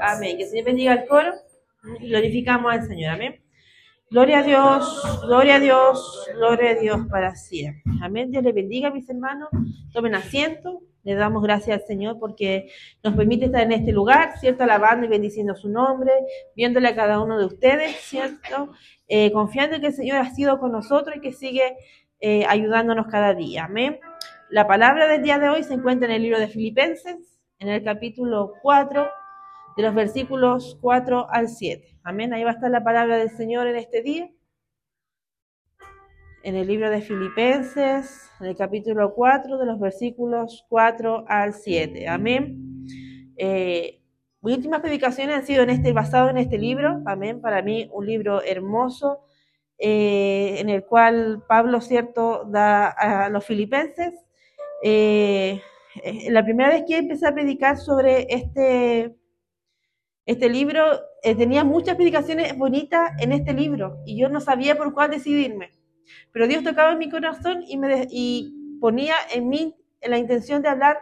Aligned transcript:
Amén. 0.00 0.36
Que 0.36 0.44
el 0.44 0.48
Señor 0.48 0.64
bendiga 0.66 0.92
el 0.92 1.06
coro 1.06 1.32
glorificamos 2.00 2.72
al 2.72 2.86
Señor. 2.86 3.14
Amén. 3.14 3.40
Gloria 4.08 4.38
a 4.38 4.42
Dios, 4.42 5.22
gloria 5.26 5.56
a 5.56 5.60
Dios, 5.60 6.28
gloria 6.34 6.70
a 6.70 6.74
Dios 6.74 7.00
para 7.10 7.34
siempre. 7.34 7.82
Amén. 8.00 8.30
Dios 8.30 8.44
le 8.44 8.52
bendiga, 8.52 8.90
mis 8.90 9.08
hermanos. 9.08 9.48
Tomen 9.92 10.14
asiento. 10.14 10.80
Le 11.02 11.14
damos 11.14 11.42
gracias 11.42 11.80
al 11.80 11.86
Señor 11.86 12.18
porque 12.18 12.68
nos 13.04 13.14
permite 13.14 13.46
estar 13.46 13.62
en 13.62 13.72
este 13.72 13.92
lugar, 13.92 14.38
¿cierto? 14.40 14.64
Alabando 14.64 15.06
y 15.06 15.08
bendiciendo 15.08 15.54
su 15.54 15.68
nombre, 15.68 16.10
viéndole 16.56 16.88
a 16.88 16.96
cada 16.96 17.20
uno 17.20 17.38
de 17.38 17.46
ustedes, 17.46 17.96
¿cierto? 18.00 18.72
Eh, 19.06 19.30
confiando 19.30 19.76
en 19.76 19.82
que 19.82 19.88
el 19.88 19.94
Señor 19.94 20.18
ha 20.18 20.34
sido 20.34 20.58
con 20.58 20.72
nosotros 20.72 21.16
y 21.16 21.20
que 21.20 21.32
sigue 21.32 21.76
eh, 22.18 22.44
ayudándonos 22.48 23.06
cada 23.06 23.34
día. 23.34 23.66
Amén. 23.66 24.00
La 24.50 24.66
palabra 24.66 25.06
del 25.06 25.22
día 25.22 25.38
de 25.38 25.48
hoy 25.48 25.62
se 25.62 25.74
encuentra 25.74 26.08
en 26.08 26.14
el 26.16 26.22
libro 26.22 26.40
de 26.40 26.48
Filipenses, 26.48 27.38
en 27.60 27.68
el 27.68 27.84
capítulo 27.84 28.54
4, 28.62 29.08
de 29.76 29.82
los 29.82 29.94
versículos 29.94 30.78
4 30.80 31.26
al 31.30 31.48
7. 31.48 31.98
Amén. 32.02 32.32
Ahí 32.32 32.42
va 32.44 32.50
a 32.50 32.54
estar 32.54 32.70
la 32.70 32.82
palabra 32.82 33.18
del 33.18 33.30
Señor 33.30 33.66
en 33.66 33.76
este 33.76 34.02
día. 34.02 34.30
En 36.42 36.54
el 36.54 36.66
libro 36.66 36.88
de 36.90 37.02
Filipenses, 37.02 38.30
en 38.40 38.46
el 38.46 38.56
capítulo 38.56 39.14
4, 39.14 39.58
de 39.58 39.66
los 39.66 39.78
versículos 39.78 40.64
4 40.68 41.24
al 41.28 41.52
7. 41.52 42.08
Amén. 42.08 42.86
Eh, 43.36 44.00
mis 44.40 44.56
últimas 44.56 44.80
predicaciones 44.80 45.36
han 45.36 45.46
sido 45.46 45.62
en 45.64 45.70
este, 45.70 45.92
basado 45.92 46.30
en 46.30 46.38
este 46.38 46.56
libro. 46.56 47.02
Amén. 47.04 47.40
Para 47.40 47.60
mí, 47.62 47.90
un 47.92 48.06
libro 48.06 48.42
hermoso, 48.42 49.24
eh, 49.76 50.56
en 50.58 50.70
el 50.70 50.86
cual 50.86 51.44
Pablo, 51.46 51.80
cierto, 51.82 52.44
da 52.46 52.88
a 52.88 53.28
los 53.28 53.44
filipenses. 53.44 54.14
Eh, 54.82 55.60
la 56.30 56.44
primera 56.44 56.70
vez 56.70 56.84
que 56.86 56.96
empecé 56.96 57.26
a 57.26 57.34
predicar 57.34 57.76
sobre 57.76 58.26
este, 58.32 59.16
este 60.26 60.48
libro, 60.48 60.82
eh, 61.22 61.34
tenía 61.36 61.64
muchas 61.64 61.94
predicaciones 61.94 62.58
bonitas 62.58 63.12
en 63.20 63.32
este 63.32 63.52
libro 63.52 63.98
y 64.04 64.18
yo 64.18 64.28
no 64.28 64.40
sabía 64.40 64.76
por 64.76 64.92
cuál 64.92 65.10
decidirme. 65.10 65.70
Pero 66.32 66.48
Dios 66.48 66.64
tocaba 66.64 66.92
en 66.92 66.98
mi 66.98 67.08
corazón 67.08 67.62
y, 67.66 67.78
me 67.78 68.06
y 68.10 68.52
ponía 68.80 69.14
en 69.32 69.48
mí 69.48 69.76
la 70.02 70.18
intención 70.18 70.62
de 70.62 70.68
hablar 70.68 70.98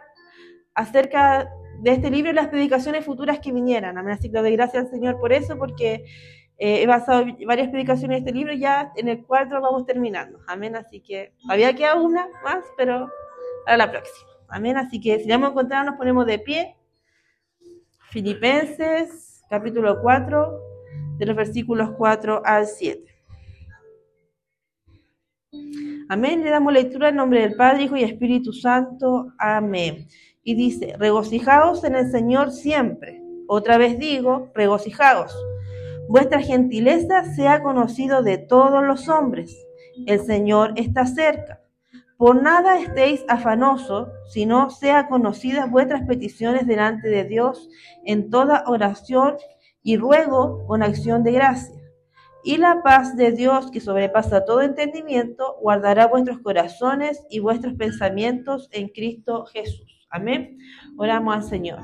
acerca 0.75 1.49
de 1.81 1.91
este 1.91 2.09
libro 2.09 2.31
y 2.31 2.35
las 2.35 2.47
predicaciones 2.47 3.03
futuras 3.03 3.39
que 3.39 3.51
vinieran. 3.51 3.97
Amén. 3.97 4.13
Así 4.13 4.31
que 4.31 4.37
doy 4.37 4.51
gracias 4.51 4.85
al 4.85 4.91
Señor 4.91 5.19
por 5.19 5.33
eso, 5.33 5.57
porque 5.57 6.05
eh, 6.57 6.83
he 6.83 6.87
basado 6.87 7.25
varias 7.45 7.69
predicaciones 7.69 8.17
en 8.17 8.23
este 8.23 8.37
libro 8.37 8.53
y 8.53 8.59
ya 8.59 8.91
en 8.95 9.09
el 9.09 9.25
cuarto 9.25 9.59
vamos 9.59 9.85
terminando. 9.85 10.39
Amén. 10.47 10.75
Así 10.75 11.01
que 11.01 11.33
había 11.49 11.75
quedado 11.75 12.03
una 12.03 12.27
más, 12.43 12.63
pero 12.77 13.09
para 13.65 13.77
la 13.77 13.91
próxima. 13.91 14.29
Amén. 14.49 14.77
Así 14.77 14.99
que 14.99 15.19
si 15.19 15.27
ya 15.27 15.35
hemos 15.35 15.49
encontrado, 15.49 15.85
nos 15.85 15.95
ponemos 15.95 16.25
de 16.25 16.39
pie. 16.39 16.75
Filipenses, 18.09 19.43
capítulo 19.49 20.01
4, 20.01 20.59
de 21.17 21.25
los 21.25 21.35
versículos 21.35 21.91
4 21.97 22.41
al 22.45 22.65
7. 22.67 23.03
Amén. 26.07 26.43
Le 26.43 26.49
damos 26.49 26.71
lectura 26.71 27.09
en 27.09 27.15
nombre 27.15 27.41
del 27.41 27.55
Padre, 27.55 27.83
Hijo 27.83 27.97
y 27.97 28.03
Espíritu 28.03 28.53
Santo. 28.53 29.33
Amén. 29.37 30.07
Y 30.43 30.55
dice, 30.55 30.95
regocijaos 30.97 31.83
en 31.83 31.95
el 31.95 32.11
Señor 32.11 32.51
siempre. 32.51 33.21
Otra 33.47 33.77
vez 33.77 33.97
digo, 33.97 34.51
regocijaos. 34.53 35.35
Vuestra 36.07 36.41
gentileza 36.41 37.25
sea 37.35 37.63
conocido 37.63 38.21
de 38.21 38.37
todos 38.37 38.83
los 38.83 39.09
hombres. 39.09 39.57
El 40.05 40.19
Señor 40.19 40.73
está 40.75 41.07
cerca. 41.07 41.61
Por 42.17 42.41
nada 42.41 42.79
estéis 42.79 43.25
afanosos, 43.27 44.07
sino 44.27 44.69
sea 44.69 45.07
conocidas 45.07 45.69
vuestras 45.69 46.03
peticiones 46.03 46.67
delante 46.67 47.09
de 47.09 47.23
Dios 47.23 47.69
en 48.03 48.29
toda 48.29 48.63
oración 48.67 49.35
y 49.83 49.97
ruego 49.97 50.65
con 50.67 50.83
acción 50.83 51.23
de 51.23 51.31
gracia. 51.33 51.75
Y 52.43 52.57
la 52.57 52.83
paz 52.83 53.15
de 53.15 53.31
Dios, 53.31 53.71
que 53.71 53.79
sobrepasa 53.79 54.45
todo 54.45 54.61
entendimiento, 54.61 55.57
guardará 55.61 56.05
vuestros 56.07 56.39
corazones 56.39 57.25
y 57.29 57.39
vuestros 57.39 57.73
pensamientos 57.73 58.69
en 58.71 58.89
Cristo 58.89 59.45
Jesús. 59.45 60.07
Amén. 60.11 60.59
Oramos 60.97 61.35
al 61.35 61.43
Señor. 61.43 61.79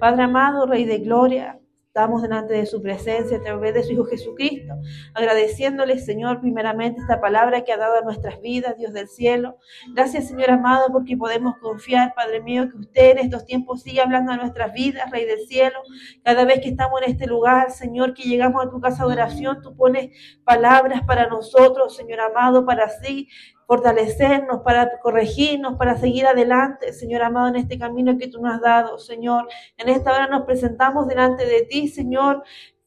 Padre 0.00 0.24
amado, 0.24 0.66
Rey 0.66 0.84
de 0.84 0.98
Gloria, 0.98 1.61
Estamos 1.94 2.22
delante 2.22 2.54
de 2.54 2.64
su 2.64 2.80
presencia 2.80 3.36
a 3.36 3.42
través 3.42 3.74
de 3.74 3.82
su 3.82 3.92
Hijo 3.92 4.06
Jesucristo, 4.06 4.72
agradeciéndole, 5.12 5.98
Señor, 5.98 6.40
primeramente 6.40 7.02
esta 7.02 7.20
palabra 7.20 7.64
que 7.64 7.72
ha 7.74 7.76
dado 7.76 7.98
a 7.98 8.00
nuestras 8.00 8.40
vidas, 8.40 8.78
Dios 8.78 8.94
del 8.94 9.08
cielo. 9.08 9.58
Gracias, 9.94 10.28
Señor 10.28 10.52
amado, 10.52 10.86
porque 10.90 11.18
podemos 11.18 11.58
confiar, 11.58 12.14
Padre 12.14 12.40
mío, 12.40 12.70
que 12.70 12.78
usted 12.78 13.10
en 13.10 13.18
estos 13.18 13.44
tiempos 13.44 13.82
sigue 13.82 14.00
hablando 14.00 14.32
a 14.32 14.38
nuestras 14.38 14.72
vidas, 14.72 15.10
Rey 15.10 15.26
del 15.26 15.40
cielo. 15.40 15.80
Cada 16.24 16.46
vez 16.46 16.60
que 16.60 16.70
estamos 16.70 17.02
en 17.02 17.10
este 17.10 17.26
lugar, 17.26 17.70
Señor, 17.70 18.14
que 18.14 18.22
llegamos 18.22 18.64
a 18.64 18.70
tu 18.70 18.80
casa 18.80 19.04
de 19.04 19.12
oración, 19.12 19.60
tú 19.60 19.76
pones 19.76 20.16
palabras 20.44 21.02
para 21.06 21.26
nosotros, 21.26 21.94
Señor 21.94 22.20
amado, 22.20 22.64
para 22.64 22.86
así 22.86 23.28
fortalecernos, 23.72 24.60
para 24.62 24.98
corregirnos, 25.00 25.78
para 25.78 25.96
seguir 25.96 26.26
adelante, 26.26 26.92
Señor 26.92 27.22
amado, 27.22 27.48
en 27.48 27.56
este 27.56 27.78
camino 27.78 28.18
que 28.18 28.28
tú 28.28 28.38
nos 28.38 28.56
has 28.56 28.60
dado, 28.60 28.98
Señor. 28.98 29.48
En 29.78 29.88
esta 29.88 30.12
hora 30.12 30.26
nos 30.26 30.42
presentamos 30.42 31.08
delante 31.08 31.46
de 31.46 31.62
ti, 31.62 31.88
Señor, 31.88 32.42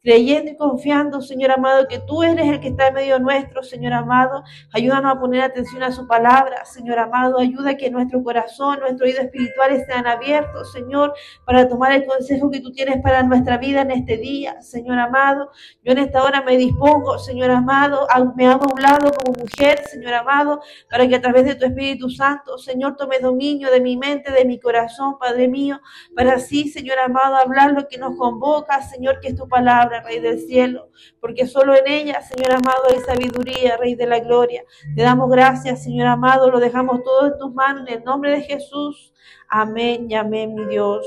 creyendo 0.06 0.52
y 0.52 0.56
confiando, 0.56 1.20
Señor 1.20 1.50
amado, 1.50 1.88
que 1.88 1.98
tú 1.98 2.22
eres 2.22 2.46
el 2.48 2.60
que 2.60 2.68
está 2.68 2.90
en 2.90 2.94
medio 2.94 3.20
nuestro, 3.20 3.64
Señor 3.64 3.92
amado. 3.94 4.44
Ayúdanos 4.72 5.16
a 5.16 5.20
poner 5.20 5.42
atención 5.42 5.82
a 5.82 5.92
su 5.92 6.08
palabra, 6.08 6.64
Señor 6.64 7.00
amado. 7.00 7.40
Ayuda 7.40 7.72
a 7.72 7.76
que 7.76 7.90
nuestro 7.90 8.24
corazón, 8.24 8.80
nuestro 8.82 9.08
oído 9.08 9.22
espirituales 9.22 9.84
sean 9.88 10.06
abiertos, 10.06 10.72
Señor, 10.72 11.16
para 11.44 11.68
tomar 11.68 11.92
el 11.92 12.06
consejo 12.06 12.52
que 12.52 12.62
tú 12.62 12.72
tienes 12.72 13.02
para 13.02 13.24
nuestra 13.24 13.58
vida 13.58 13.82
en 13.82 13.90
este 13.90 14.18
día, 14.18 14.62
Señor 14.62 15.00
amado. 15.00 15.50
Yo 15.84 15.94
en 15.94 15.98
esta 15.98 16.24
hora 16.24 16.44
me 16.44 16.56
dispongo, 16.56 17.18
Señor 17.18 17.50
amado, 17.50 18.08
me 18.36 18.46
hago 18.46 18.72
un 18.72 18.80
lado 18.80 19.12
como 19.12 19.36
mujer, 19.40 19.82
Señor 19.88 20.14
amado, 20.14 20.62
para 20.88 21.08
que 21.08 21.16
a 21.16 21.22
través 21.22 21.46
de 21.46 21.56
tu 21.56 21.66
Espíritu 21.66 22.12
Santo, 22.12 22.60
Señor, 22.60 22.96
tome 22.96 23.18
dominio 23.18 23.72
de 23.72 23.82
mi 23.82 23.98
mente, 23.98 24.32
de 24.32 24.46
mi 24.46 24.60
corazón, 24.60 25.18
Padre 25.18 25.48
mío, 25.48 25.82
para 26.16 26.36
así, 26.36 26.70
Señor 26.70 27.00
amado, 27.00 27.38
hablar 27.38 27.72
lo 27.72 27.88
que 27.88 27.98
nos 27.98 28.16
convoca, 28.16 28.84
Señor, 28.84 29.20
que 29.20 29.30
es 29.30 29.36
tu 29.36 29.48
palabra. 29.48 29.94
Rey 30.01 30.19
del 30.19 30.39
cielo, 30.39 30.89
porque 31.19 31.47
solo 31.47 31.75
en 31.75 31.88
ella, 31.88 32.22
Señor 32.22 32.53
amado, 32.53 32.83
hay 32.89 33.00
sabiduría, 33.00 33.78
Rey 33.78 33.95
de 33.95 34.07
la 34.07 34.19
gloria. 34.19 34.63
Te 34.95 35.01
damos 35.01 35.29
gracias, 35.29 35.83
Señor 35.83 36.07
amado, 36.07 36.50
lo 36.50 36.59
dejamos 36.59 37.03
todo 37.03 37.28
en 37.28 37.38
tus 37.38 37.53
manos, 37.53 37.88
en 37.88 38.00
el 38.00 38.03
nombre 38.03 38.31
de 38.31 38.41
Jesús. 38.41 39.13
Amén 39.47 40.07
y 40.09 40.16
amén, 40.16 40.53
mi 40.53 40.66
Dios. 40.66 41.06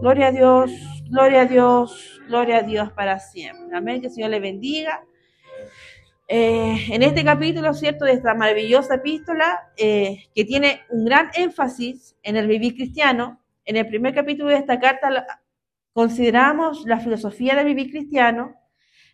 Gloria 0.00 0.28
a 0.28 0.32
Dios, 0.32 0.70
gloria 1.10 1.42
a 1.42 1.44
Dios, 1.46 2.20
gloria 2.26 2.58
a 2.58 2.62
Dios 2.62 2.92
para 2.92 3.18
siempre. 3.18 3.76
Amén, 3.76 4.00
que 4.00 4.06
el 4.06 4.12
Señor 4.12 4.30
le 4.30 4.40
bendiga. 4.40 5.04
Eh, 6.32 6.86
en 6.90 7.02
este 7.02 7.24
capítulo, 7.24 7.74
¿cierto?, 7.74 8.04
de 8.04 8.12
esta 8.12 8.34
maravillosa 8.34 8.94
epístola, 8.94 9.72
eh, 9.76 10.28
que 10.32 10.44
tiene 10.44 10.82
un 10.88 11.04
gran 11.04 11.30
énfasis 11.34 12.16
en 12.22 12.36
el 12.36 12.46
vivir 12.46 12.76
cristiano, 12.76 13.40
en 13.64 13.76
el 13.76 13.86
primer 13.88 14.14
capítulo 14.14 14.50
de 14.50 14.56
esta 14.56 14.78
carta 14.78 15.39
Consideramos 16.00 16.86
la 16.86 16.98
filosofía 16.98 17.54
del 17.54 17.66
vivir 17.66 17.90
cristiano. 17.90 18.56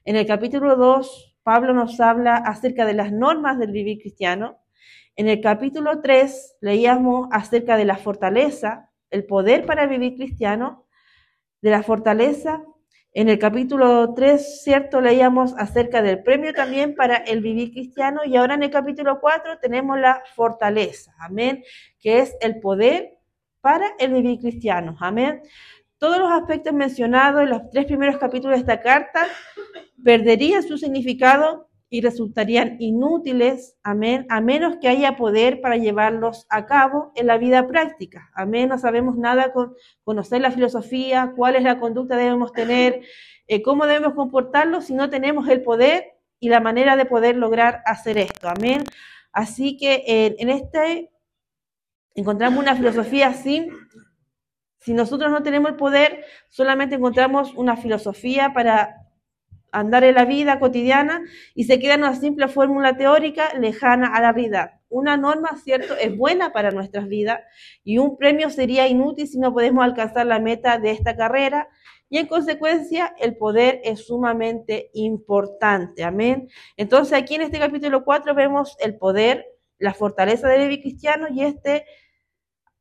En 0.05 0.15
el 0.15 0.25
capítulo 0.25 0.77
2, 0.77 1.37
Pablo 1.43 1.75
nos 1.75 1.99
habla 1.99 2.37
acerca 2.37 2.87
de 2.87 2.95
las 2.95 3.11
normas 3.11 3.59
del 3.59 3.73
vivir 3.73 3.99
cristiano. 3.99 4.61
En 5.17 5.29
el 5.29 5.41
capítulo 5.41 6.01
3 6.01 6.59
leíamos 6.61 7.27
acerca 7.33 7.77
de 7.77 7.87
la 7.87 7.97
fortaleza, 7.97 8.93
el 9.11 9.27
poder 9.27 9.67
para 9.67 9.89
vivir 9.89 10.15
cristiano, 10.15 10.87
de 11.61 11.71
la 11.73 11.83
fortaleza. 11.83 12.63
En 13.13 13.31
el 13.31 13.41
capítulo 13.41 14.15
3, 14.15 14.63
cierto, 14.63 15.01
leíamos 15.01 15.55
acerca 15.59 16.03
del 16.03 16.23
premio 16.23 16.55
también 16.55 16.95
para 16.95 17.17
el 17.17 17.41
vivir 17.41 17.73
cristiano 17.73 18.21
y 18.25 18.37
ahora 18.37 18.55
en 18.55 18.63
el 18.63 18.71
capítulo 18.71 19.19
4 19.21 19.59
tenemos 19.59 19.99
la 19.99 20.23
fortaleza, 20.37 21.13
amén, 21.19 21.65
que 21.99 22.21
es 22.21 22.37
el 22.41 22.61
poder 22.61 23.17
para 23.61 23.97
el 23.99 24.13
vivir 24.13 24.39
cristiano, 24.39 24.97
amén. 25.01 25.43
Todos 25.99 26.19
los 26.19 26.31
aspectos 26.31 26.73
mencionados 26.75 27.43
en 27.43 27.51
los 27.51 27.71
tres 27.71 27.87
primeros 27.87 28.19
capítulos 28.19 28.57
de 28.57 28.61
esta 28.61 28.83
carta 28.83 29.27
perderían 30.05 30.63
su 30.63 30.77
significado 30.77 31.71
y 31.89 32.01
resultarían 32.01 32.77
inútiles, 32.81 33.77
amén, 33.83 34.27
a 34.29 34.41
menos 34.41 34.77
que 34.81 34.89
haya 34.89 35.17
poder 35.17 35.61
para 35.61 35.77
llevarlos 35.77 36.47
a 36.51 36.67
cabo 36.67 37.13
en 37.15 37.29
la 37.29 37.39
vida 37.39 37.67
práctica. 37.69 38.31
Amén, 38.35 38.69
no 38.69 38.79
sabemos 38.79 39.17
nada 39.17 39.53
con 39.53 39.75
conocer 40.03 40.41
la 40.41 40.51
filosofía, 40.51 41.33
cuál 41.37 41.57
es 41.57 41.63
la 41.63 41.79
conducta 41.79 42.17
que 42.17 42.25
debemos 42.25 42.53
tener, 42.53 43.03
eh, 43.47 43.63
cómo 43.63 43.87
debemos 43.87 44.15
comportarnos 44.15 44.87
si 44.87 44.95
no 44.95 45.09
tenemos 45.11 45.49
el 45.49 45.63
poder 45.63 46.17
y 46.41 46.49
la 46.49 46.61
manera 46.61 46.97
de 46.97 47.07
poder 47.07 47.37
lograr 47.37 47.83
hacer 47.87 48.19
esto. 48.19 48.49
Amén. 48.49 48.83
Así 49.33 49.77
que 49.77 50.03
eh, 50.07 50.37
en 50.39 50.51
este 50.51 51.11
encontramos 52.15 52.59
una 52.59 52.75
filosofía 52.75 53.33
sin 53.33 53.71
si 54.87 54.95
nosotros 54.95 55.33
no 55.33 55.43
tenemos 55.43 55.73
el 55.73 55.77
poder, 55.77 56.25
solamente 56.49 56.95
encontramos 56.95 57.53
una 57.55 57.77
filosofía 57.77 58.53
para 58.55 58.95
andar 59.73 60.05
en 60.05 60.15
la 60.15 60.25
vida 60.25 60.61
cotidiana 60.61 61.25
y 61.57 61.65
se 61.65 61.81
queda 61.81 61.95
en 61.95 62.03
una 62.03 62.15
simple 62.15 62.47
fórmula 62.47 62.97
teórica 62.97 63.53
lejana 63.59 64.15
a 64.15 64.21
la 64.21 64.31
realidad. 64.31 64.75
una 64.89 65.17
norma, 65.17 65.57
¿cierto? 65.65 65.97
Es 65.97 66.17
buena 66.17 66.53
para 66.53 66.71
nuestras 66.71 67.09
vidas 67.09 67.41
y 67.83 67.99
un 67.99 68.17
premio 68.17 68.49
sería 68.49 68.87
inútil 68.87 69.27
si 69.27 69.41
no 69.41 69.53
podemos 69.53 69.85
alcanzar 69.85 70.25
la 70.25 70.39
meta 70.39 70.79
de 70.79 70.93
esta 70.93 71.17
carrera. 71.17 71.69
Y 72.09 72.19
en 72.19 72.29
consecuencia, 72.29 73.13
el 73.19 73.37
poder 73.37 73.81
es 73.83 74.07
sumamente 74.07 74.91
importante. 74.95 76.05
Amén. 76.05 76.49
Entonces, 76.77 77.19
aquí 77.19 77.35
en 77.35 77.43
este 77.43 77.59
capítulo 77.59 78.05
4 78.05 78.37
vemos 78.37 78.77
el 78.79 78.97
poder, 78.97 79.47
la 79.81 79.95
fortaleza 79.95 80.47
del 80.47 80.61
Levi 80.61 80.81
cristiano 80.81 81.27
y 81.29 81.43
este 81.43 81.85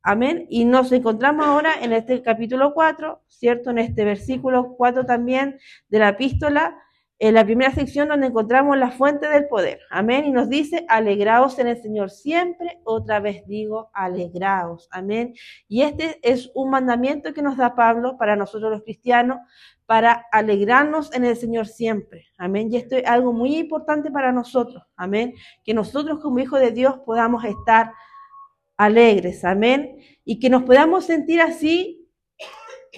Amén. 0.08 0.46
Y 0.48 0.64
nos 0.66 0.92
encontramos 0.92 1.44
ahora 1.44 1.72
en 1.82 1.92
este 1.92 2.22
capítulo 2.22 2.74
4, 2.74 3.24
¿cierto? 3.26 3.70
En 3.70 3.78
este 3.78 4.04
versículo 4.04 4.76
4 4.76 5.04
también 5.04 5.58
de 5.88 5.98
la 5.98 6.10
epístola, 6.10 6.78
en 7.18 7.34
la 7.34 7.44
primera 7.44 7.72
sección 7.72 8.06
donde 8.06 8.28
encontramos 8.28 8.78
la 8.78 8.92
fuente 8.92 9.26
del 9.26 9.48
poder. 9.48 9.80
Amén. 9.90 10.26
Y 10.26 10.30
nos 10.30 10.48
dice, 10.48 10.86
alegraos 10.88 11.58
en 11.58 11.66
el 11.66 11.82
Señor 11.82 12.10
siempre. 12.10 12.78
Otra 12.84 13.18
vez 13.18 13.44
digo, 13.48 13.90
alegraos. 13.94 14.88
Amén. 14.92 15.34
Y 15.66 15.82
este 15.82 16.20
es 16.22 16.52
un 16.54 16.70
mandamiento 16.70 17.34
que 17.34 17.42
nos 17.42 17.56
da 17.56 17.74
Pablo 17.74 18.16
para 18.16 18.36
nosotros 18.36 18.70
los 18.70 18.84
cristianos, 18.84 19.38
para 19.86 20.24
alegrarnos 20.30 21.12
en 21.14 21.24
el 21.24 21.36
Señor 21.36 21.66
siempre. 21.66 22.26
Amén. 22.38 22.72
Y 22.72 22.76
esto 22.76 22.94
es 22.94 23.04
algo 23.06 23.32
muy 23.32 23.56
importante 23.56 24.12
para 24.12 24.30
nosotros. 24.30 24.84
Amén. 24.94 25.34
Que 25.64 25.74
nosotros 25.74 26.20
como 26.20 26.38
hijos 26.38 26.60
de 26.60 26.70
Dios 26.70 27.00
podamos 27.04 27.44
estar 27.44 27.90
alegres, 28.76 29.44
amén, 29.44 29.98
y 30.24 30.38
que 30.38 30.50
nos 30.50 30.64
podamos 30.64 31.04
sentir 31.04 31.40
así 31.40 32.08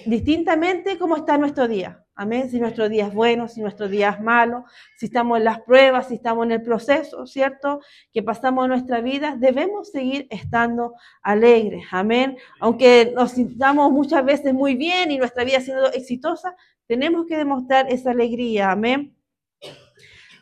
distintamente 0.05 0.97
como 0.97 1.17
está 1.17 1.37
nuestro 1.37 1.67
día. 1.67 2.05
Amén. 2.19 2.49
Si 2.49 2.59
nuestro 2.59 2.89
día 2.89 3.07
es 3.07 3.13
bueno, 3.13 3.47
si 3.47 3.61
nuestro 3.61 3.87
día 3.87 4.09
es 4.09 4.19
malo, 4.19 4.65
si 4.97 5.05
estamos 5.05 5.37
en 5.37 5.45
las 5.45 5.61
pruebas, 5.61 6.09
si 6.09 6.15
estamos 6.15 6.45
en 6.45 6.51
el 6.51 6.61
proceso, 6.61 7.25
¿cierto? 7.25 7.79
Que 8.11 8.21
pasamos 8.21 8.67
nuestra 8.67 8.99
vida, 8.99 9.37
debemos 9.39 9.89
seguir 9.91 10.27
estando 10.29 10.95
alegres. 11.21 11.85
Amén. 11.91 12.37
Aunque 12.59 13.13
nos 13.15 13.31
sintamos 13.31 13.93
muchas 13.93 14.25
veces 14.25 14.53
muy 14.53 14.75
bien 14.75 15.11
y 15.11 15.17
nuestra 15.17 15.45
vida 15.45 15.61
siendo 15.61 15.93
exitosa, 15.93 16.57
tenemos 16.87 17.25
que 17.25 17.37
demostrar 17.37 17.89
esa 17.89 18.11
alegría. 18.11 18.69
Amén. 18.69 19.15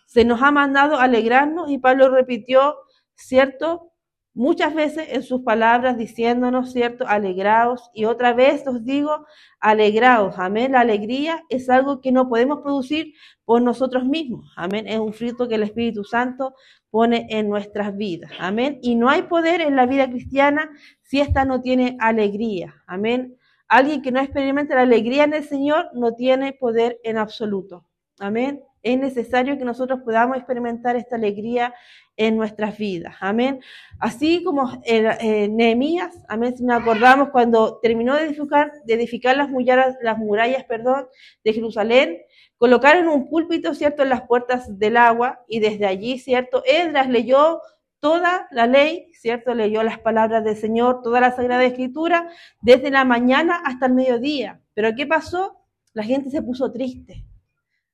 Se 0.08 0.26
nos 0.26 0.42
ha 0.42 0.50
mandado 0.50 0.98
alegrarnos 0.98 1.70
y 1.70 1.78
Pablo 1.78 2.10
repitió, 2.10 2.76
¿cierto? 3.14 3.87
Muchas 4.38 4.76
veces 4.76 5.08
en 5.10 5.24
sus 5.24 5.42
palabras 5.42 5.98
diciéndonos, 5.98 6.72
¿cierto? 6.72 7.08
Alegraos. 7.08 7.90
Y 7.94 8.06
otra 8.06 8.34
vez 8.34 8.66
os 8.68 8.86
digo, 8.86 9.26
alegraos. 9.60 10.36
Amén. 10.38 10.74
La 10.74 10.82
alegría 10.82 11.44
es 11.50 11.70
algo 11.70 12.00
que 12.02 12.12
no 12.12 12.30
podemos 12.30 12.62
producir 12.62 13.14
por 13.46 13.62
nosotros 13.62 14.06
mismos. 14.06 14.54
Amén. 14.56 14.88
Es 14.88 15.00
un 15.00 15.12
fruto 15.12 15.48
que 15.48 15.56
el 15.56 15.64
Espíritu 15.64 16.04
Santo 16.04 16.54
pone 16.92 17.28
en 17.32 17.50
nuestras 17.50 17.98
vidas. 17.98 18.32
Amén. 18.40 18.80
Y 18.84 18.96
no 18.96 19.10
hay 19.10 19.24
poder 19.24 19.60
en 19.60 19.76
la 19.76 19.88
vida 19.88 20.08
cristiana 20.08 20.70
si 21.02 21.20
ésta 21.20 21.44
no 21.44 21.62
tiene 21.62 21.98
alegría. 22.00 22.76
Amén. 22.86 23.36
Alguien 23.68 24.02
que 24.02 24.12
no 24.12 24.20
experimenta 24.20 24.76
la 24.76 24.84
alegría 24.84 25.24
en 25.24 25.34
el 25.34 25.44
Señor 25.44 25.90
no 25.94 26.14
tiene 26.14 26.54
poder 26.54 27.00
en 27.04 27.18
absoluto. 27.18 27.88
Amén. 28.20 28.62
Es 28.84 28.98
necesario 28.98 29.58
que 29.58 29.66
nosotros 29.66 30.02
podamos 30.02 30.38
experimentar 30.38 30.96
esta 30.96 31.16
alegría 31.16 31.74
en 32.16 32.36
nuestras 32.36 32.78
vidas. 32.78 33.16
Amén. 33.20 33.60
Así 34.00 34.44
como 34.44 34.82
eh, 34.84 35.48
Nehemías, 35.50 36.16
amén, 36.28 36.58
si 36.58 36.64
nos 36.64 36.82
acordamos 36.82 37.30
cuando 37.30 37.80
terminó 37.80 38.16
de 38.16 38.24
edificar, 38.24 38.72
de 38.86 38.94
edificar 38.96 39.38
las 39.38 39.50
murallas, 39.50 39.96
las 40.02 40.18
murallas 40.18 40.64
perdón, 40.66 41.08
de 41.44 41.54
Jerusalén, 41.54 42.18
colocaron 42.58 43.08
un 43.08 43.30
púlpito, 43.30 43.76
¿cierto?, 43.76 44.04
en 44.04 44.10
las 44.10 44.22
puertas 44.22 44.80
del 44.80 44.98
agua 44.98 45.44
y 45.48 45.60
desde 45.60 45.86
allí, 45.86 46.18
¿cierto?, 46.18 46.64
Edras 46.66 47.08
leyó 47.08 47.62
toda 48.00 48.48
la 48.52 48.68
ley, 48.68 49.12
¿cierto? 49.14 49.54
Leyó 49.54 49.84
las 49.84 50.00
palabras 50.00 50.44
del 50.44 50.56
Señor, 50.56 51.02
toda 51.02 51.20
la 51.20 51.36
Sagrada 51.36 51.66
Escritura, 51.66 52.30
desde 52.62 52.92
la 52.92 53.06
mañana 53.06 53.62
hasta 53.66 53.88
el 53.88 53.94
mediodía. 53.94 54.62
Pero 54.74 54.96
¿qué 54.96 55.08
pasó? 55.08 55.58
La 55.94 56.04
gente 56.04 56.30
se 56.30 56.42
puso 56.42 56.72
triste. 56.72 57.26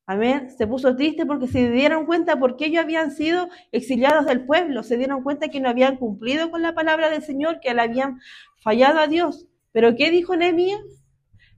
Amén. 0.06 0.50
Se 0.58 0.68
puso 0.68 0.96
triste 0.98 1.26
porque 1.26 1.48
se 1.48 1.72
dieron 1.72 2.06
cuenta 2.06 2.38
por 2.38 2.58
qué 2.58 2.66
ellos 2.66 2.84
habían 2.84 3.12
sido 3.12 3.48
exiliados 3.72 4.26
del 4.26 4.46
pueblo. 4.46 4.84
Se 4.84 4.98
dieron 4.98 5.24
cuenta 5.24 5.48
que 5.48 5.62
no 5.62 5.70
habían 5.70 5.96
cumplido 5.98 6.52
con 6.52 6.62
la 6.62 6.76
palabra 6.76 7.10
del 7.10 7.24
Señor, 7.24 7.62
que 7.62 7.74
le 7.74 7.82
habían 7.82 8.20
fallado 8.58 9.00
a 9.00 9.08
Dios. 9.08 9.48
Pero 9.72 9.96
¿qué 9.96 10.12
dijo 10.12 10.36
Nehemías? 10.36 10.82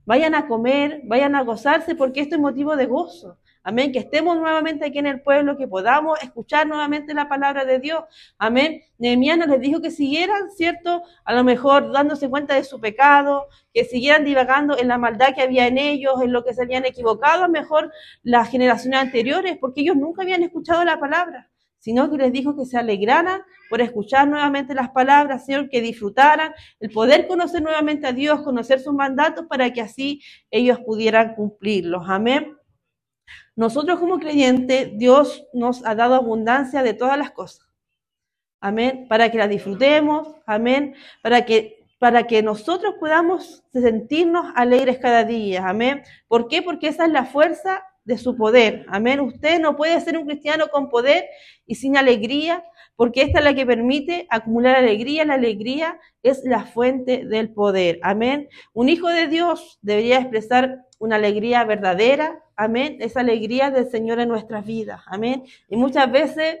Vayan 0.04 0.36
a 0.36 0.46
comer, 0.46 1.00
vayan 1.04 1.34
a 1.34 1.42
gozarse 1.42 1.96
porque 1.96 2.20
esto 2.20 2.36
es 2.36 2.40
motivo 2.40 2.76
de 2.76 2.86
gozo. 2.86 3.38
Amén. 3.68 3.90
Que 3.90 3.98
estemos 3.98 4.36
nuevamente 4.36 4.86
aquí 4.86 4.98
en 4.98 5.08
el 5.08 5.22
pueblo, 5.22 5.56
que 5.56 5.66
podamos 5.66 6.22
escuchar 6.22 6.68
nuevamente 6.68 7.14
la 7.14 7.28
palabra 7.28 7.64
de 7.64 7.80
Dios. 7.80 8.04
Amén. 8.38 8.80
Nehemías 8.96 9.38
les 9.38 9.60
dijo 9.60 9.82
que 9.82 9.90
siguieran, 9.90 10.52
¿cierto? 10.52 11.02
A 11.24 11.34
lo 11.34 11.42
mejor 11.42 11.90
dándose 11.90 12.30
cuenta 12.30 12.54
de 12.54 12.62
su 12.62 12.78
pecado, 12.80 13.48
que 13.74 13.84
siguieran 13.84 14.24
divagando 14.24 14.78
en 14.78 14.86
la 14.86 14.98
maldad 14.98 15.34
que 15.34 15.42
había 15.42 15.66
en 15.66 15.78
ellos, 15.78 16.14
en 16.22 16.32
lo 16.32 16.44
que 16.44 16.54
se 16.54 16.62
habían 16.62 16.84
equivocado, 16.84 17.42
a 17.42 17.48
lo 17.48 17.52
mejor 17.52 17.90
las 18.22 18.48
generaciones 18.48 19.00
anteriores, 19.00 19.58
porque 19.60 19.80
ellos 19.80 19.96
nunca 19.96 20.22
habían 20.22 20.44
escuchado 20.44 20.84
la 20.84 21.00
palabra 21.00 21.50
sino 21.78 22.10
que 22.10 22.16
les 22.16 22.32
dijo 22.32 22.56
que 22.56 22.64
se 22.64 22.76
alegraran 22.76 23.42
por 23.70 23.80
escuchar 23.80 24.26
nuevamente 24.26 24.74
las 24.74 24.90
palabras, 24.90 25.46
Señor, 25.46 25.68
que 25.68 25.80
disfrutaran 25.80 26.52
el 26.80 26.90
poder 26.90 27.28
conocer 27.28 27.62
nuevamente 27.62 28.08
a 28.08 28.12
Dios, 28.12 28.42
conocer 28.42 28.80
sus 28.80 28.92
mandatos 28.92 29.46
para 29.46 29.72
que 29.72 29.82
así 29.82 30.20
ellos 30.50 30.80
pudieran 30.80 31.36
cumplirlos. 31.36 32.02
Amén. 32.08 32.56
Nosotros 33.54 33.98
como 33.98 34.18
creyentes, 34.18 34.90
Dios 34.98 35.46
nos 35.52 35.84
ha 35.84 35.94
dado 35.94 36.14
abundancia 36.14 36.82
de 36.82 36.94
todas 36.94 37.18
las 37.18 37.30
cosas. 37.30 37.66
Amén. 38.60 39.06
Para 39.08 39.30
que 39.30 39.38
las 39.38 39.48
disfrutemos. 39.48 40.28
Amén. 40.46 40.94
Para 41.22 41.44
que, 41.44 41.86
para 41.98 42.26
que 42.26 42.42
nosotros 42.42 42.94
podamos 42.98 43.64
sentirnos 43.72 44.46
alegres 44.54 44.98
cada 44.98 45.24
día. 45.24 45.68
Amén. 45.68 46.02
¿Por 46.28 46.48
qué? 46.48 46.62
Porque 46.62 46.88
esa 46.88 47.06
es 47.06 47.12
la 47.12 47.24
fuerza 47.24 47.82
de 48.04 48.18
su 48.18 48.36
poder. 48.36 48.86
Amén. 48.88 49.20
Usted 49.20 49.60
no 49.60 49.76
puede 49.76 50.00
ser 50.00 50.16
un 50.16 50.26
cristiano 50.26 50.68
con 50.68 50.88
poder 50.88 51.26
y 51.66 51.74
sin 51.74 51.96
alegría, 51.96 52.64
porque 52.94 53.22
esta 53.22 53.40
es 53.40 53.44
la 53.44 53.54
que 53.54 53.66
permite 53.66 54.26
acumular 54.30 54.76
alegría. 54.76 55.24
La 55.24 55.34
alegría 55.34 55.98
es 56.22 56.42
la 56.44 56.64
fuente 56.64 57.26
del 57.26 57.52
poder. 57.52 57.98
Amén. 58.02 58.48
Un 58.72 58.88
hijo 58.88 59.08
de 59.08 59.26
Dios 59.26 59.78
debería 59.82 60.18
expresar 60.18 60.85
una 60.98 61.16
alegría 61.16 61.64
verdadera, 61.64 62.42
amén, 62.56 62.96
esa 63.00 63.20
alegría 63.20 63.70
del 63.70 63.90
Señor 63.90 64.20
en 64.20 64.28
nuestras 64.28 64.64
vidas, 64.64 65.02
amén. 65.06 65.44
Y 65.68 65.76
muchas 65.76 66.10
veces, 66.10 66.58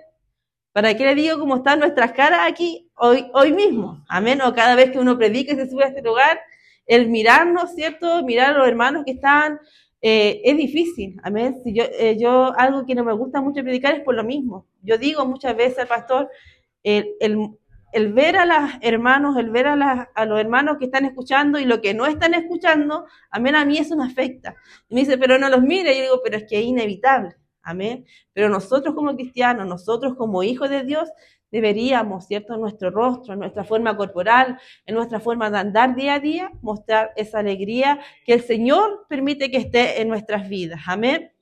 ¿para 0.72 0.94
qué 0.96 1.04
le 1.04 1.14
digo 1.14 1.38
cómo 1.38 1.56
están 1.56 1.80
nuestras 1.80 2.12
caras 2.12 2.40
aquí 2.44 2.90
hoy, 2.96 3.30
hoy 3.32 3.52
mismo? 3.52 4.04
Amén, 4.08 4.40
o 4.42 4.54
cada 4.54 4.74
vez 4.74 4.90
que 4.90 4.98
uno 4.98 5.16
predica 5.16 5.52
y 5.52 5.56
se 5.56 5.70
sube 5.70 5.84
a 5.84 5.88
este 5.88 6.02
lugar, 6.02 6.40
el 6.86 7.08
mirarnos, 7.08 7.74
¿cierto? 7.74 8.22
Mirar 8.24 8.54
a 8.54 8.58
los 8.58 8.68
hermanos 8.68 9.04
que 9.04 9.12
están, 9.12 9.58
eh, 10.02 10.42
es 10.44 10.56
difícil, 10.56 11.16
amén. 11.22 11.60
Si 11.64 11.72
yo, 11.74 11.84
eh, 11.84 12.16
yo, 12.18 12.52
algo 12.56 12.84
que 12.86 12.94
no 12.94 13.04
me 13.04 13.12
gusta 13.14 13.40
mucho 13.40 13.62
predicar 13.62 13.94
es 13.94 14.02
por 14.02 14.14
lo 14.14 14.22
mismo. 14.22 14.66
Yo 14.82 14.98
digo 14.98 15.26
muchas 15.26 15.56
veces 15.56 15.78
al 15.80 15.88
pastor, 15.88 16.30
el, 16.82 17.14
el 17.20 17.38
el 17.96 18.12
ver 18.12 18.36
a 18.36 18.44
los 18.44 18.70
hermanos, 18.82 19.36
el 19.38 19.50
ver 19.50 19.68
a, 19.68 20.10
a, 20.14 20.24
los 20.26 20.38
hermanos 20.38 20.76
que 20.78 20.84
están 20.84 21.06
escuchando 21.06 21.58
y 21.58 21.64
lo 21.64 21.80
que 21.80 21.94
no 21.94 22.04
están 22.06 22.34
escuchando, 22.34 23.06
amén, 23.30 23.54
a 23.54 23.64
mí 23.64 23.78
eso 23.78 23.96
me 23.96 24.04
afecta. 24.04 24.54
Y 24.88 24.94
me 24.94 25.00
dice, 25.00 25.16
pero 25.16 25.38
no 25.38 25.48
los 25.48 25.62
mire. 25.62 25.94
Y 25.94 25.96
yo 25.98 26.02
digo, 26.02 26.20
pero 26.22 26.36
es 26.36 26.44
que 26.44 26.58
es 26.58 26.66
inevitable, 26.66 27.36
amén. 27.62 28.04
Pero 28.34 28.50
nosotros 28.50 28.94
como 28.94 29.14
cristianos, 29.14 29.66
nosotros 29.66 30.14
como 30.14 30.42
hijos 30.42 30.68
de 30.68 30.84
Dios, 30.84 31.08
deberíamos, 31.50 32.26
¿cierto? 32.26 32.54
En 32.54 32.60
nuestro 32.60 32.90
rostro, 32.90 33.32
en 33.32 33.38
nuestra 33.38 33.64
forma 33.64 33.96
corporal, 33.96 34.58
en 34.84 34.94
nuestra 34.94 35.18
forma 35.18 35.50
de 35.50 35.58
andar 35.58 35.96
día 35.96 36.14
a 36.14 36.20
día, 36.20 36.52
mostrar 36.60 37.12
esa 37.16 37.38
alegría 37.38 38.00
que 38.26 38.34
el 38.34 38.42
Señor 38.42 39.06
permite 39.08 39.50
que 39.50 39.56
esté 39.56 40.02
en 40.02 40.08
nuestras 40.08 40.50
vidas, 40.50 40.80
amén. 40.86 41.32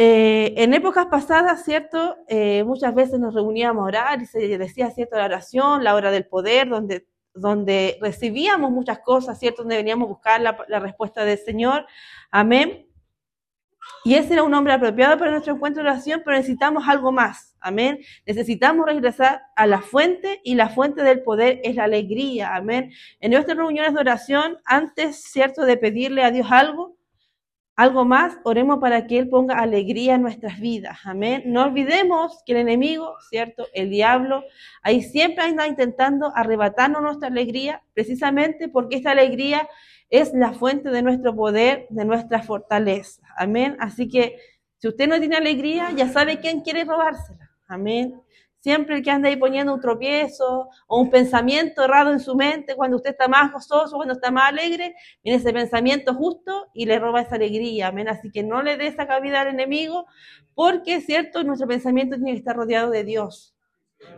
Eh, 0.00 0.54
en 0.62 0.74
épocas 0.74 1.06
pasadas, 1.06 1.64
¿cierto? 1.64 2.18
Eh, 2.28 2.62
muchas 2.62 2.94
veces 2.94 3.18
nos 3.18 3.34
reuníamos 3.34 3.82
a 3.82 3.86
orar 3.86 4.22
y 4.22 4.26
se 4.26 4.56
decía, 4.56 4.92
¿cierto? 4.92 5.16
La 5.16 5.24
oración, 5.24 5.82
la 5.82 5.96
hora 5.96 6.12
del 6.12 6.24
poder, 6.24 6.68
donde, 6.68 7.08
donde 7.34 7.98
recibíamos 8.00 8.70
muchas 8.70 9.00
cosas, 9.00 9.40
¿cierto? 9.40 9.62
Donde 9.62 9.76
veníamos 9.76 10.06
a 10.06 10.10
buscar 10.10 10.40
la, 10.40 10.56
la 10.68 10.78
respuesta 10.78 11.24
del 11.24 11.38
Señor. 11.38 11.84
Amén. 12.30 12.86
Y 14.04 14.14
ese 14.14 14.34
era 14.34 14.44
un 14.44 14.52
nombre 14.52 14.72
apropiado 14.72 15.18
para 15.18 15.32
nuestro 15.32 15.54
encuentro 15.54 15.82
de 15.82 15.90
oración, 15.90 16.22
pero 16.24 16.36
necesitamos 16.36 16.86
algo 16.86 17.10
más. 17.10 17.56
Amén. 17.58 17.98
Necesitamos 18.24 18.86
regresar 18.86 19.42
a 19.56 19.66
la 19.66 19.80
fuente 19.80 20.40
y 20.44 20.54
la 20.54 20.68
fuente 20.68 21.02
del 21.02 21.24
poder 21.24 21.60
es 21.64 21.74
la 21.74 21.84
alegría. 21.84 22.54
Amén. 22.54 22.92
En 23.18 23.32
nuestras 23.32 23.56
reuniones 23.58 23.94
de 23.94 24.00
oración, 24.00 24.58
antes, 24.64 25.24
¿cierto? 25.24 25.64
De 25.64 25.76
pedirle 25.76 26.22
a 26.22 26.30
Dios 26.30 26.46
algo, 26.52 26.97
algo 27.78 28.04
más, 28.04 28.38
oremos 28.42 28.80
para 28.80 29.06
que 29.06 29.20
Él 29.20 29.28
ponga 29.28 29.60
alegría 29.60 30.16
en 30.16 30.22
nuestras 30.22 30.58
vidas. 30.58 30.98
Amén. 31.04 31.44
No 31.46 31.62
olvidemos 31.62 32.42
que 32.44 32.50
el 32.50 32.58
enemigo, 32.58 33.14
¿cierto? 33.30 33.68
El 33.72 33.88
diablo, 33.88 34.42
ahí 34.82 35.00
siempre 35.00 35.44
anda 35.44 35.68
intentando 35.68 36.32
arrebatarnos 36.34 37.00
nuestra 37.00 37.28
alegría, 37.28 37.84
precisamente 37.94 38.68
porque 38.68 38.96
esta 38.96 39.12
alegría 39.12 39.68
es 40.10 40.34
la 40.34 40.54
fuente 40.54 40.90
de 40.90 41.02
nuestro 41.02 41.36
poder, 41.36 41.86
de 41.90 42.04
nuestra 42.04 42.42
fortaleza. 42.42 43.22
Amén. 43.36 43.76
Así 43.78 44.08
que 44.08 44.38
si 44.78 44.88
usted 44.88 45.06
no 45.06 45.20
tiene 45.20 45.36
alegría, 45.36 45.92
ya 45.92 46.08
sabe 46.08 46.40
quién 46.40 46.62
quiere 46.62 46.82
robársela. 46.82 47.48
Amén. 47.68 48.20
Siempre 48.60 48.96
el 48.96 49.02
que 49.04 49.10
anda 49.10 49.28
ahí 49.28 49.36
poniendo 49.36 49.72
un 49.72 49.80
tropiezo 49.80 50.68
o 50.88 51.00
un 51.00 51.10
pensamiento 51.10 51.84
errado 51.84 52.10
en 52.10 52.18
su 52.18 52.34
mente 52.34 52.74
cuando 52.74 52.96
usted 52.96 53.10
está 53.10 53.28
más 53.28 53.52
gozoso, 53.52 53.96
cuando 53.96 54.14
está 54.14 54.32
más 54.32 54.48
alegre, 54.48 54.96
viene 55.22 55.38
ese 55.38 55.52
pensamiento 55.52 56.12
justo 56.14 56.66
y 56.74 56.86
le 56.86 56.98
roba 56.98 57.20
esa 57.20 57.36
alegría. 57.36 57.88
Amén. 57.88 58.08
Así 58.08 58.32
que 58.32 58.42
no 58.42 58.62
le 58.62 58.76
dé 58.76 58.88
esa 58.88 59.06
cabida 59.06 59.42
al 59.42 59.48
enemigo 59.48 60.06
porque, 60.54 61.00
cierto, 61.00 61.44
nuestro 61.44 61.68
pensamiento 61.68 62.16
tiene 62.16 62.32
que 62.32 62.38
estar 62.38 62.56
rodeado 62.56 62.90
de 62.90 63.04
Dios. 63.04 63.54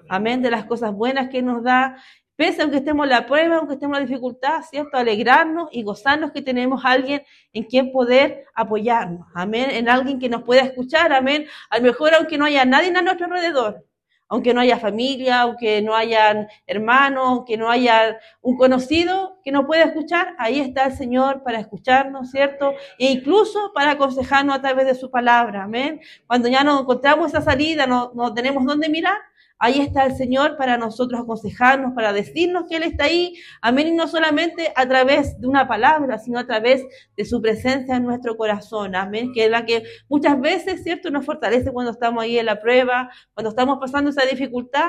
Amén. 0.08 0.40
De 0.40 0.50
las 0.50 0.64
cosas 0.64 0.94
buenas 0.94 1.28
que 1.28 1.42
nos 1.42 1.62
da. 1.62 2.02
Pese 2.34 2.62
aunque 2.62 2.78
estemos 2.78 3.04
en 3.04 3.10
la 3.10 3.26
prueba, 3.26 3.58
aunque 3.58 3.74
estemos 3.74 3.98
en 3.98 4.04
la 4.04 4.08
dificultad, 4.08 4.62
¿cierto? 4.62 4.96
Alegrarnos 4.96 5.68
y 5.72 5.82
gozarnos 5.82 6.32
que 6.32 6.40
tenemos 6.40 6.82
alguien 6.86 7.22
en 7.52 7.64
quien 7.64 7.92
poder 7.92 8.46
apoyarnos. 8.54 9.26
Amén. 9.34 9.68
En 9.70 9.90
alguien 9.90 10.18
que 10.18 10.30
nos 10.30 10.44
pueda 10.44 10.62
escuchar. 10.62 11.12
Amén. 11.12 11.46
A 11.68 11.76
lo 11.76 11.84
mejor 11.84 12.14
aunque 12.14 12.38
no 12.38 12.46
haya 12.46 12.64
nadie 12.64 12.88
a 12.96 13.02
nuestro 13.02 13.26
alrededor 13.26 13.84
aunque 14.30 14.54
no 14.54 14.60
haya 14.60 14.78
familia, 14.78 15.42
aunque 15.42 15.82
no 15.82 15.94
haya 15.94 16.48
hermanos, 16.66 17.24
aunque 17.26 17.56
no 17.56 17.68
haya 17.68 18.18
un 18.40 18.56
conocido 18.56 19.38
que 19.44 19.50
nos 19.50 19.66
pueda 19.66 19.84
escuchar, 19.84 20.34
ahí 20.38 20.60
está 20.60 20.84
el 20.86 20.92
Señor 20.92 21.42
para 21.42 21.58
escucharnos, 21.58 22.30
¿cierto? 22.30 22.72
E 22.98 23.10
incluso 23.10 23.72
para 23.74 23.92
aconsejarnos 23.92 24.56
a 24.56 24.60
través 24.60 24.86
de 24.86 24.94
su 24.94 25.10
palabra, 25.10 25.64
amén. 25.64 26.00
Cuando 26.28 26.48
ya 26.48 26.62
no 26.62 26.80
encontramos 26.80 27.28
esa 27.28 27.42
salida, 27.42 27.86
no, 27.86 28.12
no 28.14 28.32
tenemos 28.32 28.64
dónde 28.64 28.88
mirar, 28.88 29.18
Ahí 29.62 29.78
está 29.82 30.06
el 30.06 30.16
Señor 30.16 30.56
para 30.56 30.78
nosotros 30.78 31.20
aconsejarnos, 31.20 31.92
para 31.92 32.14
decirnos 32.14 32.64
que 32.66 32.76
Él 32.76 32.82
está 32.82 33.04
ahí. 33.04 33.34
Amén. 33.60 33.88
Y 33.88 33.92
no 33.92 34.08
solamente 34.08 34.72
a 34.74 34.88
través 34.88 35.38
de 35.38 35.46
una 35.46 35.68
palabra, 35.68 36.18
sino 36.18 36.38
a 36.38 36.46
través 36.46 36.82
de 37.14 37.24
su 37.26 37.42
presencia 37.42 37.94
en 37.96 38.04
nuestro 38.04 38.38
corazón. 38.38 38.96
Amén. 38.96 39.32
Que 39.34 39.44
es 39.44 39.50
la 39.50 39.66
que 39.66 39.82
muchas 40.08 40.40
veces, 40.40 40.82
¿cierto?, 40.82 41.10
nos 41.10 41.26
fortalece 41.26 41.72
cuando 41.72 41.92
estamos 41.92 42.24
ahí 42.24 42.38
en 42.38 42.46
la 42.46 42.58
prueba, 42.58 43.10
cuando 43.34 43.50
estamos 43.50 43.78
pasando 43.78 44.08
esa 44.08 44.24
dificultad. 44.24 44.88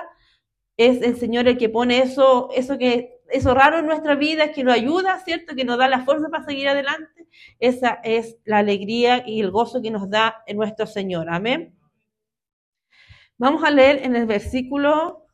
Es 0.78 1.01
el 1.01 1.18
Señor 1.18 1.50
el 1.50 1.58
que 1.58 1.68
pone 1.68 2.00
eso, 2.00 2.50
eso 2.56 2.78
que, 2.78 3.20
eso 3.30 3.54
raro 3.54 3.80
en 3.80 3.88
nuestra 3.88 4.16
vida, 4.16 4.54
que 4.54 4.63
nos 4.63 4.74
ayuda, 4.74 5.20
¿cierto? 5.20 5.54
Que 5.54 5.66
nos 5.66 5.80
da 5.80 5.90
la 5.90 6.06
fuerza 6.06 6.30
para 6.30 6.46
seguir 6.46 6.70
adelante. 6.70 7.28
Esa 7.60 8.00
es 8.06 8.38
la 8.46 8.60
alegría 8.60 9.22
y 9.28 9.42
el 9.42 9.51
gozo 9.51 9.82
que 9.82 9.92
nos 9.92 10.10
da 10.10 10.46
nuestro 10.56 10.88
Señor. 10.88 11.30
Amén. 11.30 11.75
Vamos 13.41 13.63
a 13.63 13.71
leer 13.71 14.05
en 14.05 14.15
el 14.15 14.27
versículo 14.27 15.25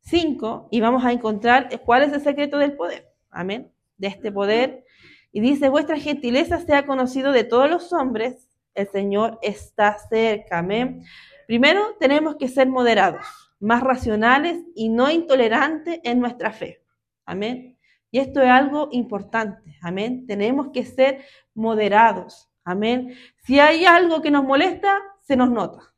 5 0.00 0.68
y 0.70 0.80
vamos 0.80 1.04
a 1.04 1.12
encontrar 1.12 1.68
cuál 1.84 2.04
es 2.04 2.12
el 2.14 2.22
secreto 2.22 2.56
del 2.56 2.74
poder. 2.74 3.06
Amén. 3.28 3.70
De 3.98 4.08
este 4.08 4.32
poder. 4.32 4.86
Y 5.30 5.42
dice, 5.42 5.68
vuestra 5.68 5.98
gentileza 5.98 6.58
sea 6.60 6.86
conocido 6.86 7.32
de 7.32 7.44
todos 7.44 7.68
los 7.68 7.92
hombres. 7.92 8.48
El 8.72 8.88
Señor 8.88 9.38
está 9.42 9.98
cerca. 10.08 10.60
Amén. 10.60 11.04
Primero 11.46 11.96
tenemos 12.00 12.36
que 12.36 12.48
ser 12.48 12.66
moderados, 12.66 13.26
más 13.58 13.82
racionales 13.82 14.56
y 14.74 14.88
no 14.88 15.10
intolerantes 15.10 16.00
en 16.02 16.18
nuestra 16.18 16.50
fe. 16.50 16.82
Amén. 17.26 17.76
Y 18.10 18.20
esto 18.20 18.40
es 18.40 18.48
algo 18.48 18.88
importante. 18.92 19.76
Amén. 19.82 20.26
Tenemos 20.26 20.68
que 20.72 20.86
ser 20.86 21.26
moderados. 21.52 22.48
Amén. 22.64 23.14
Si 23.44 23.60
hay 23.60 23.84
algo 23.84 24.22
que 24.22 24.30
nos 24.30 24.44
molesta, 24.44 24.98
se 25.20 25.36
nos 25.36 25.50
nota. 25.50 25.89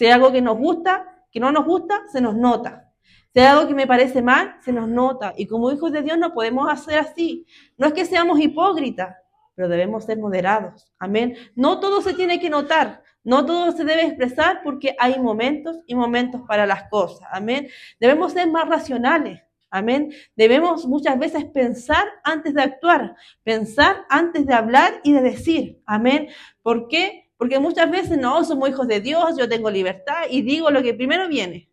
Si 0.00 0.06
hay 0.06 0.12
algo 0.12 0.32
que 0.32 0.40
nos 0.40 0.56
gusta, 0.56 1.26
que 1.30 1.38
no 1.40 1.52
nos 1.52 1.66
gusta, 1.66 2.04
se 2.10 2.22
nos 2.22 2.34
nota. 2.34 2.90
Si 3.34 3.40
hay 3.40 3.44
algo 3.48 3.68
que 3.68 3.74
me 3.74 3.86
parece 3.86 4.22
mal, 4.22 4.56
se 4.64 4.72
nos 4.72 4.88
nota. 4.88 5.34
Y 5.36 5.46
como 5.46 5.70
hijos 5.70 5.92
de 5.92 6.00
Dios 6.00 6.16
no 6.16 6.32
podemos 6.32 6.72
hacer 6.72 6.98
así. 6.98 7.46
No 7.76 7.86
es 7.86 7.92
que 7.92 8.06
seamos 8.06 8.40
hipócritas, 8.40 9.14
pero 9.54 9.68
debemos 9.68 10.06
ser 10.06 10.16
moderados. 10.16 10.90
Amén. 10.98 11.36
No 11.54 11.80
todo 11.80 12.00
se 12.00 12.14
tiene 12.14 12.40
que 12.40 12.48
notar. 12.48 13.02
No 13.24 13.44
todo 13.44 13.72
se 13.72 13.84
debe 13.84 14.06
expresar 14.06 14.62
porque 14.64 14.96
hay 14.98 15.20
momentos 15.20 15.80
y 15.86 15.94
momentos 15.94 16.40
para 16.48 16.64
las 16.64 16.88
cosas. 16.88 17.28
Amén. 17.30 17.68
Debemos 18.00 18.32
ser 18.32 18.48
más 18.48 18.66
racionales. 18.66 19.42
Amén. 19.68 20.14
Debemos 20.34 20.86
muchas 20.86 21.18
veces 21.18 21.44
pensar 21.44 22.06
antes 22.24 22.54
de 22.54 22.62
actuar, 22.62 23.16
pensar 23.42 24.06
antes 24.08 24.46
de 24.46 24.54
hablar 24.54 25.02
y 25.04 25.12
de 25.12 25.20
decir. 25.20 25.82
Amén. 25.84 26.28
¿Por 26.62 26.88
qué? 26.88 27.29
Porque 27.40 27.58
muchas 27.58 27.90
veces 27.90 28.18
no, 28.18 28.44
somos 28.44 28.68
hijos 28.68 28.86
de 28.86 29.00
Dios, 29.00 29.34
yo 29.38 29.48
tengo 29.48 29.70
libertad 29.70 30.24
y 30.28 30.42
digo 30.42 30.70
lo 30.70 30.82
que 30.82 30.92
primero 30.92 31.26
viene 31.26 31.70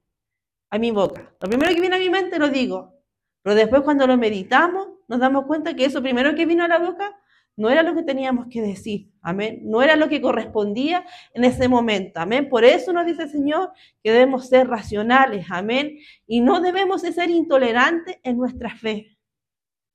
a 0.70 0.78
mi 0.78 0.92
boca. 0.92 1.36
Lo 1.42 1.50
primero 1.50 1.76
que 1.76 1.82
viene 1.82 1.98
a 1.98 2.00
mi 2.00 2.10
mente 2.10 2.40
lo 2.40 2.48
digo. 2.48 2.94
Pero 3.42 3.54
después 3.54 3.82
cuando 3.82 4.08
lo 4.08 4.16
meditamos, 4.16 4.88
nos 5.10 5.20
damos 5.20 5.46
cuenta 5.46 5.76
que 5.76 5.84
eso 5.84 6.02
primero 6.02 6.34
que 6.36 6.46
vino 6.46 6.64
a 6.64 6.70
la 6.70 6.80
boca 6.80 7.20
no 7.58 7.70
era 7.70 7.84
lo 7.84 7.94
que 7.96 8.04
teníamos 8.04 8.48
que 8.50 8.62
decir. 8.62 9.12
Amén. 9.22 9.60
No 9.64 9.82
era 9.82 9.98
lo 9.98 10.08
que 10.08 10.22
correspondía 10.22 11.06
en 11.34 11.44
ese 11.44 11.68
momento. 11.68 12.22
Amén. 12.22 12.48
Por 12.48 12.64
eso 12.64 12.94
nos 12.94 13.06
dice 13.06 13.24
el 13.24 13.30
Señor 13.30 13.74
que 14.02 14.14
debemos 14.14 14.48
ser 14.48 14.70
racionales. 14.70 15.48
Amén. 15.50 15.98
Y 16.26 16.40
no 16.40 16.62
debemos 16.62 17.02
ser 17.02 17.30
intolerantes 17.30 18.20
en 18.24 18.38
nuestra 18.38 18.74
fe. 18.74 19.18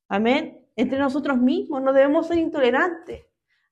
Amén. 0.07 0.67
Entre 0.76 0.99
nosotros 0.99 1.38
mismos 1.38 1.81
no 1.81 1.95
debemos 1.95 2.26
ser 2.26 2.37
intolerantes. 2.37 3.25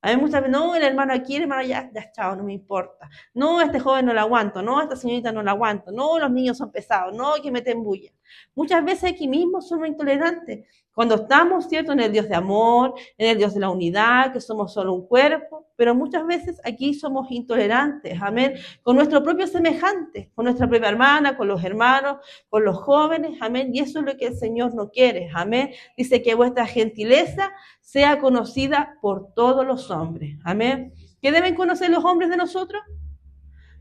A 0.02 0.10
mí 0.14 0.16
muchas 0.20 0.40
veces, 0.40 0.50
no, 0.52 0.74
el 0.74 0.82
hermano 0.82 1.12
aquí, 1.12 1.36
el 1.36 1.42
hermano 1.42 1.60
allá, 1.60 1.90
ya 1.92 2.10
chao, 2.10 2.34
no 2.34 2.42
me 2.42 2.54
importa. 2.54 3.10
No, 3.34 3.60
este 3.60 3.80
joven 3.80 4.06
no 4.06 4.14
lo 4.14 4.20
aguanto, 4.20 4.62
no, 4.62 4.80
esta 4.80 4.96
señorita 4.96 5.30
no 5.30 5.42
la 5.42 5.50
aguanto, 5.50 5.92
no, 5.92 6.18
los 6.18 6.30
niños 6.30 6.56
son 6.56 6.70
pesados, 6.72 7.14
no, 7.14 7.34
que 7.42 7.50
meten 7.50 7.82
bulla. 7.82 8.10
Muchas 8.54 8.82
veces 8.84 9.12
aquí 9.12 9.28
mismo 9.28 9.60
somos 9.60 9.88
intolerantes. 9.88 10.66
Cuando 11.00 11.14
estamos, 11.14 11.66
¿cierto?, 11.66 11.92
en 11.92 12.00
el 12.00 12.12
Dios 12.12 12.28
de 12.28 12.34
amor, 12.34 12.92
en 13.16 13.30
el 13.30 13.38
Dios 13.38 13.54
de 13.54 13.60
la 13.60 13.70
unidad, 13.70 14.34
que 14.34 14.40
somos 14.42 14.74
solo 14.74 14.92
un 14.92 15.06
cuerpo, 15.06 15.66
pero 15.74 15.94
muchas 15.94 16.26
veces 16.26 16.60
aquí 16.62 16.92
somos 16.92 17.30
intolerantes, 17.30 18.20
amén, 18.20 18.56
con 18.82 18.96
nuestro 18.96 19.22
propio 19.22 19.46
semejante, 19.46 20.30
con 20.34 20.44
nuestra 20.44 20.68
propia 20.68 20.90
hermana, 20.90 21.38
con 21.38 21.48
los 21.48 21.64
hermanos, 21.64 22.18
con 22.50 22.66
los 22.66 22.76
jóvenes, 22.76 23.38
amén, 23.40 23.70
y 23.74 23.80
eso 23.80 24.00
es 24.00 24.04
lo 24.04 24.16
que 24.18 24.26
el 24.26 24.36
Señor 24.36 24.74
no 24.74 24.90
quiere, 24.90 25.30
amén. 25.32 25.70
Dice 25.96 26.20
que 26.20 26.34
vuestra 26.34 26.66
gentileza 26.66 27.50
sea 27.80 28.18
conocida 28.18 28.98
por 29.00 29.32
todos 29.32 29.66
los 29.66 29.90
hombres, 29.90 30.36
amén. 30.44 30.92
¿Qué 31.22 31.32
deben 31.32 31.54
conocer 31.54 31.88
los 31.88 32.04
hombres 32.04 32.28
de 32.28 32.36
nosotros? 32.36 32.82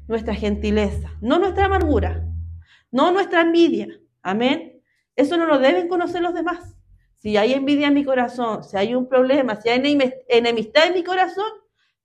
Nuestra 0.08 0.36
gentileza, 0.36 1.12
no 1.20 1.38
nuestra 1.38 1.66
amargura, 1.66 2.26
no 2.92 3.12
nuestra 3.12 3.42
envidia, 3.42 3.90
amén. 4.22 4.82
Eso 5.18 5.36
no 5.36 5.48
lo 5.48 5.60
deben 5.60 5.90
conocer 5.90 6.22
los 6.22 6.34
demás. 6.34 6.79
Si 7.20 7.36
hay 7.36 7.54
envidia 7.54 7.88
en 7.88 7.94
mi 7.94 8.06
corazón, 8.06 8.64
si 8.64 8.78
hay 8.78 8.96
un 8.96 9.08
problema, 9.08 9.60
si 9.60 9.68
hay 9.68 9.82
enemistad 10.30 10.88
en 10.88 10.94
mi 10.94 11.04
corazón, 11.04 11.52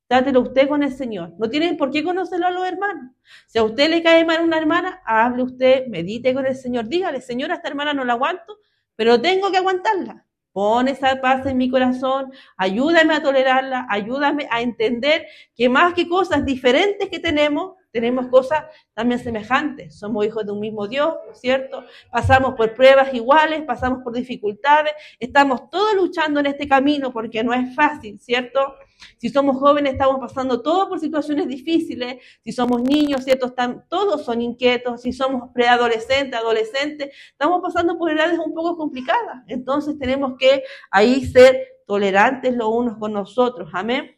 trátelo 0.09 0.41
usted 0.41 0.69
con 0.69 0.83
el 0.83 0.93
Señor. 0.93 1.35
No 1.39 1.49
tiene 1.49 1.75
por 1.75 1.93
qué 1.93 2.03
conocerlo 2.03 2.49
a 2.49 2.51
los 2.51 2.67
hermanos. 2.67 3.13
Si 3.47 3.59
a 3.59 3.63
usted 3.63 3.91
le 3.91 4.03
cae 4.03 4.25
mal 4.25 4.43
una 4.43 4.59
hermana, 4.59 5.03
hable 5.07 5.45
usted, 5.45 5.87
medite 5.87 6.35
con 6.35 6.47
el 6.47 6.57
Señor. 6.57 6.89
Dígale, 6.89 7.21
Señor, 7.21 7.53
a 7.53 7.55
esta 7.55 7.69
hermana 7.69 7.95
no 7.95 8.05
la 8.05 8.15
aguanto, 8.15 8.59
pero 8.97 9.21
tengo 9.21 9.53
que 9.53 9.59
aguantarla. 9.59 10.27
Pon 10.53 10.89
esa 10.89 11.21
paz 11.21 11.47
en 11.47 11.59
mi 11.59 11.71
corazón, 11.71 12.33
ayúdame 12.57 13.15
a 13.15 13.23
tolerarla, 13.23 13.87
ayúdame 13.91 14.49
a 14.51 14.63
entender 14.63 15.27
que 15.55 15.69
más 15.69 15.95
que 15.95 16.09
cosas 16.09 16.45
diferentes 16.45 17.09
que 17.09 17.21
tenemos, 17.21 17.75
tenemos 17.95 18.27
cosas 18.27 18.65
también 18.93 19.21
semejantes. 19.21 19.97
Somos 19.97 20.27
hijos 20.27 20.45
de 20.45 20.51
un 20.51 20.59
mismo 20.59 20.89
Dios, 20.89 21.15
¿cierto? 21.35 21.85
Pasamos 22.11 22.55
por 22.57 22.75
pruebas 22.75 23.15
iguales, 23.15 23.63
pasamos 23.63 24.03
por 24.03 24.13
dificultades, 24.13 24.93
estamos 25.21 25.71
todos 25.71 25.95
luchando 25.95 26.41
en 26.41 26.47
este 26.47 26.67
camino 26.67 27.13
porque 27.13 27.45
no 27.45 27.55
es 27.55 27.73
fácil, 27.73 28.19
¿cierto? 28.19 28.75
Si 29.19 29.29
somos 29.29 29.59
jóvenes, 29.59 29.93
estamos 29.93 30.19
pasando 30.19 30.61
todos 30.61 30.89
por 30.89 30.99
situaciones 30.99 31.47
difíciles. 31.47 32.17
Si 32.43 32.51
somos 32.51 32.83
niños, 32.83 33.23
¿cierto? 33.23 33.55
Todos 33.89 34.25
son 34.25 34.43
inquietos. 34.43 35.03
Si 35.03 35.13
somos 35.13 35.53
preadolescentes, 35.53 36.39
adolescentes, 36.39 37.15
estamos 37.31 37.63
pasando 37.63 37.97
por 37.97 38.11
edades 38.11 38.41
un 38.45 38.53
poco 38.53 38.77
complicadas. 38.77 39.45
Entonces 39.47 39.97
tenemos 40.01 40.33
que 40.37 40.65
ahí 40.91 41.25
ser 41.27 41.69
tolerantes 41.87 42.57
los 42.57 42.69
unos 42.71 42.99
con 42.99 43.13
nosotros. 43.13 43.71
Amén. 43.73 44.17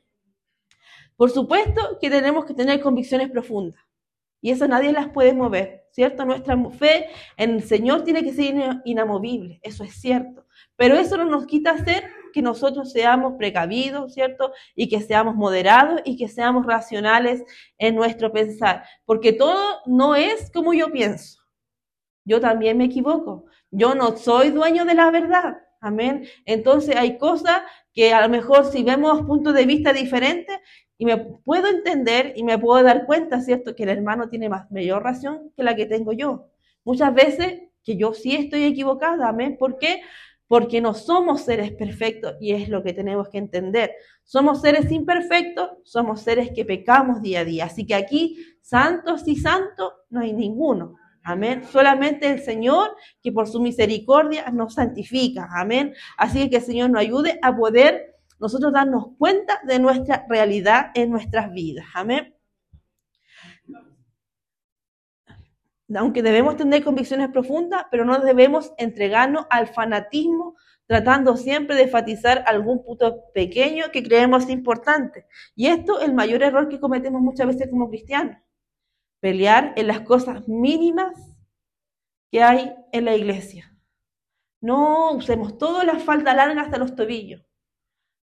Por 1.16 1.30
supuesto 1.30 1.98
que 2.00 2.10
tenemos 2.10 2.44
que 2.44 2.54
tener 2.54 2.80
convicciones 2.80 3.30
profundas. 3.30 3.80
Y 4.40 4.50
eso 4.50 4.68
nadie 4.68 4.92
las 4.92 5.08
puede 5.08 5.32
mover, 5.32 5.86
¿cierto? 5.90 6.24
Nuestra 6.24 6.56
fe 6.70 7.08
en 7.36 7.52
el 7.52 7.62
Señor 7.62 8.04
tiene 8.04 8.22
que 8.22 8.32
ser 8.32 8.54
inamovible, 8.84 9.58
eso 9.62 9.82
es 9.82 9.94
cierto. 9.94 10.46
Pero 10.76 10.94
eso 10.94 11.16
no 11.16 11.24
nos 11.24 11.46
quita 11.46 11.76
ser 11.84 12.04
que 12.32 12.42
nosotros 12.42 12.92
seamos 12.92 13.34
precavidos, 13.38 14.12
¿cierto? 14.12 14.52
Y 14.74 14.88
que 14.88 15.00
seamos 15.00 15.34
moderados 15.34 16.02
y 16.04 16.18
que 16.18 16.28
seamos 16.28 16.66
racionales 16.66 17.42
en 17.78 17.96
nuestro 17.96 18.30
pensar. 18.30 18.84
Porque 19.06 19.32
todo 19.32 19.80
no 19.86 20.14
es 20.14 20.50
como 20.52 20.74
yo 20.74 20.92
pienso. 20.92 21.40
Yo 22.24 22.40
también 22.40 22.76
me 22.76 22.84
equivoco. 22.84 23.46
Yo 23.70 23.94
no 23.94 24.16
soy 24.16 24.50
dueño 24.50 24.84
de 24.84 24.94
la 24.94 25.10
verdad. 25.10 25.56
Amén. 25.80 26.26
Entonces 26.44 26.96
hay 26.96 27.16
cosas 27.18 27.62
que 27.92 28.12
a 28.12 28.20
lo 28.20 28.28
mejor 28.28 28.66
si 28.66 28.82
vemos 28.82 29.22
puntos 29.22 29.54
de 29.54 29.64
vista 29.64 29.92
diferentes, 29.92 30.58
y 30.98 31.06
me 31.06 31.16
puedo 31.16 31.68
entender 31.68 32.32
y 32.36 32.44
me 32.44 32.58
puedo 32.58 32.82
dar 32.82 33.06
cuenta, 33.06 33.40
¿cierto?, 33.40 33.74
que 33.74 33.82
el 33.82 33.90
hermano 33.90 34.28
tiene 34.28 34.48
más, 34.48 34.70
mayor 34.70 35.02
razón 35.02 35.52
que 35.56 35.62
la 35.62 35.76
que 35.76 35.86
tengo 35.86 36.12
yo. 36.12 36.48
Muchas 36.84 37.14
veces 37.14 37.62
que 37.82 37.96
yo 37.96 38.14
sí 38.14 38.34
estoy 38.34 38.64
equivocada, 38.64 39.28
amén. 39.28 39.56
¿Por 39.58 39.78
qué? 39.78 40.02
porque 40.48 40.80
no 40.80 40.94
somos 40.94 41.42
seres 41.42 41.72
perfectos 41.72 42.36
y 42.40 42.52
es 42.52 42.68
lo 42.68 42.82
que 42.82 42.92
tenemos 42.92 43.28
que 43.28 43.38
entender. 43.38 43.92
Somos 44.24 44.60
seres 44.60 44.90
imperfectos, 44.90 45.70
somos 45.84 46.20
seres 46.22 46.50
que 46.54 46.64
pecamos 46.64 47.20
día 47.20 47.40
a 47.40 47.44
día. 47.44 47.64
Así 47.64 47.86
que 47.86 47.94
aquí, 47.94 48.36
santos 48.60 49.26
y 49.26 49.36
santos, 49.36 49.92
no 50.08 50.20
hay 50.20 50.32
ninguno. 50.32 50.96
Amén. 51.22 51.64
Solamente 51.72 52.30
el 52.30 52.40
Señor 52.40 52.94
que 53.20 53.32
por 53.32 53.48
su 53.48 53.60
misericordia 53.60 54.48
nos 54.52 54.74
santifica. 54.74 55.48
Amén. 55.52 55.92
Así 56.16 56.48
que 56.48 56.56
el 56.56 56.62
Señor 56.62 56.90
nos 56.90 57.00
ayude 57.00 57.38
a 57.42 57.56
poder 57.56 58.15
nosotros 58.38 58.72
darnos 58.72 59.08
cuenta 59.18 59.60
de 59.64 59.78
nuestra 59.78 60.26
realidad 60.28 60.90
en 60.94 61.10
nuestras 61.10 61.52
vidas. 61.52 61.86
Amén. 61.94 62.34
Aunque 65.94 66.22
debemos 66.22 66.56
tener 66.56 66.82
convicciones 66.82 67.28
profundas, 67.30 67.84
pero 67.90 68.04
no 68.04 68.18
debemos 68.18 68.72
entregarnos 68.76 69.46
al 69.50 69.68
fanatismo, 69.68 70.56
tratando 70.86 71.36
siempre 71.36 71.76
de 71.76 71.82
enfatizar 71.82 72.44
algún 72.46 72.84
punto 72.84 73.22
pequeño 73.32 73.86
que 73.92 74.02
creemos 74.02 74.48
importante. 74.48 75.26
Y 75.54 75.68
esto 75.68 76.00
es 76.00 76.06
el 76.06 76.14
mayor 76.14 76.42
error 76.42 76.68
que 76.68 76.80
cometemos 76.80 77.20
muchas 77.20 77.46
veces 77.46 77.68
como 77.70 77.88
cristianos 77.88 78.36
pelear 79.20 79.72
en 79.76 79.86
las 79.86 80.00
cosas 80.00 80.46
mínimas 80.48 81.14
que 82.30 82.42
hay 82.42 82.74
en 82.92 83.04
la 83.04 83.16
iglesia. 83.16 83.72
No 84.60 85.12
usemos 85.12 85.58
toda 85.58 85.84
la 85.84 85.98
falda 85.98 86.34
larga 86.34 86.62
hasta 86.62 86.78
los 86.78 86.94
tobillos. 86.94 87.45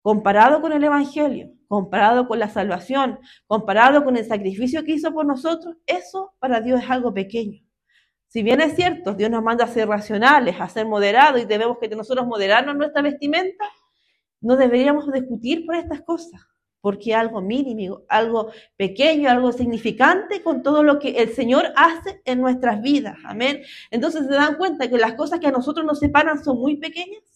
Comparado 0.05 0.61
con 0.61 0.71
el 0.71 0.83
Evangelio, 0.83 1.49
comparado 1.67 2.27
con 2.27 2.37
la 2.37 2.47
salvación, 2.47 3.17
comparado 3.47 4.03
con 4.03 4.15
el 4.15 4.23
sacrificio 4.23 4.83
que 4.83 4.91
hizo 4.91 5.11
por 5.11 5.25
nosotros, 5.25 5.77
eso 5.87 6.35
para 6.37 6.61
Dios 6.61 6.83
es 6.83 6.91
algo 6.91 7.11
pequeño. 7.11 7.63
Si 8.27 8.43
bien 8.43 8.61
es 8.61 8.75
cierto, 8.75 9.15
Dios 9.15 9.31
nos 9.31 9.41
manda 9.41 9.65
a 9.65 9.67
ser 9.67 9.87
racionales, 9.87 10.57
a 10.61 10.69
ser 10.69 10.85
moderados 10.85 11.41
y 11.41 11.45
debemos 11.45 11.79
que 11.79 11.87
nosotros 11.87 12.27
moderarnos 12.27 12.75
nuestra 12.75 13.01
vestimenta, 13.01 13.65
no 14.41 14.55
deberíamos 14.55 15.11
discutir 15.11 15.65
por 15.65 15.73
estas 15.73 16.01
cosas 16.01 16.39
porque 16.81 17.15
algo 17.15 17.41
mínimo, 17.41 18.03
algo 18.07 18.51
pequeño, 18.77 19.27
algo 19.27 19.51
significante 19.53 20.43
con 20.43 20.61
todo 20.61 20.83
lo 20.83 20.99
que 20.99 21.17
el 21.17 21.33
Señor 21.33 21.73
hace 21.75 22.21
en 22.25 22.41
nuestras 22.41 22.79
vidas. 22.79 23.17
Amén. 23.25 23.63
Entonces 23.89 24.27
se 24.27 24.33
dan 24.35 24.57
cuenta 24.57 24.87
que 24.87 24.99
las 24.99 25.15
cosas 25.15 25.39
que 25.39 25.47
a 25.47 25.51
nosotros 25.51 25.83
nos 25.83 25.97
separan 25.97 26.43
son 26.43 26.59
muy 26.59 26.77
pequeñas. 26.77 27.34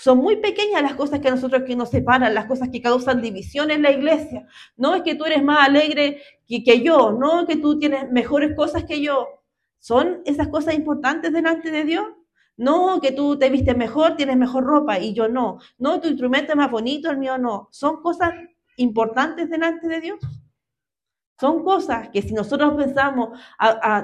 Son 0.00 0.16
muy 0.16 0.36
pequeñas 0.36 0.80
las 0.80 0.94
cosas 0.94 1.20
que 1.20 1.28
a 1.28 1.32
nosotros 1.32 1.64
que 1.66 1.76
nos 1.76 1.90
separan, 1.90 2.34
las 2.34 2.46
cosas 2.46 2.70
que 2.70 2.80
causan 2.80 3.20
división 3.20 3.70
en 3.70 3.82
la 3.82 3.90
iglesia. 3.90 4.46
No 4.78 4.94
es 4.94 5.02
que 5.02 5.14
tú 5.14 5.26
eres 5.26 5.44
más 5.44 5.68
alegre 5.68 6.22
que, 6.46 6.64
que 6.64 6.80
yo, 6.80 7.12
no 7.12 7.46
que 7.46 7.56
tú 7.56 7.78
tienes 7.78 8.10
mejores 8.10 8.56
cosas 8.56 8.84
que 8.84 9.02
yo. 9.02 9.28
Son 9.78 10.22
esas 10.24 10.48
cosas 10.48 10.74
importantes 10.74 11.34
delante 11.34 11.70
de 11.70 11.84
Dios. 11.84 12.06
No, 12.56 12.98
que 13.02 13.12
tú 13.12 13.38
te 13.38 13.50
vistes 13.50 13.76
mejor, 13.76 14.16
tienes 14.16 14.38
mejor 14.38 14.64
ropa 14.64 14.98
y 14.98 15.12
yo 15.12 15.28
no. 15.28 15.58
No, 15.76 16.00
tu 16.00 16.08
instrumento 16.08 16.52
es 16.52 16.56
más 16.56 16.70
bonito, 16.70 17.10
el 17.10 17.18
mío 17.18 17.36
no. 17.36 17.68
Son 17.70 18.00
cosas 18.00 18.32
importantes 18.76 19.50
delante 19.50 19.86
de 19.86 20.00
Dios. 20.00 20.18
Son 21.38 21.62
cosas 21.62 22.08
que 22.08 22.22
si 22.22 22.32
nosotros 22.32 22.72
pensamos, 22.72 23.38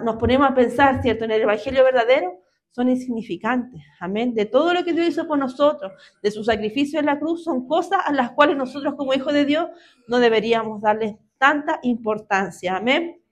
nos 0.04 0.16
ponemos 0.16 0.50
a 0.50 0.54
pensar, 0.54 1.00
¿cierto?, 1.00 1.24
en 1.24 1.30
el 1.30 1.40
Evangelio 1.40 1.84
verdadero, 1.84 2.38
son 2.76 2.90
insignificantes. 2.90 3.80
Amén. 4.00 4.34
De 4.34 4.44
todo 4.44 4.74
lo 4.74 4.84
que 4.84 4.92
Dios 4.92 5.08
hizo 5.08 5.26
por 5.26 5.38
nosotros, 5.38 5.92
de 6.22 6.30
su 6.30 6.44
sacrificio 6.44 7.00
en 7.00 7.06
la 7.06 7.18
cruz, 7.18 7.42
son 7.42 7.66
cosas 7.66 8.00
a 8.04 8.12
las 8.12 8.32
cuales 8.32 8.58
nosotros 8.58 8.96
como 8.96 9.14
hijos 9.14 9.32
de 9.32 9.46
Dios 9.46 9.68
no 10.08 10.18
deberíamos 10.18 10.82
darles 10.82 11.14
tanta 11.38 11.78
importancia. 11.84 12.76
Amén. 12.76 13.22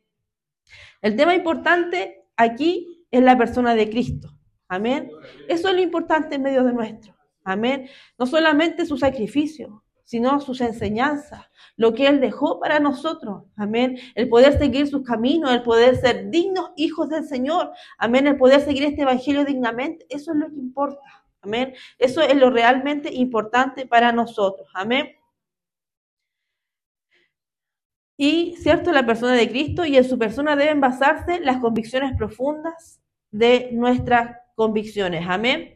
El 1.02 1.14
tema 1.14 1.34
importante 1.34 2.24
aquí 2.36 3.06
es 3.10 3.22
la 3.22 3.36
persona 3.36 3.74
de 3.74 3.90
Cristo. 3.90 4.30
Amén. 4.66 5.10
Eso 5.46 5.68
es 5.68 5.74
lo 5.74 5.82
importante 5.82 6.36
en 6.36 6.42
medio 6.42 6.64
de 6.64 6.72
nuestro. 6.72 7.14
Amén. 7.44 7.86
No 8.18 8.24
solamente 8.24 8.86
su 8.86 8.96
sacrificio, 8.96 9.83
sino 10.04 10.40
sus 10.40 10.60
enseñanzas, 10.60 11.46
lo 11.76 11.94
que 11.94 12.06
Él 12.06 12.20
dejó 12.20 12.60
para 12.60 12.78
nosotros. 12.78 13.44
Amén. 13.56 13.98
El 14.14 14.28
poder 14.28 14.58
seguir 14.58 14.86
sus 14.86 15.02
caminos, 15.02 15.50
el 15.52 15.62
poder 15.62 15.96
ser 15.96 16.30
dignos 16.30 16.70
hijos 16.76 17.08
del 17.08 17.24
Señor. 17.24 17.72
Amén. 17.98 18.26
El 18.26 18.36
poder 18.36 18.60
seguir 18.60 18.84
este 18.84 19.02
Evangelio 19.02 19.44
dignamente. 19.44 20.06
Eso 20.08 20.32
es 20.32 20.38
lo 20.38 20.48
que 20.48 20.56
importa. 20.56 21.24
Amén. 21.40 21.74
Eso 21.98 22.20
es 22.20 22.34
lo 22.36 22.50
realmente 22.50 23.12
importante 23.12 23.86
para 23.86 24.12
nosotros. 24.12 24.68
Amén. 24.74 25.08
Y, 28.16 28.54
cierto, 28.58 28.92
la 28.92 29.04
persona 29.04 29.32
de 29.32 29.48
Cristo 29.48 29.84
y 29.84 29.96
en 29.96 30.04
su 30.04 30.18
persona 30.18 30.54
deben 30.54 30.80
basarse 30.80 31.40
las 31.40 31.58
convicciones 31.58 32.16
profundas 32.16 33.00
de 33.32 33.70
nuestra 33.72 34.42
convicciones. 34.54 35.26
Amén. 35.28 35.73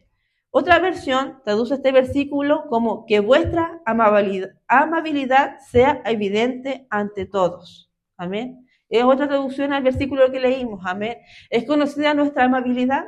Otra 0.59 0.81
versión 0.81 1.41
traduce 1.45 1.75
este 1.75 1.93
versículo 1.93 2.65
como 2.69 3.07
que 3.07 3.21
vuestra 3.21 3.81
amabilidad, 3.87 5.61
sea 5.61 6.03
evidente 6.05 6.85
ante 6.91 7.27
todos. 7.27 7.93
Amén. 8.17 8.67
Es 8.89 9.05
otra 9.05 9.29
traducción 9.29 9.73
al 9.73 9.85
versículo 9.85 10.33
que 10.33 10.41
leímos. 10.41 10.81
Amén. 10.85 11.19
¿Es 11.49 11.65
conocida 11.65 12.13
nuestra 12.13 12.47
amabilidad? 12.47 13.05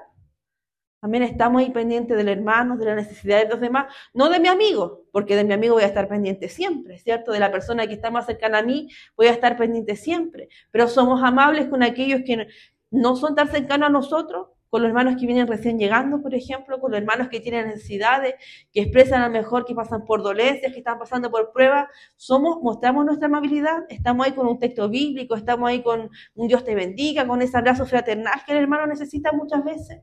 Amén. 1.01 1.25
Estamos 1.25 1.61
ahí 1.61 1.71
pendientes 1.71 2.17
del 2.17 2.29
hermano, 2.29 2.77
de 2.77 2.85
la 2.85 2.95
necesidad 2.95 3.43
de 3.43 3.49
los 3.49 3.61
demás. 3.61 3.93
No 4.15 4.29
de 4.29 4.39
mi 4.39 4.47
amigo, 4.47 5.07
porque 5.11 5.35
de 5.35 5.43
mi 5.43 5.53
amigo 5.53 5.75
voy 5.75 5.83
a 5.83 5.89
estar 5.89 6.07
pendiente 6.07 6.49
siempre, 6.49 6.99
¿cierto? 6.99 7.33
De 7.33 7.41
la 7.41 7.51
persona 7.51 7.85
que 7.89 7.95
está 7.95 8.13
más 8.13 8.27
cercana 8.27 8.59
a 8.59 8.63
mí 8.63 8.91
voy 9.17 9.27
a 9.27 9.33
estar 9.33 9.57
pendiente 9.57 9.97
siempre. 9.97 10.51
Pero 10.71 10.87
somos 10.87 11.21
amables 11.21 11.67
con 11.67 11.83
aquellos 11.83 12.21
que 12.25 12.47
no 12.93 13.17
son 13.17 13.35
tan 13.35 13.49
cercanos 13.49 13.89
a 13.89 13.93
nosotros, 13.93 14.51
con 14.71 14.83
los 14.83 14.89
hermanos 14.89 15.17
que 15.19 15.27
vienen 15.27 15.49
recién 15.49 15.79
llegando, 15.79 16.23
por 16.23 16.35
ejemplo, 16.35 16.81
con 16.81 16.93
los 16.93 17.01
hermanos 17.01 17.29
que 17.29 17.41
tienen 17.41 17.67
necesidades, 17.67 18.37
que 18.73 18.83
expresan 18.83 19.23
a 19.23 19.27
lo 19.27 19.33
mejor 19.33 19.65
que 19.65 19.75
pasan 19.75 20.05
por 20.05 20.23
dolencias, 20.23 20.73
que 20.73 20.79
están 20.79 20.99
pasando 20.99 21.31
por 21.31 21.53
pruebas, 21.53 21.89
somos, 22.17 22.63
mostramos 22.63 23.05
nuestra 23.05 23.27
amabilidad, 23.27 23.85
estamos 23.89 24.27
ahí 24.27 24.33
con 24.33 24.47
un 24.47 24.59
texto 24.59 24.89
bíblico, 24.89 25.35
estamos 25.35 25.69
ahí 25.69 25.83
con 25.83 26.09
un 26.35 26.49
Dios 26.49 26.65
te 26.65 26.75
bendiga, 26.75 27.27
con 27.27 27.43
ese 27.43 27.59
abrazo 27.59 27.85
fraternal 27.85 28.41
que 28.47 28.53
el 28.53 28.59
hermano 28.59 28.87
necesita 28.87 29.33
muchas 29.33 29.65
veces. 29.65 30.03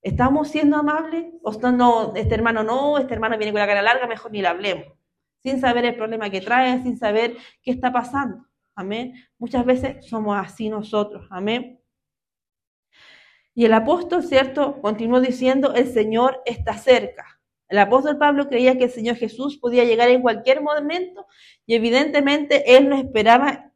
¿Estamos 0.00 0.48
siendo 0.48 0.76
amables? 0.76 1.26
¿O 1.42 1.52
no, 1.70 2.14
este 2.14 2.34
hermano 2.34 2.62
no, 2.62 2.98
este 2.98 3.14
hermano 3.14 3.36
viene 3.38 3.52
con 3.52 3.60
la 3.60 3.66
cara 3.66 3.82
larga, 3.82 4.06
mejor 4.06 4.32
ni 4.32 4.42
le 4.42 4.48
hablemos? 4.48 4.86
Sin 5.42 5.60
saber 5.60 5.84
el 5.84 5.94
problema 5.94 6.30
que 6.30 6.40
trae, 6.40 6.82
sin 6.82 6.98
saber 6.98 7.36
qué 7.62 7.70
está 7.70 7.92
pasando. 7.92 8.46
Amén. 8.74 9.14
Muchas 9.38 9.64
veces 9.64 10.06
somos 10.06 10.36
así 10.36 10.68
nosotros. 10.68 11.26
Amén. 11.30 11.83
Y 13.54 13.64
el 13.64 13.72
apóstol, 13.72 14.22
¿cierto? 14.24 14.80
Continuó 14.80 15.20
diciendo, 15.20 15.74
el 15.74 15.92
Señor 15.92 16.42
está 16.44 16.74
cerca. 16.74 17.40
El 17.68 17.78
apóstol 17.78 18.18
Pablo 18.18 18.48
creía 18.48 18.76
que 18.76 18.84
el 18.84 18.90
Señor 18.90 19.16
Jesús 19.16 19.58
podía 19.58 19.84
llegar 19.84 20.08
en 20.08 20.22
cualquier 20.22 20.60
momento 20.60 21.26
y 21.66 21.74
evidentemente 21.74 22.76
él 22.76 22.88
no 22.88 22.96
esperaba 22.96 23.70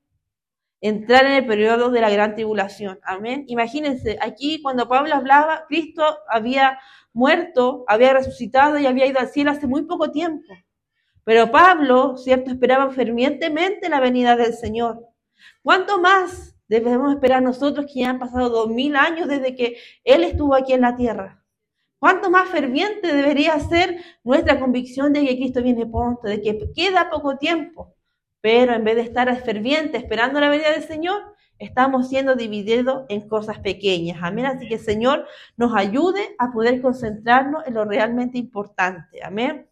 entrar 0.80 1.26
en 1.26 1.32
el 1.32 1.46
periodo 1.46 1.90
de 1.90 2.00
la 2.00 2.10
gran 2.10 2.34
tribulación. 2.34 3.00
Amén. 3.02 3.44
Imagínense, 3.48 4.18
aquí 4.20 4.60
cuando 4.62 4.88
Pablo 4.88 5.14
hablaba, 5.14 5.64
Cristo 5.68 6.04
había 6.28 6.78
muerto, 7.12 7.84
había 7.88 8.12
resucitado 8.12 8.78
y 8.78 8.86
había 8.86 9.06
ido 9.06 9.18
al 9.18 9.28
cielo 9.28 9.50
hace 9.50 9.66
muy 9.66 9.82
poco 9.82 10.10
tiempo. 10.10 10.54
Pero 11.24 11.50
Pablo, 11.50 12.16
¿cierto?, 12.16 12.50
esperaba 12.50 12.90
fervientemente 12.90 13.88
la 13.88 14.00
venida 14.00 14.36
del 14.36 14.54
Señor. 14.54 15.04
¿Cuánto 15.62 16.00
más 16.00 16.57
debemos 16.68 17.12
esperar 17.12 17.42
nosotros 17.42 17.86
que 17.86 18.00
ya 18.00 18.10
han 18.10 18.18
pasado 18.18 18.50
dos 18.50 18.68
mil 18.68 18.94
años 18.96 19.28
desde 19.28 19.54
que 19.56 19.78
Él 20.04 20.22
estuvo 20.22 20.54
aquí 20.54 20.72
en 20.72 20.82
la 20.82 20.96
tierra. 20.96 21.42
¿Cuánto 21.98 22.30
más 22.30 22.48
ferviente 22.48 23.12
debería 23.12 23.58
ser 23.58 23.98
nuestra 24.22 24.60
convicción 24.60 25.12
de 25.12 25.26
que 25.26 25.36
Cristo 25.36 25.62
viene 25.62 25.84
pronto, 25.84 26.28
de 26.28 26.40
que 26.40 26.70
queda 26.72 27.10
poco 27.10 27.38
tiempo? 27.38 27.96
Pero 28.40 28.72
en 28.72 28.84
vez 28.84 28.94
de 28.94 29.02
estar 29.02 29.34
ferviente 29.42 29.96
esperando 29.96 30.38
la 30.40 30.48
venida 30.48 30.70
del 30.70 30.84
Señor, 30.84 31.34
estamos 31.58 32.08
siendo 32.08 32.36
divididos 32.36 33.04
en 33.08 33.28
cosas 33.28 33.58
pequeñas. 33.58 34.18
Amén. 34.22 34.46
Así 34.46 34.68
que 34.68 34.78
Señor 34.78 35.26
nos 35.56 35.74
ayude 35.74 36.36
a 36.38 36.52
poder 36.52 36.80
concentrarnos 36.80 37.66
en 37.66 37.74
lo 37.74 37.84
realmente 37.84 38.38
importante. 38.38 39.22
Amén. 39.24 39.68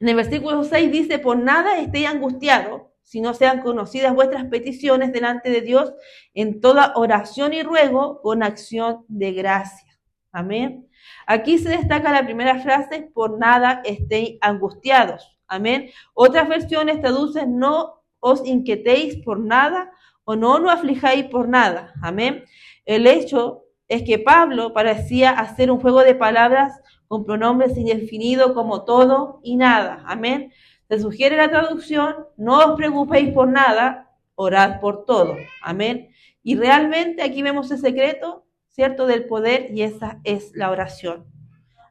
En 0.00 0.08
el 0.08 0.14
versículo 0.14 0.62
6 0.62 0.92
dice, 0.92 1.18
por 1.18 1.38
nada 1.38 1.78
estéis 1.78 2.06
angustiados, 2.06 2.82
si 3.08 3.22
no 3.22 3.32
sean 3.32 3.62
conocidas 3.62 4.14
vuestras 4.14 4.44
peticiones 4.44 5.14
delante 5.14 5.48
de 5.48 5.62
Dios 5.62 5.94
en 6.34 6.60
toda 6.60 6.92
oración 6.94 7.54
y 7.54 7.62
ruego 7.62 8.20
con 8.20 8.42
acción 8.42 9.06
de 9.08 9.32
gracia. 9.32 9.98
Amén. 10.30 10.90
Aquí 11.26 11.56
se 11.56 11.70
destaca 11.70 12.12
la 12.12 12.26
primera 12.26 12.60
frase, 12.60 13.10
por 13.14 13.38
nada 13.38 13.80
estéis 13.86 14.36
angustiados. 14.42 15.38
Amén. 15.46 15.88
Otras 16.12 16.50
versiones 16.50 17.00
traducen, 17.00 17.58
no 17.58 18.02
os 18.20 18.46
inquietéis 18.46 19.16
por 19.24 19.40
nada 19.40 19.90
o 20.24 20.36
no 20.36 20.56
os 20.56 20.70
aflijáis 20.70 21.24
por 21.28 21.48
nada. 21.48 21.94
Amén. 22.02 22.44
El 22.84 23.06
hecho 23.06 23.64
es 23.88 24.02
que 24.02 24.18
Pablo 24.18 24.74
parecía 24.74 25.30
hacer 25.30 25.70
un 25.70 25.80
juego 25.80 26.02
de 26.02 26.14
palabras 26.14 26.78
con 27.06 27.24
pronombres 27.24 27.74
indefinidos 27.78 28.52
como 28.52 28.84
todo 28.84 29.40
y 29.42 29.56
nada. 29.56 30.04
Amén. 30.06 30.52
Se 30.88 30.98
sugiere 30.98 31.36
la 31.36 31.50
traducción, 31.50 32.26
no 32.36 32.58
os 32.58 32.76
preocupéis 32.76 33.32
por 33.32 33.48
nada, 33.48 34.10
orad 34.34 34.80
por 34.80 35.04
todo. 35.04 35.36
Amén. 35.62 36.10
Y 36.42 36.56
realmente 36.56 37.22
aquí 37.22 37.42
vemos 37.42 37.70
el 37.70 37.78
secreto, 37.78 38.46
¿cierto?, 38.68 39.06
del 39.06 39.26
poder 39.26 39.68
y 39.70 39.82
esa 39.82 40.20
es 40.24 40.52
la 40.54 40.70
oración. 40.70 41.26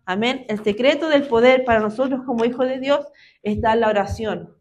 Amén. 0.05 0.45
El 0.47 0.63
secreto 0.63 1.09
del 1.09 1.27
poder 1.27 1.65
para 1.65 1.79
nosotros 1.79 2.21
como 2.25 2.45
hijos 2.45 2.67
de 2.67 2.79
Dios 2.79 3.05
está 3.43 3.73
en 3.73 3.81
la 3.81 3.89
oración. 3.89 4.57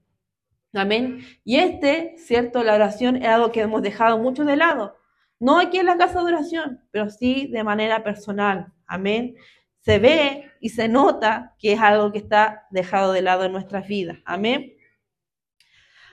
Amén. 0.74 1.20
Y 1.44 1.56
este, 1.56 2.16
¿cierto? 2.18 2.62
La 2.62 2.74
oración 2.74 3.16
es 3.16 3.28
algo 3.28 3.52
que 3.52 3.62
hemos 3.62 3.80
dejado 3.80 4.18
mucho 4.18 4.44
de 4.44 4.56
lado. 4.56 4.96
No 5.38 5.58
aquí 5.58 5.78
en 5.78 5.86
la 5.86 5.96
casa 5.96 6.18
de 6.20 6.32
oración, 6.32 6.82
pero 6.90 7.10
sí 7.10 7.46
de 7.46 7.64
manera 7.64 8.02
personal. 8.02 8.72
Amén. 8.86 9.36
Se 9.86 10.00
ve 10.00 10.50
y 10.58 10.70
se 10.70 10.88
nota 10.88 11.54
que 11.60 11.74
es 11.74 11.80
algo 11.80 12.10
que 12.10 12.18
está 12.18 12.66
dejado 12.70 13.12
de 13.12 13.22
lado 13.22 13.44
en 13.44 13.52
nuestras 13.52 13.86
vidas. 13.86 14.18
Amén. 14.24 14.76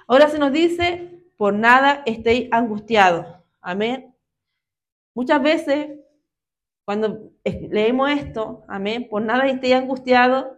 Ahora 0.07 0.29
se 0.29 0.37
nos 0.37 0.51
dice, 0.51 1.23
por 1.37 1.55
nada 1.55 2.03
estéis 2.05 2.49
angustiados. 2.51 3.25
Amén. 3.61 4.15
Muchas 5.15 5.41
veces, 5.41 5.89
cuando 6.85 7.31
leemos 7.43 8.11
esto, 8.11 8.63
amén, 8.67 9.07
por 9.09 9.23
nada 9.23 9.47
estéis 9.47 9.73
angustiados, 9.73 10.55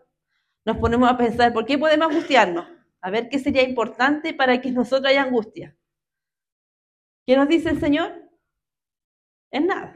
nos 0.66 0.76
ponemos 0.76 1.10
a 1.10 1.16
pensar, 1.16 1.54
¿por 1.54 1.66
qué 1.66 1.78
podemos 1.78 2.10
angustiarnos? 2.10 2.68
A 3.00 3.12
ver 3.12 3.30
qué 3.30 3.40
sería 3.40 3.64
importante 3.64 4.34
para 4.34 4.60
que 4.60 4.72
nosotros 4.72 5.10
haya 5.10 5.24
angustia. 5.24 5.74
¿Qué 7.26 7.38
nos 7.38 7.48
dice 7.48 7.70
el 7.70 7.80
Señor? 7.80 8.30
Es 9.52 9.64
nada. 9.64 9.95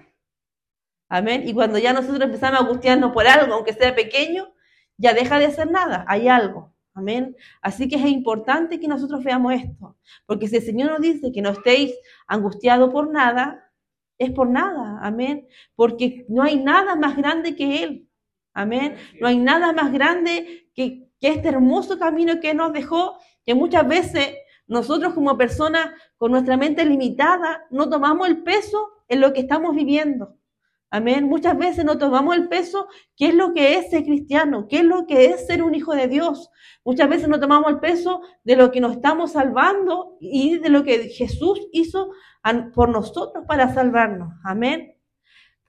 Amén. 1.09 1.47
Y 1.47 1.53
cuando 1.53 1.79
ya 1.79 1.91
nosotros 1.91 2.21
empezamos 2.21 2.59
a 2.59 2.63
angustiarnos 2.63 3.11
por 3.11 3.27
algo, 3.27 3.53
aunque 3.55 3.73
sea 3.73 3.95
pequeño, 3.95 4.53
ya 4.97 5.13
deja 5.13 5.39
de 5.39 5.51
ser 5.51 5.69
nada, 5.71 6.05
hay 6.07 6.27
algo. 6.27 6.73
Amén. 6.93 7.35
Así 7.61 7.87
que 7.87 7.95
es 7.95 8.05
importante 8.05 8.79
que 8.79 8.87
nosotros 8.87 9.23
veamos 9.23 9.53
esto, 9.53 9.97
porque 10.25 10.47
si 10.47 10.57
el 10.57 10.63
Señor 10.63 10.91
nos 10.91 11.01
dice 11.01 11.31
que 11.31 11.41
no 11.41 11.49
estéis 11.49 11.93
angustiados 12.27 12.91
por 12.91 13.09
nada, 13.09 13.71
es 14.17 14.31
por 14.31 14.49
nada. 14.49 14.99
Amén. 15.01 15.47
Porque 15.75 16.25
no 16.29 16.43
hay 16.43 16.57
nada 16.57 16.95
más 16.95 17.15
grande 17.17 17.55
que 17.55 17.83
Él. 17.83 18.07
Amén. 18.53 18.95
No 19.19 19.27
hay 19.27 19.39
nada 19.39 19.71
más 19.73 19.91
grande 19.91 20.69
que, 20.75 21.09
que 21.19 21.29
este 21.29 21.47
hermoso 21.47 21.97
camino 21.97 22.39
que 22.41 22.53
nos 22.53 22.73
dejó, 22.73 23.17
que 23.45 23.55
muchas 23.55 23.87
veces 23.87 24.35
nosotros 24.67 25.13
como 25.13 25.37
personas 25.37 25.89
con 26.17 26.31
nuestra 26.31 26.57
mente 26.57 26.85
limitada 26.85 27.65
no 27.71 27.89
tomamos 27.89 28.27
el 28.27 28.43
peso 28.43 28.89
en 29.07 29.21
lo 29.21 29.33
que 29.33 29.39
estamos 29.39 29.75
viviendo. 29.75 30.38
Amén. 30.91 31.27
Muchas 31.27 31.57
veces 31.57 31.85
no 31.85 31.97
tomamos 31.97 32.35
el 32.35 32.47
peso, 32.47 32.87
qué 33.15 33.27
es 33.27 33.35
lo 33.35 33.53
que 33.53 33.75
es 33.75 33.91
ser 33.91 34.03
cristiano, 34.03 34.67
qué 34.67 34.77
es 34.77 34.83
lo 34.83 35.05
que 35.05 35.25
es 35.25 35.45
ser 35.45 35.61
un 35.61 35.75
hijo 35.75 35.93
de 35.93 36.07
Dios. 36.07 36.49
Muchas 36.83 37.07
veces 37.09 37.27
no 37.27 37.39
tomamos 37.39 37.69
el 37.69 37.79
peso 37.79 38.21
de 38.43 38.55
lo 38.55 38.71
que 38.71 38.81
nos 38.81 38.93
estamos 38.93 39.33
salvando 39.33 40.17
y 40.19 40.57
de 40.57 40.69
lo 40.69 40.83
que 40.83 41.09
Jesús 41.09 41.59
hizo 41.71 42.11
por 42.73 42.89
nosotros 42.89 43.45
para 43.47 43.73
salvarnos. 43.73 44.33
Amén. 44.43 44.95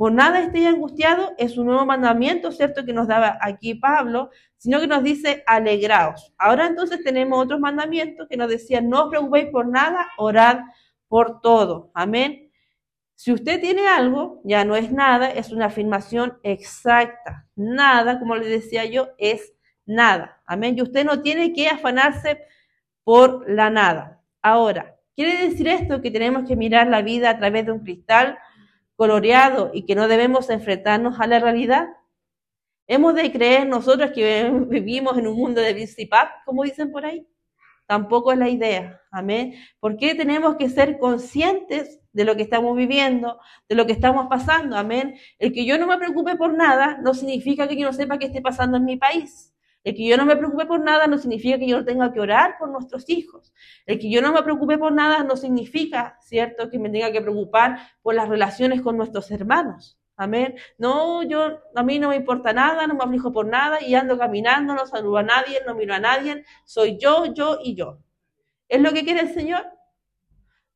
Por 0.01 0.13
nada 0.13 0.41
estéis 0.41 0.67
angustiado, 0.67 1.33
es 1.37 1.59
un 1.59 1.67
nuevo 1.67 1.85
mandamiento, 1.85 2.53
¿cierto? 2.53 2.87
Que 2.87 2.95
nos 2.95 3.07
daba 3.07 3.37
aquí 3.43 3.75
Pablo, 3.75 4.31
sino 4.57 4.81
que 4.81 4.87
nos 4.87 5.03
dice 5.03 5.45
alegraos. 5.47 6.33
Ahora 6.39 6.67
entonces 6.67 7.05
tenemos 7.05 7.45
otros 7.45 7.61
mandamientos 7.61 8.27
que 8.27 8.39
nos 8.39 8.49
decían, 8.49 8.89
no 8.89 9.05
os 9.05 9.11
preocupéis 9.11 9.51
por 9.51 9.69
nada, 9.69 10.07
orad 10.17 10.61
por 11.07 11.43
todo. 11.43 11.91
Amén. 11.93 12.50
Si 13.23 13.31
usted 13.33 13.61
tiene 13.61 13.87
algo, 13.87 14.41
ya 14.45 14.65
no 14.65 14.77
es 14.77 14.91
nada, 14.93 15.31
es 15.31 15.53
una 15.53 15.67
afirmación 15.67 16.39
exacta. 16.43 17.47
Nada, 17.55 18.19
como 18.19 18.35
le 18.35 18.49
decía 18.49 18.87
yo, 18.87 19.11
es 19.19 19.53
nada. 19.85 20.41
Amén. 20.47 20.75
Y 20.79 20.81
usted 20.81 21.05
no 21.05 21.21
tiene 21.21 21.53
que 21.53 21.69
afanarse 21.69 22.41
por 23.05 23.45
la 23.47 23.69
nada. 23.69 24.23
Ahora, 24.41 24.97
¿quiere 25.15 25.51
decir 25.51 25.69
esto 25.69 26.01
que 26.01 26.11
tenemos 26.11 26.49
que 26.49 26.57
mirar 26.57 26.87
la 26.87 27.03
vida 27.03 27.29
a 27.29 27.37
través 27.37 27.67
de 27.67 27.73
un 27.73 27.81
cristal 27.81 28.39
coloreado 28.97 29.71
y 29.75 29.85
que 29.85 29.95
no 29.95 30.09
debemos 30.09 30.49
enfrentarnos 30.49 31.21
a 31.21 31.27
la 31.27 31.41
realidad? 31.41 31.89
¿Hemos 32.87 33.15
de 33.15 33.31
creer 33.31 33.67
nosotros 33.67 34.13
que 34.13 34.51
vivimos 34.67 35.19
en 35.19 35.27
un 35.27 35.37
mundo 35.37 35.61
de 35.61 35.75
bicipap, 35.75 36.43
como 36.47 36.65
dicen 36.65 36.91
por 36.91 37.05
ahí? 37.05 37.29
Tampoco 37.85 38.33
es 38.33 38.39
la 38.39 38.49
idea. 38.49 38.99
Amén. 39.11 39.57
¿Por 39.79 39.99
qué 39.99 40.15
tenemos 40.15 40.57
que 40.57 40.71
ser 40.71 40.99
conscientes 40.99 42.00
de 42.13 42.25
lo 42.25 42.37
que 42.37 42.43
estamos 42.43 42.77
viviendo, 42.77 43.39
de 43.69 43.75
lo 43.75 43.87
que 43.87 43.93
estamos 43.93 44.27
pasando. 44.29 44.77
Amén. 44.77 45.17
El 45.39 45.53
que 45.53 45.65
yo 45.65 45.79
no 45.79 45.87
me 45.87 45.99
preocupe 45.99 46.37
por 46.37 46.55
nada 46.55 46.99
no 47.03 47.15
significa 47.15 47.69
que 47.69 47.77
yo 47.77 47.87
no 47.87 47.93
sepa 47.93 48.19
qué 48.19 48.27
esté 48.27 48.41
pasando 48.41 48.77
en 48.77 48.85
mi 48.85 48.97
país. 48.97 49.55
El 49.83 49.95
que 49.95 50.07
yo 50.07 50.17
no 50.19 50.27
me 50.27 50.37
preocupe 50.37 50.67
por 50.67 50.81
nada 50.81 51.07
no 51.07 51.17
significa 51.17 51.59
que 51.59 51.67
yo 51.67 51.79
no 51.79 51.85
tenga 51.85 52.13
que 52.13 52.21
orar 52.21 52.57
por 52.59 52.69
nuestros 52.69 53.09
hijos. 53.09 53.55
El 53.87 53.99
que 53.99 54.11
yo 54.11 54.21
no 54.21 54.33
me 54.33 54.43
preocupe 54.43 54.77
por 54.77 54.93
nada 54.93 55.25
no 55.25 55.37
significa, 55.37 56.19
¿cierto?, 56.21 56.69
que 56.69 56.79
me 56.79 56.91
tenga 56.91 57.11
que 57.13 57.23
preocupar 57.23 57.79
por 58.03 58.15
las 58.15 58.29
relaciones 58.29 58.83
con 58.83 58.97
nuestros 58.99 59.31
hermanos. 59.31 59.99
Amén. 60.17 60.55
No, 60.77 61.23
yo, 61.23 61.61
a 61.75 61.83
mí 61.83 61.99
no 61.99 62.11
me 62.11 62.17
importa 62.17 62.53
nada, 62.53 62.87
no 62.87 62.95
me 62.95 63.05
aflijo 63.05 63.33
por 63.33 63.47
nada 63.47 63.83
y 63.83 63.95
ando 63.95 64.19
caminando, 64.19 64.75
no 64.75 64.85
saludo 64.85 65.17
a 65.17 65.23
nadie, 65.23 65.61
no 65.67 65.75
miro 65.75 65.95
a 65.95 65.99
nadie. 65.99 66.45
Soy 66.67 66.99
yo, 66.99 67.33
yo 67.33 67.59
y 67.65 67.75
yo. 67.75 68.01
¿Es 68.69 68.83
lo 68.83 68.93
que 68.93 69.03
quiere 69.03 69.21
el 69.21 69.33
Señor? 69.33 69.65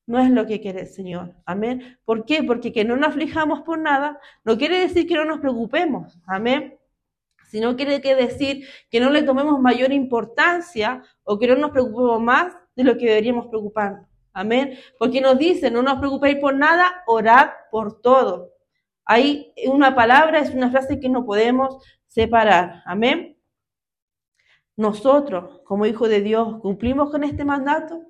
No 0.07 0.19
es 0.19 0.31
lo 0.31 0.47
que 0.47 0.61
quiere 0.61 0.83
el 0.83 0.87
Señor. 0.87 1.35
Amén. 1.47 1.99
¿Por 2.05 2.27
qué? 2.27 2.43
Porque 2.43 2.73
que 2.73 2.85
no 2.85 2.97
nos 2.97 3.11
aflijamos 3.11 3.63
por 3.63 3.79
nada 3.79 4.21
no 4.45 4.59
quiere 4.59 4.79
decir 4.81 5.07
que 5.07 5.15
no 5.15 5.25
nos 5.25 5.41
preocupemos. 5.41 6.19
Amén. 6.27 6.79
Sino 7.49 7.77
quiere 7.77 8.01
decir 8.01 8.67
que 8.91 9.01
no 9.01 9.11
le 9.11 9.23
tomemos 9.23 9.61
mayor 9.61 9.93
importancia 9.93 11.03
o 11.23 11.39
que 11.39 11.47
no 11.47 11.57
nos 11.57 11.71
preocupemos 11.71 12.21
más 12.21 12.55
de 12.75 12.85
lo 12.85 12.99
que 12.99 13.07
deberíamos 13.07 13.47
preocuparnos. 13.47 14.07
Amén. 14.33 14.77
Porque 14.99 15.21
nos 15.21 15.39
dice, 15.39 15.71
no 15.71 15.81
nos 15.81 15.99
preocupéis 15.99 16.39
por 16.39 16.55
nada, 16.55 17.05
orad 17.07 17.51
por 17.71 18.01
todo. 18.01 18.53
Hay 19.05 19.53
una 19.67 19.95
palabra, 19.95 20.41
es 20.41 20.53
una 20.55 20.71
frase 20.71 20.99
que 20.99 21.09
no 21.09 21.25
podemos 21.25 21.83
separar. 22.09 22.83
Amén. 22.85 23.39
Nosotros, 24.77 25.61
como 25.65 25.87
hijos 25.87 26.09
de 26.09 26.21
Dios, 26.21 26.61
cumplimos 26.61 27.11
con 27.11 27.23
este 27.23 27.45
mandato. 27.45 28.03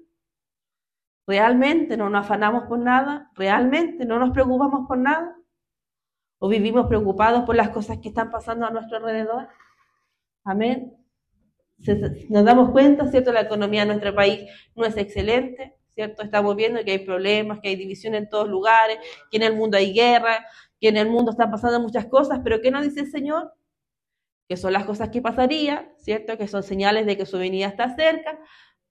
¿Realmente 1.26 1.96
no 1.96 2.10
nos 2.10 2.24
afanamos 2.24 2.64
por 2.64 2.78
nada? 2.78 3.30
¿Realmente 3.34 4.04
no 4.04 4.18
nos 4.18 4.30
preocupamos 4.30 4.86
por 4.86 4.98
nada? 4.98 5.36
¿O 6.38 6.48
vivimos 6.48 6.86
preocupados 6.86 7.44
por 7.44 7.56
las 7.56 7.70
cosas 7.70 7.98
que 7.98 8.08
están 8.08 8.30
pasando 8.30 8.66
a 8.66 8.70
nuestro 8.70 8.98
alrededor? 8.98 9.48
Amén. 10.44 10.94
Nos 12.28 12.44
damos 12.44 12.70
cuenta, 12.70 13.06
¿cierto? 13.08 13.32
La 13.32 13.42
economía 13.42 13.80
de 13.80 13.86
nuestro 13.86 14.14
país 14.14 14.48
no 14.74 14.84
es 14.84 14.96
excelente, 14.96 15.76
¿cierto? 15.88 16.22
Estamos 16.22 16.54
viendo 16.56 16.84
que 16.84 16.92
hay 16.92 16.98
problemas, 16.98 17.60
que 17.60 17.68
hay 17.68 17.76
división 17.76 18.14
en 18.14 18.28
todos 18.28 18.48
lugares, 18.48 18.98
que 19.30 19.38
en 19.38 19.44
el 19.44 19.56
mundo 19.56 19.76
hay 19.78 19.92
guerra, 19.92 20.44
que 20.80 20.88
en 20.88 20.98
el 20.98 21.08
mundo 21.08 21.30
están 21.30 21.50
pasando 21.50 21.80
muchas 21.80 22.06
cosas, 22.06 22.40
pero 22.44 22.60
¿qué 22.60 22.70
nos 22.70 22.84
dice 22.84 23.00
el 23.00 23.10
Señor? 23.10 23.52
Que 24.48 24.56
son 24.56 24.74
las 24.74 24.84
cosas 24.84 25.08
que 25.08 25.22
pasarían, 25.22 25.92
¿cierto? 25.96 26.36
Que 26.36 26.48
son 26.48 26.62
señales 26.62 27.06
de 27.06 27.16
que 27.16 27.26
su 27.26 27.38
venida 27.38 27.68
está 27.68 27.94
cerca, 27.96 28.38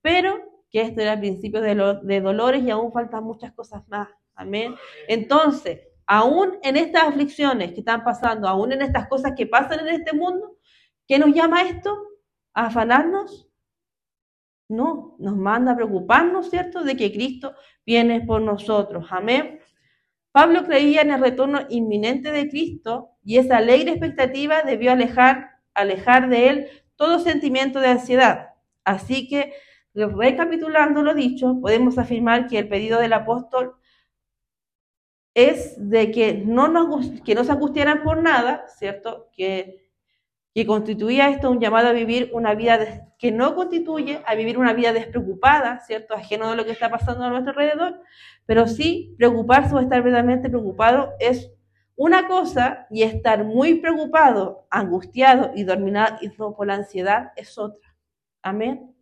pero 0.01 0.52
que 0.73 0.81
esto 0.81 1.01
era 1.01 1.13
el 1.13 1.19
principio 1.19 1.61
de, 1.61 2.19
dolores 2.19 2.63
y 2.63 2.71
aún 2.71 2.91
faltan 2.91 3.23
muchas 3.23 3.53
cosas 3.53 3.87
más. 3.89 4.09
Amén. 4.33 4.73
Entonces, 5.07 5.81
aún 6.07 6.57
en 6.63 6.77
estas 6.77 7.03
aflicciones 7.03 7.73
que 7.73 7.81
están 7.81 8.03
pasando, 8.03 8.47
aún 8.47 8.71
en 8.71 8.81
estas 8.81 9.07
cosas 9.07 9.33
que 9.37 9.45
pasan 9.45 9.87
en 9.87 9.89
este 9.89 10.17
mundo, 10.17 10.57
¿qué 11.07 11.19
nos 11.19 11.31
llama 11.31 11.61
esto? 11.61 11.95
¿A 12.55 12.65
afanarnos? 12.65 13.47
No, 14.67 15.15
nos 15.19 15.37
manda 15.37 15.73
a 15.73 15.75
preocuparnos, 15.75 16.49
¿cierto?, 16.49 16.83
de 16.83 16.97
que 16.97 17.13
Cristo 17.13 17.53
viene 17.85 18.21
por 18.21 18.41
nosotros. 18.41 19.05
Amén. 19.11 19.59
Pablo 20.31 20.65
creía 20.65 21.01
en 21.01 21.11
el 21.11 21.21
retorno 21.21 21.67
inminente 21.69 22.31
de 22.31 22.49
Cristo 22.49 23.11
y 23.23 23.37
esa 23.37 23.57
alegre 23.57 23.91
expectativa 23.91 24.63
debió 24.63 24.91
alejar, 24.91 25.51
alejar 25.75 26.29
de 26.29 26.49
él 26.49 26.67
todo 26.95 27.19
sentimiento 27.19 27.79
de 27.79 27.89
ansiedad. 27.89 28.55
Así 28.83 29.27
que 29.27 29.53
Recapitulando 29.93 31.03
lo 31.03 31.13
dicho, 31.13 31.59
podemos 31.61 31.97
afirmar 31.97 32.47
que 32.47 32.59
el 32.59 32.67
pedido 32.67 32.99
del 32.99 33.13
apóstol 33.13 33.75
es 35.35 35.75
de 35.77 36.11
que 36.11 36.33
no, 36.33 36.67
nos, 36.67 37.21
que 37.21 37.35
no 37.35 37.43
se 37.43 37.51
angustiaran 37.51 38.03
por 38.03 38.21
nada, 38.21 38.65
¿cierto? 38.67 39.29
Que, 39.35 39.89
que 40.53 40.65
constituía 40.65 41.29
esto 41.29 41.49
un 41.49 41.59
llamado 41.59 41.89
a 41.89 41.93
vivir 41.93 42.29
una 42.33 42.53
vida 42.53 43.09
que 43.17 43.31
no 43.31 43.55
constituye 43.55 44.21
a 44.25 44.35
vivir 44.35 44.57
una 44.57 44.73
vida 44.73 44.93
despreocupada, 44.93 45.79
¿cierto? 45.79 46.13
Ajeno 46.15 46.49
de 46.49 46.57
lo 46.57 46.65
que 46.65 46.71
está 46.71 46.89
pasando 46.89 47.23
a 47.23 47.29
nuestro 47.29 47.51
alrededor, 47.51 48.01
pero 48.45 48.67
sí 48.67 49.15
preocuparse 49.17 49.73
o 49.75 49.79
estar 49.79 50.03
verdaderamente 50.03 50.49
preocupado 50.49 51.13
es 51.19 51.51
una 51.95 52.27
cosa 52.27 52.87
y 52.89 53.03
estar 53.03 53.43
muy 53.43 53.75
preocupado, 53.75 54.67
angustiado 54.69 55.51
y 55.55 55.63
dominado 55.63 56.17
por 56.55 56.67
la 56.67 56.75
ansiedad 56.75 57.31
es 57.35 57.57
otra. 57.57 57.95
Amén. 58.41 58.92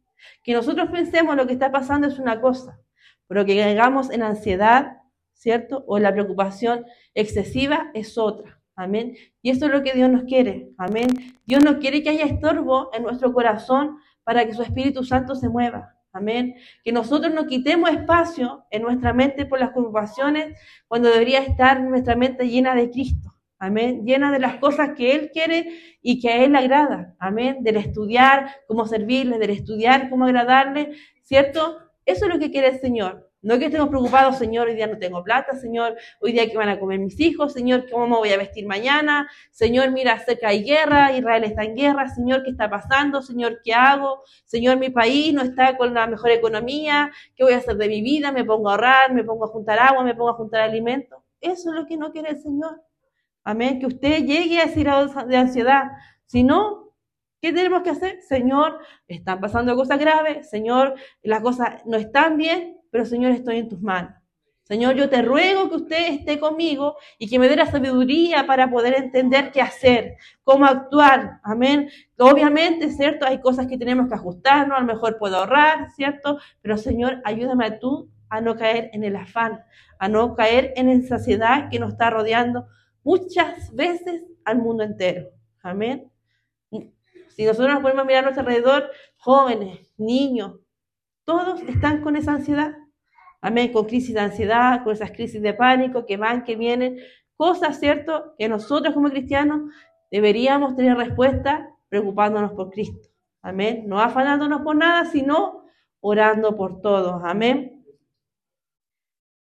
Que 0.44 0.54
nosotros 0.54 0.90
pensemos 0.92 1.36
lo 1.36 1.48
que 1.48 1.54
está 1.54 1.72
pasando 1.72 2.08
es 2.08 2.20
una 2.20 2.42
cosa, 2.42 2.80
pero 3.28 3.46
que 3.46 3.58
caigamos 3.58 4.10
en 4.12 4.24
ansiedad, 4.24 4.98
¿cierto? 5.34 5.84
O 5.88 5.98
en 5.98 6.04
la 6.04 6.14
preocupación 6.14 6.86
excesiva 7.14 7.92
es 7.94 8.18
otra. 8.18 8.62
Amén. 8.76 9.16
Y 9.42 9.50
esto 9.50 9.66
es 9.66 9.72
lo 9.72 9.84
que 9.84 9.94
Dios 9.94 10.10
nos 10.10 10.24
quiere. 10.24 10.72
Amén. 10.78 11.08
Dios 11.46 11.64
no 11.64 11.80
quiere 11.80 12.02
que 12.02 12.10
haya 12.10 12.26
estorbo 12.26 12.90
en 12.94 13.04
nuestro 13.04 13.34
corazón 13.34 13.98
para 14.24 14.46
que 14.46 14.54
su 14.54 14.62
Espíritu 14.62 15.04
Santo 15.04 15.36
se 15.36 15.50
mueva. 15.50 15.96
Amén. 16.14 16.56
Que 16.84 16.92
nosotros 16.92 17.34
no 17.34 17.48
quitemos 17.48 17.90
espacio 17.90 18.66
en 18.70 18.82
nuestra 18.82 19.14
mente 19.14 19.46
por 19.46 19.60
las 19.60 19.72
preocupaciones 19.72 20.58
cuando 20.88 21.10
debería 21.10 21.40
estar 21.40 21.82
nuestra 21.82 22.16
mente 22.16 22.48
llena 22.48 22.76
de 22.76 22.90
Cristo. 22.90 23.34
Amén. 23.62 24.08
Llena 24.08 24.32
de 24.32 24.40
las 24.40 24.56
cosas 24.56 24.94
que 24.98 25.14
Él 25.14 25.30
quiere 25.32 25.68
y 26.02 26.20
que 26.20 26.30
a 26.30 26.44
Él 26.44 26.56
agrada. 26.56 27.16
Amén. 27.20 27.58
Del 27.62 27.78
estudiar 27.78 28.50
cómo 28.66 28.88
servirle, 28.88 29.38
del 29.38 29.52
estudiar 29.52 30.10
cómo 30.10 30.26
agradarle. 30.26 30.94
¿Cierto? 31.22 31.78
Eso 32.04 32.26
es 32.26 32.34
lo 32.34 32.40
que 32.40 32.50
quiere 32.50 32.70
el 32.70 32.80
Señor. 32.80 33.30
No 33.44 33.60
que 33.60 33.66
estemos 33.66 33.90
preocupados, 33.90 34.40
Señor, 34.40 34.68
hoy 34.68 34.74
día 34.74 34.88
no 34.88 34.98
tengo 34.98 35.24
plata, 35.24 35.56
Señor, 35.56 35.96
hoy 36.22 36.32
día 36.32 36.50
que 36.50 36.58
van 36.58 36.70
a 36.70 36.80
comer 36.80 37.00
mis 37.00 37.20
hijos, 37.20 37.54
Señor, 37.54 37.86
cómo 37.90 38.08
me 38.08 38.16
voy 38.18 38.30
a 38.30 38.38
vestir 38.38 38.68
mañana, 38.68 39.28
Señor, 39.50 39.90
mira, 39.90 40.20
cerca 40.20 40.50
hay 40.50 40.64
guerra, 40.64 41.12
Israel 41.12 41.44
está 41.46 41.64
en 41.64 41.76
guerra, 41.76 42.08
Señor, 42.08 42.44
¿qué 42.44 42.52
está 42.52 42.70
pasando? 42.70 43.24
Señor, 43.24 43.60
¿qué 43.64 43.74
hago? 43.74 44.22
Señor, 44.46 44.78
mi 44.78 44.92
país 44.92 45.34
no 45.34 45.42
está 45.42 45.76
con 45.76 45.92
la 45.96 46.06
mejor 46.06 46.30
economía, 46.30 47.12
¿qué 47.36 47.44
voy 47.44 47.54
a 47.54 47.58
hacer 47.58 47.78
de 47.78 47.88
mi 47.88 48.04
vida? 48.04 48.32
Me 48.32 48.46
pongo 48.46 48.70
a 48.70 48.74
ahorrar, 48.74 49.12
me 49.12 49.24
pongo 49.24 49.46
a 49.46 49.48
juntar 49.48 49.80
agua, 49.80 50.04
me 50.04 50.14
pongo 50.14 50.30
a 50.30 50.34
juntar 50.36 50.62
alimentos. 50.62 51.20
Eso 51.40 51.72
es 51.72 51.76
lo 51.76 51.88
que 51.88 51.98
no 51.98 52.12
quiere 52.12 52.30
el 52.30 52.42
Señor. 52.42 52.80
Amén, 53.44 53.80
que 53.80 53.88
usted 53.88 54.24
llegue 54.24 54.60
a 54.60 54.66
ese 54.66 54.82
grado 54.82 55.08
de 55.26 55.38
ansiedad. 55.38 55.92
Si 56.26 56.44
no, 56.44 56.94
¿qué 57.42 57.52
tenemos 57.52 57.82
que 57.82 57.90
hacer? 57.90 58.22
Señor, 58.22 58.80
están 59.08 59.40
pasando 59.42 59.76
cosas 59.76 60.00
graves, 60.00 60.50
Señor, 60.50 60.96
las 61.24 61.42
cosas 61.42 61.82
no 61.86 61.98
están 61.98 62.38
bien, 62.38 62.78
pero 62.92 63.06
Señor, 63.06 63.32
estoy 63.32 63.58
en 63.58 63.70
tus 63.70 63.82
manos. 63.82 64.14
Señor, 64.64 64.96
yo 64.96 65.10
te 65.10 65.22
ruego 65.22 65.70
que 65.70 65.76
usted 65.76 66.14
esté 66.14 66.40
conmigo 66.40 66.96
y 67.18 67.28
que 67.28 67.40
me 67.40 67.50
dé 67.50 67.58
la 67.58 67.66
sabiduría 67.66 68.46
para 68.46 68.70
poder 68.70 68.94
entender 68.96 69.52
qué 69.52 69.62
hacer, 69.62 70.16
cómo 70.44 70.66
actuar. 70.66 71.40
Amén. 71.44 71.90
Obviamente, 72.18 72.90
¿cierto? 72.92 73.26
Hay 73.26 73.42
cosas 73.42 73.68
que 73.68 73.78
tenemos 73.78 74.08
que 74.08 74.14
ajustarnos, 74.14 74.78
a 74.78 74.82
lo 74.82 74.88
mejor 74.88 75.18
puedo 75.18 75.36
ahorrar, 75.38 75.92
¿cierto? 75.92 76.38
Pero 76.62 76.78
Señor, 76.78 77.22
ayúdame 77.26 77.72
tú 77.72 78.10
a 78.30 78.40
no 78.40 78.56
caer 78.56 78.92
en 78.94 79.04
el 79.04 79.18
afán, 79.18 79.62
a 80.00 80.08
no 80.08 80.36
caer 80.36 80.72
en 80.78 81.02
la 81.02 81.08
saciedad 81.08 81.70
que 81.70 81.80
nos 81.80 81.92
está 81.92 82.10
rodeando 82.10 82.68
muchas 83.04 83.74
veces 83.74 84.24
al 84.46 84.60
mundo 84.60 84.84
entero. 84.84 85.30
Amén. 85.62 86.12
Si 87.30 87.46
nosotros 87.46 87.74
nos 87.74 87.82
podemos 87.82 88.06
mirar 88.06 88.20
a 88.20 88.22
nuestro 88.24 88.42
alrededor, 88.42 88.92
jóvenes, 89.18 89.94
niños, 89.98 90.60
todos 91.26 91.62
están 91.62 92.02
con 92.02 92.16
esa 92.16 92.34
ansiedad. 92.34 92.76
Amén, 93.42 93.72
con 93.72 93.86
crisis 93.86 94.14
de 94.14 94.20
ansiedad, 94.20 94.84
con 94.84 94.94
esas 94.94 95.12
crisis 95.12 95.42
de 95.42 95.54
pánico 95.54 96.06
que 96.06 96.18
van, 96.18 96.44
que 96.44 96.56
vienen. 96.56 97.00
Cosas, 97.36 97.80
¿cierto?, 97.80 98.36
que 98.38 98.48
nosotros 98.48 98.94
como 98.94 99.10
cristianos 99.10 99.72
deberíamos 100.12 100.76
tener 100.76 100.98
respuesta 100.98 101.70
preocupándonos 101.90 102.52
por 102.52 102.70
Cristo. 102.70 103.10
Amén. 103.42 103.86
No 103.88 104.00
afanándonos 104.00 104.62
por 104.62 104.76
nada, 104.76 105.06
sino 105.06 105.64
orando 106.02 106.56
por 106.56 106.82
todos. 106.82 107.22
Amén. 107.24 107.71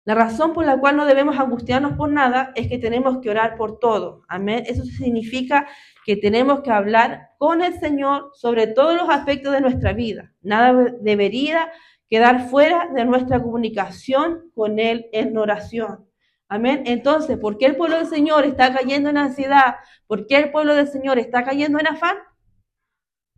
La 0.05 0.15
razón 0.15 0.53
por 0.53 0.67
la 0.67 0.79
cual 0.79 0.97
no 0.97 1.07
debemos 1.07 1.39
angustiarnos 1.39 1.95
por 1.97 2.11
nada 2.11 2.53
es 2.55 2.69
que 2.69 2.79
tenemos 2.79 3.19
que 3.19 3.31
orar 3.31 3.57
por 3.57 3.79
todo. 3.79 4.23
Amén. 4.29 4.65
Eso 4.67 4.85
significa 4.85 5.67
que 6.05 6.17
tenemos 6.17 6.61
que 6.61 6.71
hablar 6.71 7.31
con 7.39 7.63
el 7.63 7.79
Señor 7.81 8.31
sobre 8.35 8.67
todos 8.67 8.95
los 8.97 9.09
aspectos 9.09 9.53
de 9.53 9.63
nuestra 9.63 9.95
vida. 9.95 10.33
Nada 10.43 10.95
debería 11.01 11.71
quedar 12.11 12.49
fuera 12.49 12.89
de 12.95 13.07
nuestra 13.07 13.43
comunicación 13.43 14.51
con 14.55 14.79
Él 14.79 15.07
en 15.13 15.37
oración. 15.39 16.07
Amén. 16.49 16.83
Entonces, 16.85 17.39
¿por 17.39 17.57
qué 17.57 17.65
el 17.67 17.77
pueblo 17.77 17.97
del 17.97 18.07
Señor 18.07 18.45
está 18.45 18.75
cayendo 18.75 19.09
en 19.09 19.17
ansiedad? 19.17 19.77
¿Por 20.07 20.27
qué 20.27 20.37
el 20.37 20.53
pueblo 20.53 20.75
del 20.75 20.87
Señor 20.87 21.19
está 21.19 21.45
cayendo 21.45 21.81
en 21.81 21.87
afán? 21.87 22.19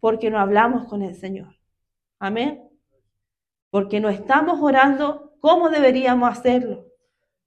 Porque 0.00 0.30
no 0.30 0.40
hablamos 0.40 0.86
con 0.88 1.02
el 1.02 1.14
Señor. 1.14 1.56
Amén. 2.18 2.68
Porque 3.70 4.00
no 4.00 4.08
estamos 4.08 4.60
orando 4.60 5.25
cómo 5.40 5.68
deberíamos 5.68 6.30
hacerlo. 6.30 6.86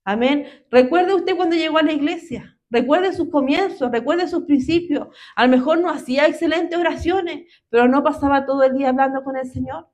Amén. 0.04 0.48
Recuerde 0.72 1.14
usted 1.14 1.36
cuando 1.36 1.56
llegó 1.56 1.78
a 1.78 1.84
la 1.84 1.94
iglesia. 1.94 2.58
Recuerde 2.72 3.14
sus 3.14 3.30
comienzos, 3.30 3.92
recuerde 3.92 4.28
sus 4.28 4.46
principios. 4.46 5.08
A 5.36 5.46
lo 5.46 5.58
mejor 5.58 5.80
no 5.80 5.90
hacía 5.90 6.28
excelentes 6.28 6.78
oraciones, 6.78 7.52
pero 7.70 7.88
no 7.88 8.04
pasaba 8.04 8.46
todo 8.46 8.64
el 8.64 8.74
día 8.74 8.90
hablando 8.90 9.24
con 9.24 9.36
el 9.36 9.50
Señor. 9.50 9.88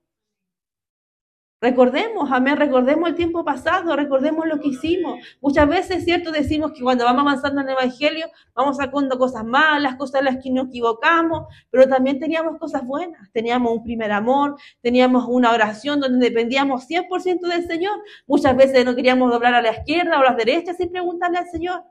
Recordemos, 1.61 2.29
amén, 2.31 2.57
recordemos 2.57 3.09
el 3.09 3.15
tiempo 3.15 3.45
pasado, 3.45 3.95
recordemos 3.95 4.45
lo 4.45 4.59
que 4.59 4.67
hicimos. 4.67 5.19
Muchas 5.39 5.67
veces, 5.67 6.03
cierto, 6.03 6.31
decimos 6.31 6.73
que 6.73 6.81
cuando 6.81 7.05
vamos 7.05 7.21
avanzando 7.21 7.61
en 7.61 7.69
el 7.69 7.73
Evangelio, 7.73 8.27
vamos 8.53 8.77
sacando 8.77 9.17
cosas 9.17 9.45
malas, 9.45 9.95
cosas 9.95 10.19
en 10.19 10.25
las 10.25 10.43
que 10.43 10.51
nos 10.51 10.67
equivocamos, 10.67 11.45
pero 11.71 11.87
también 11.87 12.19
teníamos 12.19 12.59
cosas 12.59 12.85
buenas. 12.85 13.31
Teníamos 13.31 13.71
un 13.71 13.83
primer 13.83 14.11
amor, 14.11 14.57
teníamos 14.81 15.25
una 15.29 15.51
oración 15.51 16.01
donde 16.01 16.29
dependíamos 16.29 16.87
100% 16.89 17.47
del 17.47 17.65
Señor. 17.65 17.99
Muchas 18.27 18.55
veces 18.55 18.83
no 18.83 18.93
queríamos 18.93 19.31
doblar 19.31 19.55
a 19.55 19.61
la 19.61 19.71
izquierda 19.71 20.19
o 20.19 20.21
a 20.21 20.31
la 20.31 20.35
derecha 20.35 20.73
sin 20.73 20.91
preguntarle 20.91 21.37
al 21.37 21.47
Señor. 21.49 21.83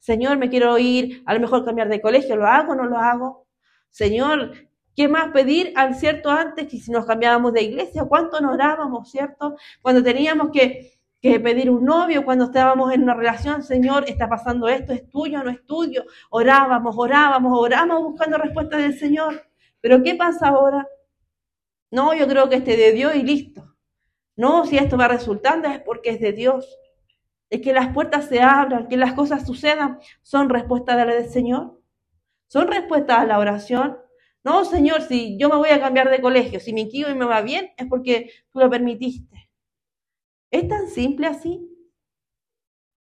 Señor, 0.00 0.38
me 0.38 0.50
quiero 0.50 0.76
ir, 0.76 1.22
a 1.24 1.34
lo 1.34 1.40
mejor 1.40 1.64
cambiar 1.64 1.88
de 1.88 2.00
colegio, 2.00 2.36
¿lo 2.36 2.46
hago 2.46 2.72
o 2.72 2.74
no 2.74 2.84
lo 2.84 2.98
hago? 2.98 3.46
Señor, 3.90 4.67
¿Qué 4.98 5.06
más 5.06 5.30
pedir 5.30 5.72
al 5.76 5.94
cierto 5.94 6.28
antes 6.28 6.66
que 6.66 6.76
si 6.80 6.90
nos 6.90 7.06
cambiábamos 7.06 7.52
de 7.52 7.62
iglesia? 7.62 8.02
¿Cuánto 8.02 8.40
nos 8.40 8.54
orábamos, 8.54 9.08
cierto? 9.08 9.54
Cuando 9.80 10.02
teníamos 10.02 10.50
que, 10.50 10.98
que 11.22 11.38
pedir 11.38 11.70
un 11.70 11.84
novio, 11.84 12.24
cuando 12.24 12.46
estábamos 12.46 12.92
en 12.92 13.04
una 13.04 13.14
relación, 13.14 13.62
Señor, 13.62 14.06
está 14.08 14.28
pasando 14.28 14.66
esto, 14.66 14.92
es 14.92 15.08
tuyo, 15.08 15.40
no 15.44 15.50
es 15.50 15.64
tuyo. 15.66 16.04
Orábamos, 16.30 16.96
orábamos, 16.98 17.56
orábamos 17.56 18.02
buscando 18.02 18.38
respuesta 18.38 18.76
del 18.76 18.98
Señor. 18.98 19.48
Pero 19.80 20.02
¿qué 20.02 20.16
pasa 20.16 20.48
ahora? 20.48 20.88
No, 21.92 22.12
yo 22.12 22.26
creo 22.26 22.48
que 22.48 22.56
este 22.56 22.76
de 22.76 22.90
Dios 22.90 23.14
y 23.14 23.22
listo. 23.22 23.76
No, 24.34 24.66
si 24.66 24.78
esto 24.78 24.96
va 24.96 25.06
resultando 25.06 25.68
es 25.68 25.80
porque 25.80 26.10
es 26.10 26.20
de 26.20 26.32
Dios. 26.32 26.76
Es 27.50 27.60
que 27.60 27.72
las 27.72 27.94
puertas 27.94 28.24
se 28.24 28.40
abran, 28.42 28.88
que 28.88 28.96
las 28.96 29.12
cosas 29.12 29.46
sucedan, 29.46 30.00
son 30.22 30.48
respuestas 30.48 30.96
del 31.06 31.28
Señor. 31.28 31.80
Son 32.48 32.66
respuestas 32.66 33.20
a 33.20 33.26
la 33.26 33.38
oración. 33.38 34.07
No, 34.48 34.64
Señor, 34.64 35.02
si 35.02 35.36
yo 35.36 35.50
me 35.50 35.56
voy 35.56 35.68
a 35.68 35.78
cambiar 35.78 36.08
de 36.08 36.22
colegio, 36.22 36.58
si 36.58 36.72
me 36.72 36.80
equivoco 36.80 37.12
y 37.12 37.18
me 37.18 37.26
va 37.26 37.42
bien, 37.42 37.70
es 37.76 37.86
porque 37.86 38.30
tú 38.50 38.60
lo 38.60 38.70
permitiste. 38.70 39.50
¿Es 40.50 40.66
tan 40.66 40.88
simple 40.88 41.26
así? 41.26 41.68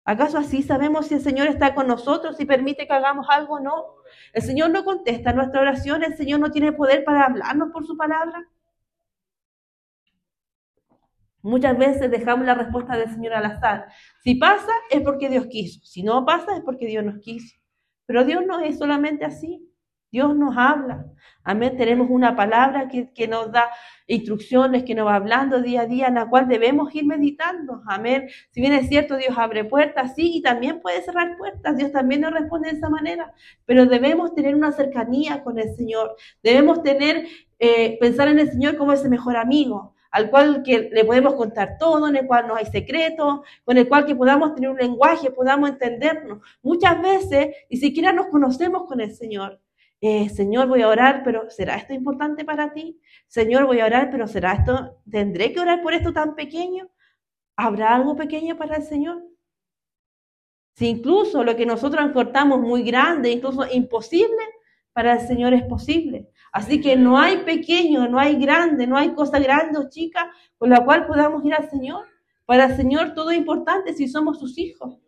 ¿Acaso 0.03 0.39
así 0.39 0.63
sabemos 0.63 1.05
si 1.05 1.13
el 1.13 1.21
Señor 1.21 1.45
está 1.45 1.75
con 1.75 1.85
nosotros, 1.85 2.39
y 2.39 2.45
permite 2.45 2.87
que 2.87 2.93
hagamos 2.93 3.27
algo 3.29 3.57
o 3.57 3.59
no? 3.59 3.85
El 4.33 4.41
Señor 4.41 4.71
no 4.71 4.83
contesta 4.83 5.31
nuestra 5.31 5.61
oración, 5.61 6.03
el 6.03 6.17
Señor 6.17 6.39
no 6.39 6.49
tiene 6.49 6.71
poder 6.71 7.03
para 7.03 7.25
hablarnos 7.25 7.69
por 7.71 7.85
su 7.85 7.95
palabra. 7.95 8.49
Muchas 11.43 11.77
veces 11.77 12.09
dejamos 12.09 12.47
la 12.47 12.55
respuesta 12.55 12.97
del 12.97 13.11
Señor 13.11 13.33
al 13.33 13.45
azar. 13.45 13.85
Si 14.23 14.33
pasa 14.33 14.71
es 14.89 15.01
porque 15.01 15.29
Dios 15.29 15.45
quiso, 15.45 15.85
si 15.85 16.01
no 16.01 16.25
pasa 16.25 16.57
es 16.57 16.63
porque 16.63 16.87
Dios 16.87 17.05
nos 17.05 17.19
quiso. 17.19 17.55
Pero 18.07 18.25
Dios 18.25 18.43
no 18.43 18.59
es 18.59 18.79
solamente 18.79 19.23
así. 19.23 19.66
Dios 20.11 20.35
nos 20.35 20.55
habla. 20.57 21.05
Amén. 21.43 21.77
Tenemos 21.77 22.07
una 22.09 22.35
palabra 22.35 22.89
que, 22.89 23.27
nos 23.27 23.51
da 23.51 23.69
instrucciones, 24.07 24.83
que 24.83 24.95
nos 24.95 25.07
va 25.07 25.15
hablando 25.15 25.61
día 25.61 25.81
a 25.81 25.85
día, 25.85 26.07
en 26.07 26.15
la 26.15 26.29
cual 26.29 26.47
debemos 26.47 26.93
ir 26.95 27.05
meditando. 27.05 27.81
Amén. 27.87 28.27
Si 28.51 28.61
bien 28.61 28.73
es 28.73 28.87
cierto, 28.87 29.17
Dios 29.17 29.37
abre 29.37 29.63
puertas, 29.65 30.15
sí, 30.15 30.37
y 30.37 30.41
también 30.41 30.81
puede 30.81 31.01
cerrar 31.01 31.37
puertas. 31.37 31.77
Dios 31.77 31.91
también 31.91 32.21
nos 32.21 32.33
responde 32.33 32.71
de 32.71 32.77
esa 32.77 32.89
manera. 32.89 33.33
Pero 33.65 33.85
debemos 33.85 34.33
tener 34.33 34.55
una 34.55 34.71
cercanía 34.71 35.43
con 35.43 35.59
el 35.59 35.73
Señor. 35.75 36.15
Debemos 36.43 36.83
tener, 36.83 37.25
eh, 37.59 37.97
pensar 37.99 38.27
en 38.27 38.39
el 38.39 38.49
Señor 38.49 38.77
como 38.77 38.93
ese 38.93 39.09
mejor 39.09 39.37
amigo 39.37 39.93
al 40.09 40.29
cual 40.29 40.63
que 40.63 40.89
le 40.91 41.05
podemos 41.05 41.35
contar 41.35 41.77
todo, 41.77 42.07
en 42.07 42.15
el 42.15 42.25
cual 42.25 42.47
no 42.47 42.55
hay 42.55 42.65
secretos, 42.65 43.41
con 43.63 43.77
el 43.77 43.87
cual 43.87 44.05
que 44.05 44.15
podamos 44.15 44.55
tener 44.55 44.69
un 44.69 44.77
lenguaje, 44.77 45.31
podamos 45.31 45.69
entendernos. 45.69 46.39
Muchas 46.63 47.01
veces 47.01 47.55
ni 47.69 47.77
siquiera 47.77 48.11
nos 48.13 48.27
conocemos 48.27 48.85
con 48.87 48.99
el 48.99 49.13
Señor. 49.13 49.59
Eh, 49.99 50.29
Señor, 50.29 50.67
voy 50.67 50.81
a 50.83 50.89
orar, 50.89 51.23
pero 51.23 51.49
¿será 51.49 51.75
esto 51.75 51.93
importante 51.93 52.45
para 52.45 52.71
ti? 52.71 52.99
Señor, 53.27 53.65
voy 53.65 53.79
a 53.79 53.85
orar, 53.85 54.09
pero 54.11 54.27
¿será 54.27 54.53
esto, 54.53 55.01
tendré 55.09 55.51
que 55.51 55.59
orar 55.59 55.81
por 55.81 55.93
esto 55.93 56.13
tan 56.13 56.35
pequeño? 56.35 56.89
¿Habrá 57.55 57.95
algo 57.95 58.15
pequeño 58.15 58.57
para 58.57 58.77
el 58.77 58.83
Señor? 58.83 59.23
Si 60.75 60.87
incluso 60.87 61.43
lo 61.43 61.55
que 61.55 61.65
nosotros 61.65 62.11
cortamos 62.11 62.59
muy 62.59 62.83
grande, 62.83 63.31
incluso 63.31 63.65
imposible, 63.71 64.43
para 64.93 65.13
el 65.13 65.27
Señor 65.27 65.53
es 65.53 65.63
posible. 65.63 66.29
Así 66.51 66.79
que 66.81 66.95
no 66.95 67.19
hay 67.19 67.37
pequeño, 67.37 68.07
no 68.07 68.19
hay 68.19 68.35
grande, 68.35 68.85
no 68.85 68.97
hay 68.97 69.13
cosa 69.13 69.39
grande 69.39 69.79
o 69.79 69.89
chica 69.89 70.31
con 70.57 70.69
la 70.69 70.85
cual 70.85 71.07
podamos 71.07 71.43
ir 71.45 71.53
al 71.55 71.69
Señor. 71.69 72.05
Para 72.45 72.65
el 72.65 72.75
Señor 72.75 73.13
todo 73.13 73.31
es 73.31 73.37
importante 73.37 73.93
si 73.93 74.07
somos 74.07 74.39
sus 74.39 74.57
hijos. 74.57 74.99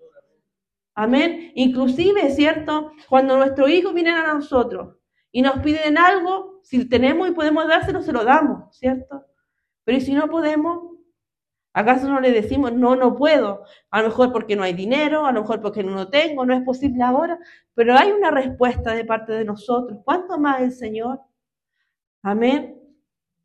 Amén. 1.00 1.54
Inclusive, 1.56 2.30
¿cierto? 2.30 2.92
Cuando 3.08 3.38
nuestros 3.38 3.70
hijos 3.70 3.94
vienen 3.94 4.16
a 4.16 4.34
nosotros 4.34 4.98
y 5.32 5.42
nos 5.42 5.60
piden 5.60 5.98
algo, 5.98 6.60
si 6.62 6.90
tenemos 6.90 7.30
y 7.30 7.32
podemos 7.32 7.66
dárselo, 7.70 8.02
se 8.02 8.12
lo 8.12 8.26
damos, 8.26 8.78
¿cierto? 8.78 9.26
Pero 9.86 10.02
si 10.02 10.14
no 10.14 10.28
podemos? 10.28 10.98
¿Acaso 11.72 12.10
no 12.10 12.20
le 12.20 12.34
decimos, 12.34 12.74
no, 12.74 12.98
no 12.98 13.16
puedo? 13.16 13.64
A 13.92 14.02
lo 14.02 14.10
mejor 14.10 14.34
porque 14.34 14.58
no 14.58 14.64
hay 14.64 14.74
dinero, 14.74 15.26
a 15.26 15.32
lo 15.32 15.40
mejor 15.40 15.62
porque 15.62 15.84
no 15.84 15.92
lo 15.92 16.10
tengo, 16.10 16.46
no 16.46 16.54
es 16.54 16.64
posible 16.64 17.02
ahora, 17.02 17.40
pero 17.74 17.96
hay 17.96 18.12
una 18.12 18.30
respuesta 18.30 18.94
de 18.94 19.06
parte 19.06 19.32
de 19.32 19.46
nosotros. 19.46 20.02
¿Cuánto 20.04 20.38
más 20.38 20.60
el 20.60 20.74
Señor? 20.74 21.22
Amén. 22.24 22.76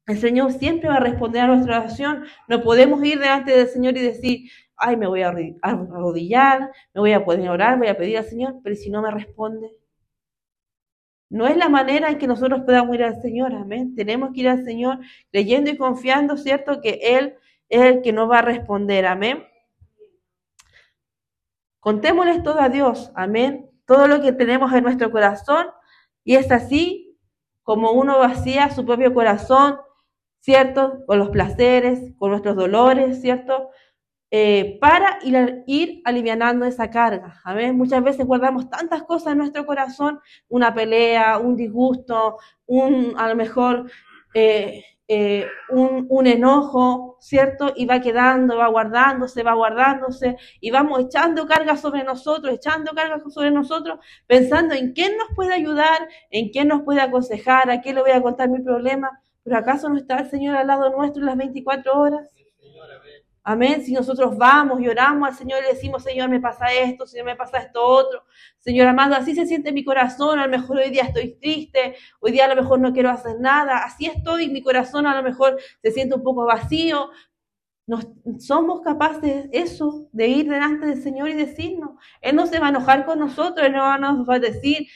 El 0.06 0.18
Señor 0.18 0.50
siempre 0.50 0.88
va 0.88 0.96
a 0.96 1.00
responder 1.00 1.42
a 1.42 1.46
nuestra 1.46 1.78
oración. 1.78 2.24
No 2.48 2.62
podemos 2.62 3.04
ir 3.04 3.20
delante 3.20 3.56
del 3.56 3.68
Señor 3.68 3.96
y 3.96 4.02
decir, 4.02 4.50
ay, 4.76 4.96
me 4.96 5.06
voy 5.06 5.22
a 5.22 5.34
arrodillar, 5.62 6.70
me 6.94 7.00
voy 7.00 7.12
a 7.12 7.24
poder 7.24 7.48
orar, 7.48 7.78
voy 7.78 7.88
a 7.88 7.96
pedir 7.96 8.18
al 8.18 8.24
Señor, 8.24 8.56
pero 8.62 8.76
si 8.76 8.90
no 8.90 9.02
me 9.02 9.10
responde. 9.10 9.70
No 11.30 11.46
es 11.46 11.56
la 11.56 11.68
manera 11.68 12.10
en 12.10 12.18
que 12.18 12.26
nosotros 12.26 12.60
podamos 12.60 12.94
ir 12.94 13.02
al 13.02 13.20
Señor, 13.20 13.54
amén. 13.54 13.94
Tenemos 13.94 14.30
que 14.32 14.40
ir 14.40 14.48
al 14.48 14.64
Señor 14.64 14.98
creyendo 15.30 15.70
y 15.70 15.76
confiando, 15.76 16.36
¿cierto? 16.36 16.80
Que 16.80 17.00
Él 17.02 17.34
es 17.68 17.80
el 17.82 18.02
que 18.02 18.12
nos 18.12 18.30
va 18.30 18.38
a 18.38 18.42
responder, 18.42 19.06
amén. 19.06 19.44
Contémosles 21.80 22.42
todo 22.42 22.60
a 22.60 22.68
Dios, 22.68 23.10
amén. 23.14 23.70
Todo 23.84 24.06
lo 24.06 24.22
que 24.22 24.32
tenemos 24.32 24.72
en 24.72 24.84
nuestro 24.84 25.10
corazón 25.10 25.66
y 26.24 26.36
es 26.36 26.50
así 26.50 27.18
como 27.62 27.92
uno 27.92 28.18
vacía 28.18 28.70
su 28.70 28.86
propio 28.86 29.12
corazón, 29.12 29.78
¿cierto? 30.40 31.04
Con 31.06 31.18
los 31.18 31.30
placeres, 31.30 32.14
con 32.18 32.30
nuestros 32.30 32.56
dolores, 32.56 33.20
¿cierto? 33.20 33.70
Eh, 34.36 34.78
para 34.80 35.20
ir, 35.22 35.62
ir 35.68 36.02
alivianando 36.04 36.66
esa 36.66 36.90
carga. 36.90 37.40
A 37.44 37.54
muchas 37.72 38.02
veces 38.02 38.26
guardamos 38.26 38.68
tantas 38.68 39.04
cosas 39.04 39.30
en 39.30 39.38
nuestro 39.38 39.64
corazón, 39.64 40.18
una 40.48 40.74
pelea, 40.74 41.38
un 41.38 41.54
disgusto, 41.54 42.38
un, 42.66 43.14
a 43.16 43.28
lo 43.28 43.36
mejor 43.36 43.88
eh, 44.34 44.82
eh, 45.06 45.46
un, 45.70 46.26
enojo, 46.26 47.16
¿cierto? 47.20 47.74
Y 47.76 47.86
va 47.86 48.00
quedando, 48.00 48.56
va 48.56 48.66
guardándose, 48.66 49.44
va 49.44 49.54
guardándose, 49.54 50.36
y 50.60 50.72
vamos 50.72 50.98
echando 51.04 51.46
carga 51.46 51.76
sobre 51.76 52.02
nosotros, 52.02 52.54
echando 52.54 52.92
carga 52.92 53.20
sobre 53.30 53.52
nosotros, 53.52 54.00
pensando 54.26 54.74
en 54.74 54.94
quién 54.94 55.16
nos 55.16 55.28
puede 55.36 55.54
ayudar, 55.54 56.08
en 56.30 56.48
quién 56.48 56.66
nos 56.66 56.82
puede 56.82 57.00
aconsejar, 57.02 57.70
a 57.70 57.80
quién 57.80 57.94
le 57.94 58.00
voy 58.02 58.10
a 58.10 58.20
contar 58.20 58.48
mi 58.48 58.60
problema, 58.60 59.22
pero 59.44 59.58
¿acaso 59.58 59.88
no 59.88 59.96
está 59.96 60.16
el 60.18 60.28
Señor 60.28 60.56
al 60.56 60.66
lado 60.66 60.90
nuestro 60.90 61.20
en 61.22 61.26
las 61.26 61.36
24 61.36 61.96
horas? 61.96 62.43
Amén. 63.46 63.84
Si 63.84 63.92
nosotros 63.92 64.38
vamos 64.38 64.80
y 64.80 64.88
oramos 64.88 65.28
al 65.28 65.34
Señor 65.34 65.60
y 65.60 65.64
le 65.64 65.74
decimos, 65.74 66.02
Señor, 66.02 66.30
me 66.30 66.40
pasa 66.40 66.72
esto, 66.72 67.06
Señor, 67.06 67.26
me 67.26 67.36
pasa 67.36 67.58
esto 67.58 67.82
otro. 67.82 68.24
Señor 68.58 68.86
amado, 68.86 69.14
así 69.14 69.34
se 69.34 69.46
siente 69.46 69.70
mi 69.70 69.84
corazón. 69.84 70.38
A 70.38 70.46
lo 70.46 70.50
mejor 70.50 70.78
hoy 70.78 70.90
día 70.90 71.02
estoy 71.02 71.34
triste, 71.34 71.94
hoy 72.20 72.32
día 72.32 72.46
a 72.46 72.48
lo 72.48 72.56
mejor 72.56 72.80
no 72.80 72.94
quiero 72.94 73.10
hacer 73.10 73.38
nada. 73.38 73.84
Así 73.84 74.06
estoy, 74.06 74.48
mi 74.48 74.62
corazón 74.62 75.06
a 75.06 75.14
lo 75.14 75.22
mejor 75.22 75.58
se 75.82 75.90
siente 75.90 76.14
un 76.14 76.22
poco 76.22 76.46
vacío. 76.46 77.10
Nos, 77.86 78.08
somos 78.38 78.80
capaces 78.80 79.46
eso, 79.52 80.08
de 80.12 80.26
ir 80.26 80.48
delante 80.48 80.86
del 80.86 81.02
Señor 81.02 81.28
y 81.28 81.34
decirnos. 81.34 81.90
Él 82.22 82.36
no 82.36 82.46
se 82.46 82.58
va 82.58 82.68
a 82.68 82.70
enojar 82.70 83.04
con 83.04 83.18
nosotros, 83.18 83.66
Él 83.66 83.72
no 83.72 83.98
nos 83.98 84.26
va 84.26 84.36
a 84.36 84.38
decir, 84.38 84.88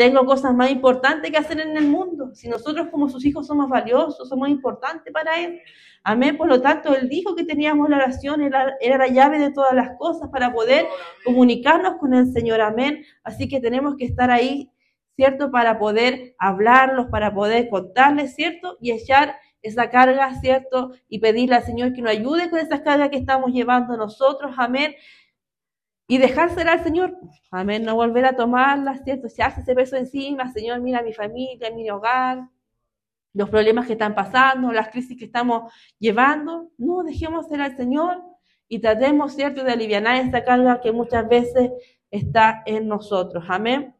tengo 0.00 0.24
cosas 0.24 0.54
más 0.54 0.70
importantes 0.70 1.30
que 1.30 1.36
hacer 1.36 1.60
en 1.60 1.76
el 1.76 1.86
mundo. 1.86 2.30
Si 2.32 2.48
nosotros 2.48 2.88
como 2.90 3.10
sus 3.10 3.22
hijos 3.26 3.46
somos 3.46 3.68
valiosos, 3.68 4.30
somos 4.30 4.48
importantes 4.48 5.12
para 5.12 5.38
Él. 5.38 5.60
Amén. 6.02 6.38
Por 6.38 6.48
lo 6.48 6.62
tanto, 6.62 6.96
Él 6.96 7.06
dijo 7.10 7.36
que 7.36 7.44
teníamos 7.44 7.90
la 7.90 7.98
oración, 7.98 8.40
era, 8.40 8.78
era 8.80 8.96
la 8.96 9.08
llave 9.08 9.38
de 9.38 9.52
todas 9.52 9.74
las 9.74 9.98
cosas 9.98 10.30
para 10.30 10.54
poder 10.54 10.86
comunicarnos 11.22 11.98
con 11.98 12.14
el 12.14 12.32
Señor. 12.32 12.62
Amén. 12.62 13.04
Así 13.24 13.46
que 13.46 13.60
tenemos 13.60 13.96
que 13.98 14.06
estar 14.06 14.30
ahí, 14.30 14.70
¿cierto? 15.16 15.50
Para 15.50 15.78
poder 15.78 16.34
hablarlos, 16.38 17.08
para 17.10 17.34
poder 17.34 17.68
contarles, 17.68 18.34
¿cierto? 18.34 18.78
Y 18.80 18.92
echar 18.92 19.36
esa 19.60 19.90
carga, 19.90 20.32
¿cierto? 20.40 20.92
Y 21.10 21.18
pedirle 21.18 21.56
al 21.56 21.64
Señor 21.64 21.92
que 21.92 22.00
nos 22.00 22.12
ayude 22.12 22.48
con 22.48 22.58
esas 22.58 22.80
cargas 22.80 23.10
que 23.10 23.18
estamos 23.18 23.52
llevando 23.52 23.98
nosotros. 23.98 24.54
Amén 24.56 24.94
y 26.10 26.18
dejársela 26.18 26.72
al 26.72 26.82
Señor. 26.82 27.16
Amén. 27.52 27.84
No 27.84 27.94
volver 27.94 28.24
a 28.24 28.34
tomarla, 28.34 28.98
¿cierto? 29.04 29.28
Se 29.28 29.44
hace 29.44 29.60
ese 29.60 29.76
peso 29.76 29.94
encima, 29.94 30.52
Señor, 30.52 30.80
mira 30.80 31.02
mi 31.02 31.12
familia, 31.12 31.70
mi 31.70 31.88
hogar, 31.88 32.48
los 33.32 33.48
problemas 33.48 33.86
que 33.86 33.92
están 33.92 34.16
pasando, 34.16 34.72
las 34.72 34.88
crisis 34.88 35.16
que 35.16 35.26
estamos 35.26 35.72
llevando. 36.00 36.72
No, 36.78 37.04
dejémosela 37.04 37.66
al 37.66 37.76
Señor 37.76 38.24
y 38.66 38.80
tratemos, 38.80 39.34
¿cierto?, 39.34 39.62
de 39.62 39.70
aliviar 39.70 40.04
esta 40.16 40.42
carga 40.42 40.80
que 40.80 40.90
muchas 40.90 41.28
veces 41.28 41.70
está 42.10 42.64
en 42.66 42.88
nosotros. 42.88 43.44
Amén. 43.46 43.94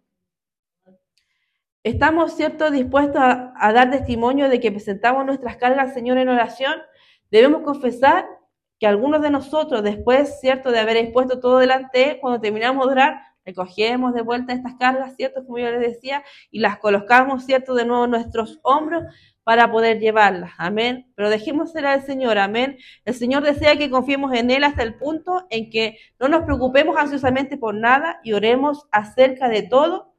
Estamos, 1.85 2.33
¿cierto?, 2.33 2.73
dispuestos 2.73 3.23
a, 3.23 3.55
a 3.57 3.73
dar 3.73 3.89
testimonio 3.89 4.49
de 4.49 4.59
que 4.59 4.73
presentamos 4.73 5.25
nuestras 5.25 5.59
cargas 5.59 5.91
al 5.91 5.95
Señor 5.95 6.19
en 6.19 6.29
oración. 6.29 6.75
Debemos 7.31 7.63
confesar 7.63 8.27
que 8.81 8.87
algunos 8.87 9.21
de 9.21 9.31
nosotros, 9.31 9.83
después, 9.83 10.41
¿cierto?, 10.41 10.73
de 10.73 10.81
haber 10.81 10.97
expuesto 10.97 11.39
todo 11.39 11.59
delante, 11.59 12.19
cuando 12.21 12.41
terminamos 12.41 12.87
de 12.87 12.93
orar, 12.93 13.21
recogemos 13.45 14.15
de 14.15 14.23
vuelta 14.23 14.55
estas 14.55 14.75
cargas, 14.79 15.15
¿cierto?, 15.17 15.45
como 15.45 15.59
yo 15.59 15.71
les 15.71 15.81
decía, 15.81 16.25
y 16.51 16.61
las 16.61 16.79
colocamos, 16.79 17.45
¿cierto?, 17.45 17.75
de 17.75 17.85
nuevo 17.85 18.07
en 18.07 18.11
nuestros 18.13 18.59
hombros 18.63 19.05
para 19.45 19.71
poder 19.71 19.99
llevarlas. 19.99 20.53
Amén. 20.59 21.13
Pero 21.15 21.29
dejemos 21.29 21.73
ser 21.73 21.85
al 21.85 22.03
Señor. 22.03 22.39
Amén. 22.39 22.79
El 23.05 23.15
Señor 23.15 23.43
desea 23.43 23.77
que 23.77 23.91
confiemos 23.91 24.33
en 24.33 24.51
Él 24.51 24.65
hasta 24.65 24.83
el 24.83 24.95
punto 24.95 25.47
en 25.51 25.71
que 25.71 25.99
no 26.19 26.29
nos 26.29 26.45
preocupemos 26.45 26.97
ansiosamente 26.97 27.57
por 27.57 27.75
nada 27.75 28.21
y 28.23 28.33
oremos 28.33 28.87
acerca 28.93 29.49
de 29.49 29.63
todo. 29.63 30.15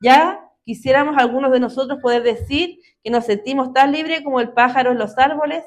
Ya 0.00 0.40
quisiéramos 0.64 1.16
algunos 1.18 1.52
de 1.52 1.60
nosotros 1.60 1.98
poder 2.00 2.22
decir 2.22 2.78
que 3.02 3.10
nos 3.10 3.24
sentimos 3.24 3.72
tan 3.72 3.92
libres 3.92 4.22
como 4.22 4.40
el 4.40 4.52
pájaro 4.52 4.92
en 4.92 4.98
los 4.98 5.18
árboles, 5.18 5.64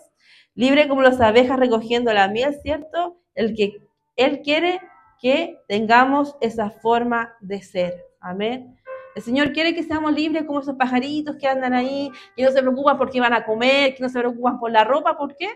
libre 0.60 0.90
como 0.90 1.02
las 1.02 1.22
abejas 1.22 1.58
recogiendo 1.58 2.12
la 2.12 2.28
miel, 2.28 2.54
¿cierto? 2.62 3.22
El 3.34 3.56
que 3.56 3.78
Él 4.18 4.42
quiere 4.42 4.82
que 5.22 5.58
tengamos 5.70 6.36
esa 6.42 6.70
forma 6.70 7.34
de 7.40 7.62
ser. 7.62 8.06
Amén. 8.20 8.78
El 9.16 9.22
Señor 9.22 9.54
quiere 9.54 9.74
que 9.74 9.84
seamos 9.84 10.14
libres 10.14 10.44
como 10.44 10.60
esos 10.60 10.76
pajaritos 10.76 11.38
que 11.38 11.48
andan 11.48 11.74
ahí, 11.74 12.12
que 12.36 12.44
no 12.44 12.52
se 12.52 12.60
preocupan 12.60 12.98
por 12.98 13.10
qué 13.10 13.22
van 13.22 13.32
a 13.32 13.46
comer, 13.46 13.96
que 13.96 14.04
no 14.04 14.10
se 14.10 14.20
preocupan 14.20 14.60
por 14.60 14.70
la 14.70 14.84
ropa. 14.84 15.18
¿Por 15.18 15.38
qué? 15.38 15.48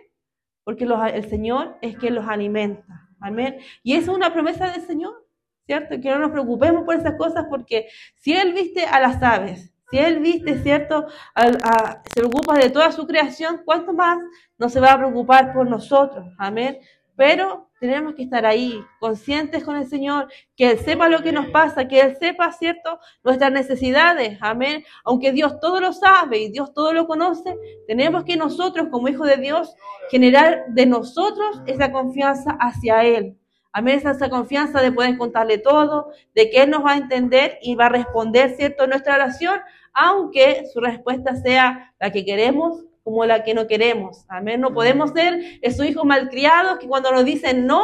Porque 0.63 0.85
el 0.85 1.29
Señor 1.29 1.77
es 1.81 1.97
quien 1.97 2.15
los 2.15 2.25
alimenta. 2.25 3.09
Amén. 3.19 3.57
Y 3.83 3.95
eso 3.95 4.11
es 4.11 4.17
una 4.17 4.31
promesa 4.31 4.71
del 4.71 4.83
Señor, 4.83 5.27
¿cierto? 5.65 5.99
Que 5.99 6.11
no 6.11 6.19
nos 6.19 6.31
preocupemos 6.31 6.85
por 6.85 6.95
esas 6.95 7.17
cosas 7.17 7.47
porque 7.49 7.89
si 8.15 8.31
Él 8.31 8.53
viste 8.53 8.85
a 8.85 9.01
las 9.01 9.21
aves, 9.21 9.72
si 9.93 9.99
Él 9.99 10.21
viste, 10.21 10.57
¿cierto? 10.63 11.05
se 11.35 12.15
preocupa 12.15 12.55
de 12.55 12.71
toda 12.71 12.91
su 12.91 13.05
creación, 13.05 13.61
¿cuánto 13.63 13.93
más 13.93 14.17
no 14.57 14.67
se 14.67 14.79
va 14.79 14.93
a 14.93 14.97
preocupar 14.97 15.53
por 15.53 15.69
nosotros? 15.69 16.25
Amén. 16.39 16.79
Pero 17.15 17.69
tenemos 17.79 18.15
que 18.15 18.23
estar 18.23 18.43
ahí, 18.43 18.83
conscientes 18.99 19.63
con 19.63 19.75
el 19.75 19.85
Señor, 19.85 20.29
que 20.55 20.71
Él 20.71 20.79
sepa 20.79 21.09
lo 21.09 21.21
que 21.21 21.31
nos 21.31 21.45
pasa, 21.49 21.87
que 21.87 21.99
Él 21.99 22.17
sepa, 22.19 22.51
¿cierto?, 22.53 22.97
nuestras 23.23 23.51
necesidades, 23.51 24.39
amén. 24.41 24.83
Aunque 25.05 25.31
Dios 25.31 25.59
todo 25.59 25.79
lo 25.79 25.93
sabe 25.93 26.39
y 26.39 26.51
Dios 26.51 26.73
todo 26.73 26.91
lo 26.91 27.05
conoce, 27.05 27.55
tenemos 27.85 28.23
que 28.23 28.35
nosotros, 28.35 28.87
como 28.89 29.09
hijos 29.09 29.27
de 29.27 29.37
Dios, 29.37 29.75
generar 30.09 30.63
de 30.69 30.87
nosotros 30.87 31.61
esa 31.67 31.91
confianza 31.91 32.57
hacia 32.59 33.03
Él. 33.03 33.37
Amén, 33.75 33.99
esa 34.05 34.29
confianza 34.29 34.81
de 34.81 34.91
poder 34.91 35.17
contarle 35.17 35.57
todo, 35.57 36.11
de 36.35 36.51
que 36.51 36.61
Él 36.61 36.69
nos 36.69 36.85
va 36.85 36.91
a 36.91 36.97
entender 36.97 37.57
y 37.63 37.73
va 37.73 37.87
a 37.87 37.89
responder, 37.89 38.55
¿cierto?, 38.55 38.85
nuestra 38.85 39.15
oración, 39.15 39.59
aunque 39.93 40.65
su 40.71 40.79
respuesta 40.79 41.35
sea 41.35 41.93
la 41.99 42.11
que 42.11 42.25
queremos 42.25 42.83
como 43.03 43.25
la 43.25 43.43
que 43.43 43.53
no 43.53 43.67
queremos. 43.67 44.25
Amén. 44.29 44.61
No 44.61 44.73
podemos 44.73 45.11
ser 45.11 45.59
esos 45.61 45.85
hijos 45.85 46.05
malcriados 46.05 46.79
que 46.79 46.87
cuando 46.87 47.11
nos 47.11 47.25
dicen 47.25 47.67
no, 47.67 47.83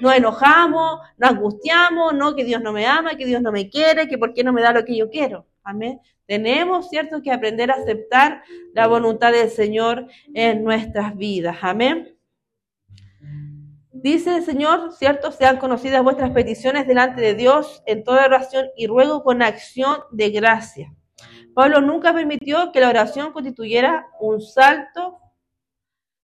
nos 0.00 0.14
enojamos, 0.14 1.00
nos 1.16 1.30
angustiamos, 1.30 2.14
no, 2.14 2.34
que 2.34 2.44
Dios 2.44 2.62
no 2.62 2.72
me 2.72 2.86
ama, 2.86 3.16
que 3.16 3.26
Dios 3.26 3.42
no 3.42 3.52
me 3.52 3.68
quiere, 3.68 4.08
que 4.08 4.18
por 4.18 4.34
qué 4.34 4.44
no 4.44 4.52
me 4.52 4.62
da 4.62 4.72
lo 4.72 4.84
que 4.84 4.96
yo 4.96 5.10
quiero. 5.10 5.46
Amén. 5.62 6.00
Tenemos, 6.26 6.88
¿cierto?, 6.88 7.22
que 7.22 7.30
aprender 7.30 7.70
a 7.70 7.74
aceptar 7.74 8.42
la 8.72 8.86
voluntad 8.86 9.32
del 9.32 9.50
Señor 9.50 10.06
en 10.34 10.64
nuestras 10.64 11.16
vidas. 11.16 11.58
Amén. 11.62 12.16
Dice 13.92 14.36
el 14.36 14.44
Señor, 14.44 14.92
¿cierto? 14.92 15.32
Sean 15.32 15.56
conocidas 15.56 16.02
vuestras 16.02 16.30
peticiones 16.30 16.86
delante 16.86 17.20
de 17.20 17.34
Dios 17.34 17.82
en 17.86 18.04
toda 18.04 18.26
oración 18.26 18.66
y 18.76 18.86
ruego 18.86 19.22
con 19.22 19.42
acción 19.42 19.96
de 20.10 20.30
gracia. 20.30 20.92
Pablo 21.56 21.80
nunca 21.80 22.12
permitió 22.12 22.70
que 22.70 22.80
la 22.80 22.90
oración 22.90 23.32
constituyera 23.32 24.08
un 24.20 24.42
salto 24.42 25.16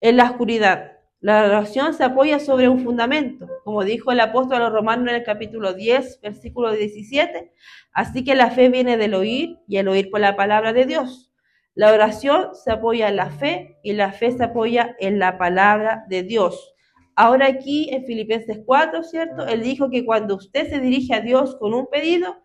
en 0.02 0.18
la 0.18 0.24
oscuridad. 0.24 0.94
La 1.20 1.46
oración 1.46 1.94
se 1.94 2.04
apoya 2.04 2.40
sobre 2.40 2.68
un 2.68 2.80
fundamento, 2.80 3.48
como 3.64 3.84
dijo 3.84 4.12
el 4.12 4.22
apóstol 4.22 4.56
a 4.56 4.60
los 4.62 4.74
romanos 4.74 5.08
en 5.08 5.14
el 5.14 5.24
capítulo 5.24 5.76
10, 5.76 6.22
versículo 6.22 6.72
17. 6.72 7.52
Así 7.94 8.24
que 8.24 8.34
la 8.34 8.50
fe 8.50 8.70
viene 8.70 8.98
del 8.98 9.14
oír 9.14 9.60
y 9.68 9.78
el 9.78 9.88
oír 9.88 10.10
por 10.10 10.20
la 10.20 10.36
palabra 10.36 10.74
de 10.74 10.88
Dios. 10.88 11.32
La 11.76 11.94
oración 11.94 12.56
se 12.56 12.72
apoya 12.72 13.08
en 13.08 13.18
la 13.18 13.30
fe 13.30 13.78
y 13.84 13.94
la 13.94 14.12
fe 14.12 14.32
se 14.32 14.46
apoya 14.46 14.96
en 15.00 15.20
la 15.20 15.38
palabra 15.38 16.06
de 16.10 16.24
Dios. 16.24 16.74
Ahora 17.16 17.46
aquí 17.46 17.88
en 17.92 18.04
Filipenses 18.04 18.62
4, 18.66 19.04
¿cierto? 19.04 19.46
Él 19.46 19.62
dijo 19.62 19.92
que 19.92 20.06
cuando 20.06 20.38
usted 20.38 20.68
se 20.72 20.80
dirige 20.80 21.14
a 21.14 21.22
Dios 21.22 21.56
con 21.60 21.76
un 21.76 21.86
pedido, 21.86 22.36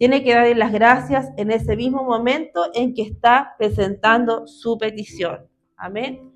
tiene 0.00 0.24
que 0.24 0.32
darle 0.34 0.54
las 0.54 0.72
gracias 0.72 1.28
en 1.36 1.50
ese 1.50 1.76
mismo 1.76 2.02
momento 2.02 2.70
en 2.72 2.94
que 2.94 3.02
está 3.02 3.54
presentando 3.58 4.46
su 4.46 4.78
petición. 4.78 5.46
Amén. 5.76 6.32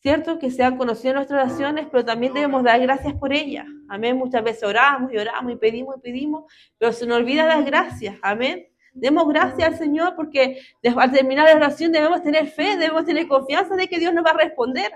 Cierto 0.00 0.40
que 0.40 0.50
se 0.50 0.64
han 0.64 0.76
conocido 0.76 1.14
nuestras 1.14 1.44
oraciones, 1.44 1.86
pero 1.92 2.04
también 2.04 2.34
debemos 2.34 2.64
dar 2.64 2.80
gracias 2.80 3.14
por 3.14 3.32
ellas. 3.32 3.66
Amén. 3.88 4.16
Muchas 4.16 4.42
veces 4.42 4.64
oramos 4.64 5.12
y 5.12 5.16
oramos 5.16 5.52
y 5.52 5.56
pedimos 5.56 5.96
y 5.98 6.00
pedimos, 6.00 6.52
pero 6.76 6.92
se 6.92 7.06
nos 7.06 7.18
olvida 7.18 7.46
dar 7.46 7.62
gracias. 7.62 8.16
Amén. 8.20 8.66
Demos 8.94 9.28
gracias 9.28 9.68
al 9.68 9.76
Señor 9.76 10.14
porque 10.14 10.60
al 10.96 11.12
terminar 11.12 11.46
la 11.46 11.56
oración 11.56 11.90
debemos 11.90 12.22
tener 12.22 12.46
fe, 12.46 12.76
debemos 12.76 13.04
tener 13.04 13.26
confianza 13.26 13.74
de 13.74 13.88
que 13.88 13.98
Dios 13.98 14.14
nos 14.14 14.24
va 14.24 14.30
a 14.30 14.44
responder. 14.44 14.90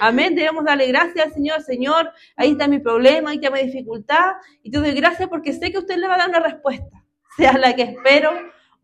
Amén. 0.00 0.34
Debemos 0.34 0.64
darle 0.64 0.86
gracias 0.88 1.26
al 1.26 1.32
Señor. 1.34 1.60
Señor, 1.62 2.10
ahí 2.36 2.52
está 2.52 2.66
mi 2.66 2.78
problema, 2.78 3.30
ahí 3.30 3.36
está 3.36 3.50
mi 3.50 3.62
dificultad. 3.62 4.32
Y 4.62 4.70
te 4.70 4.78
doy 4.78 4.92
gracias 4.92 5.28
porque 5.28 5.52
sé 5.52 5.70
que 5.70 5.78
usted 5.78 5.96
le 5.96 6.08
va 6.08 6.14
a 6.14 6.18
dar 6.18 6.28
una 6.30 6.40
respuesta, 6.40 7.04
sea 7.36 7.58
la 7.58 7.74
que 7.76 7.82
espero 7.82 8.30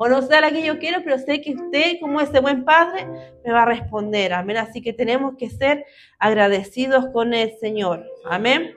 o 0.03 0.09
no 0.09 0.23
sea 0.23 0.41
la 0.41 0.51
que 0.51 0.63
yo 0.63 0.79
quiero, 0.79 1.03
pero 1.05 1.19
sé 1.19 1.43
que 1.43 1.55
usted, 1.55 2.01
como 2.01 2.23
ese 2.23 2.41
buen 2.41 2.65
padre, 2.65 3.07
me 3.45 3.53
va 3.53 3.65
a 3.65 3.67
responder. 3.67 4.33
Amén. 4.33 4.57
Así 4.57 4.81
que 4.81 4.95
tenemos 4.95 5.37
que 5.37 5.51
ser 5.51 5.85
agradecidos 6.19 7.09
con 7.13 7.35
el 7.35 7.53
Señor. 7.59 8.07
Amén. 8.25 8.73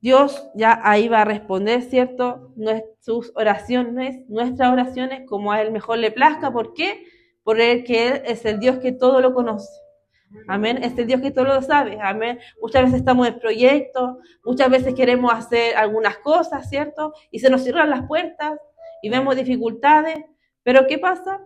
Dios 0.00 0.48
ya 0.54 0.80
ahí 0.82 1.08
va 1.08 1.22
a 1.22 1.24
responder, 1.24 1.82
¿cierto? 1.82 2.54
Sus 3.00 3.32
oraciones, 3.34 4.28
nuestras 4.28 4.72
oraciones, 4.72 5.28
como 5.28 5.52
a 5.52 5.60
Él 5.60 5.72
mejor 5.72 5.98
le 5.98 6.10
plazca. 6.10 6.50
¿Por 6.50 6.72
qué? 6.72 7.04
Porque 7.42 8.08
Él 8.08 8.22
es 8.24 8.44
el 8.46 8.60
Dios 8.60 8.78
que 8.78 8.92
todo 8.92 9.20
lo 9.20 9.34
conoce. 9.34 9.70
Amén. 10.46 10.82
Es 10.82 10.96
el 10.96 11.06
Dios 11.06 11.20
que 11.20 11.30
todo 11.30 11.44
lo 11.44 11.62
sabe. 11.62 11.98
Amén. 12.00 12.38
Muchas 12.62 12.84
veces 12.84 13.00
estamos 13.00 13.26
en 13.28 13.38
proyectos, 13.38 14.16
muchas 14.44 14.70
veces 14.70 14.94
queremos 14.94 15.32
hacer 15.32 15.76
algunas 15.76 16.18
cosas, 16.18 16.68
¿cierto? 16.68 17.12
Y 17.30 17.40
se 17.40 17.50
nos 17.50 17.62
cierran 17.62 17.90
las 17.90 18.06
puertas 18.06 18.58
y 19.02 19.10
vemos 19.10 19.36
dificultades. 19.36 20.24
Pero 20.62 20.86
¿qué 20.86 20.98
pasa? 20.98 21.40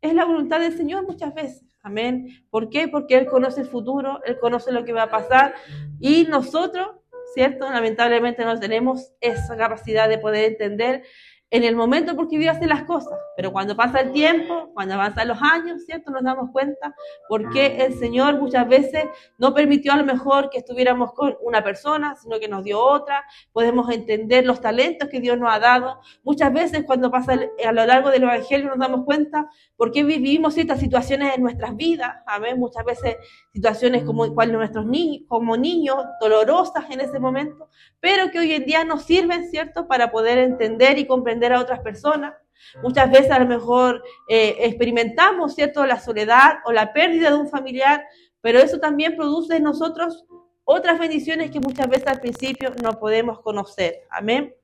Es 0.00 0.14
la 0.14 0.24
voluntad 0.24 0.60
del 0.60 0.76
Señor 0.76 1.06
muchas 1.06 1.34
veces. 1.34 1.64
Amén. 1.82 2.44
¿Por 2.50 2.70
qué? 2.70 2.88
Porque 2.88 3.16
Él 3.16 3.26
conoce 3.26 3.60
el 3.60 3.66
futuro, 3.66 4.20
Él 4.24 4.38
conoce 4.38 4.72
lo 4.72 4.84
que 4.84 4.92
va 4.92 5.04
a 5.04 5.10
pasar 5.10 5.54
y 5.98 6.24
nosotros 6.24 6.99
¿cierto? 7.34 7.70
Lamentablemente 7.70 8.44
no 8.44 8.58
tenemos 8.58 9.12
esa 9.20 9.56
capacidad 9.56 10.08
de 10.08 10.18
poder 10.18 10.52
entender 10.52 11.02
en 11.50 11.64
el 11.64 11.74
momento 11.74 12.14
porque 12.14 12.38
Dios 12.38 12.56
hace 12.56 12.66
las 12.66 12.84
cosas, 12.84 13.18
pero 13.36 13.52
cuando 13.52 13.76
pasa 13.76 14.00
el 14.00 14.12
tiempo, 14.12 14.70
cuando 14.72 14.94
avanzan 14.94 15.26
los 15.26 15.42
años, 15.42 15.84
¿cierto? 15.84 16.12
Nos 16.12 16.22
damos 16.22 16.50
cuenta 16.52 16.94
porque 17.28 17.84
el 17.84 17.98
Señor 17.98 18.38
muchas 18.40 18.68
veces 18.68 19.06
no 19.36 19.52
permitió 19.52 19.92
a 19.92 19.96
lo 19.96 20.04
mejor 20.04 20.48
que 20.48 20.58
estuviéramos 20.58 21.12
con 21.12 21.36
una 21.42 21.64
persona, 21.64 22.14
sino 22.14 22.38
que 22.38 22.46
nos 22.46 22.62
dio 22.62 22.78
otra. 22.78 23.24
Podemos 23.52 23.90
entender 23.90 24.46
los 24.46 24.60
talentos 24.60 25.08
que 25.08 25.20
Dios 25.20 25.38
nos 25.38 25.52
ha 25.52 25.58
dado. 25.58 26.00
Muchas 26.22 26.52
veces 26.52 26.84
cuando 26.84 27.10
pasa 27.10 27.32
a 27.32 27.72
lo 27.72 27.84
largo 27.84 28.10
del 28.10 28.22
Evangelio 28.22 28.68
nos 28.68 28.78
damos 28.78 29.04
cuenta 29.04 29.48
por 29.76 29.90
qué 29.90 30.04
vivimos 30.04 30.54
ciertas 30.54 30.78
situaciones 30.78 31.34
en 31.34 31.42
nuestras 31.42 31.74
vidas. 31.74 32.14
Amén. 32.26 32.60
Muchas 32.60 32.84
veces 32.84 33.16
situaciones 33.52 34.04
como 34.04 34.32
cual 34.34 34.52
nuestros 34.52 34.86
niños, 34.86 35.24
como 35.26 35.56
niños, 35.56 35.96
dolorosas 36.20 36.84
en 36.90 37.00
ese 37.00 37.18
momento, 37.18 37.68
pero 37.98 38.30
que 38.30 38.38
hoy 38.38 38.52
en 38.52 38.64
día 38.64 38.84
nos 38.84 39.02
sirven, 39.02 39.50
¿cierto? 39.50 39.88
Para 39.88 40.12
poder 40.12 40.38
entender 40.38 40.98
y 40.98 41.06
comprender 41.06 41.39
a 41.46 41.60
otras 41.60 41.80
personas. 41.80 42.34
Muchas 42.82 43.10
veces 43.10 43.30
a 43.30 43.38
lo 43.38 43.46
mejor 43.46 44.02
eh, 44.28 44.56
experimentamos, 44.60 45.54
¿cierto?, 45.54 45.84
la 45.86 45.98
soledad 45.98 46.58
o 46.64 46.72
la 46.72 46.92
pérdida 46.92 47.30
de 47.30 47.36
un 47.36 47.48
familiar, 47.48 48.04
pero 48.40 48.58
eso 48.58 48.78
también 48.78 49.16
produce 49.16 49.56
en 49.56 49.64
nosotros 49.64 50.24
otras 50.64 50.98
bendiciones 50.98 51.50
que 51.50 51.60
muchas 51.60 51.88
veces 51.88 52.06
al 52.06 52.20
principio 52.20 52.72
no 52.82 52.98
podemos 52.98 53.40
conocer. 53.40 54.02
Amén. 54.10 54.54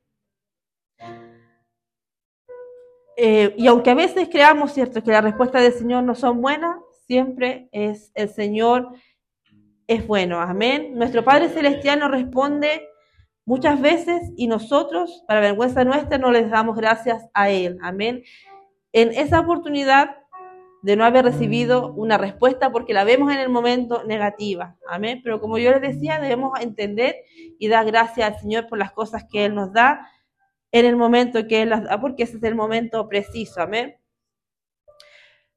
Eh, 3.16 3.54
y 3.56 3.66
aunque 3.66 3.90
a 3.90 3.94
veces 3.94 4.28
creamos, 4.30 4.72
¿cierto?, 4.72 5.02
que 5.02 5.10
las 5.10 5.24
respuestas 5.24 5.62
del 5.62 5.72
Señor 5.72 6.04
no 6.04 6.14
son 6.14 6.42
buenas, 6.42 6.76
siempre 7.06 7.68
es 7.72 8.12
el 8.14 8.28
Señor 8.28 8.90
es 9.86 10.06
bueno. 10.06 10.40
Amén. 10.40 10.92
Nuestro 10.94 11.24
Padre 11.24 11.48
Celestial 11.48 12.00
nos 12.00 12.10
responde 12.10 12.88
muchas 13.46 13.80
veces 13.80 14.32
y 14.36 14.48
nosotros, 14.48 15.24
para 15.26 15.40
vergüenza 15.40 15.84
nuestra, 15.84 16.18
no 16.18 16.30
les 16.30 16.50
damos 16.50 16.76
gracias 16.76 17.26
a 17.32 17.48
Él. 17.48 17.78
Amén. 17.80 18.22
En 18.92 19.12
esa 19.12 19.40
oportunidad 19.40 20.16
de 20.82 20.96
no 20.96 21.04
haber 21.04 21.24
recibido 21.24 21.92
una 21.94 22.18
respuesta 22.18 22.70
porque 22.70 22.92
la 22.92 23.04
vemos 23.04 23.32
en 23.32 23.38
el 23.38 23.48
momento 23.48 24.04
negativa. 24.04 24.76
Amén. 24.88 25.20
Pero 25.24 25.40
como 25.40 25.58
yo 25.58 25.70
les 25.70 25.80
decía, 25.80 26.20
debemos 26.20 26.60
entender 26.60 27.16
y 27.58 27.68
dar 27.68 27.86
gracias 27.86 28.28
al 28.28 28.38
Señor 28.38 28.66
por 28.66 28.78
las 28.78 28.92
cosas 28.92 29.24
que 29.30 29.46
Él 29.46 29.54
nos 29.54 29.72
da 29.72 30.10
en 30.72 30.84
el 30.84 30.96
momento 30.96 31.46
que 31.46 31.62
Él 31.62 31.70
las 31.70 31.84
da, 31.84 32.00
porque 32.00 32.24
ese 32.24 32.36
es 32.36 32.42
el 32.42 32.54
momento 32.54 33.08
preciso. 33.08 33.62
Amén. 33.62 33.96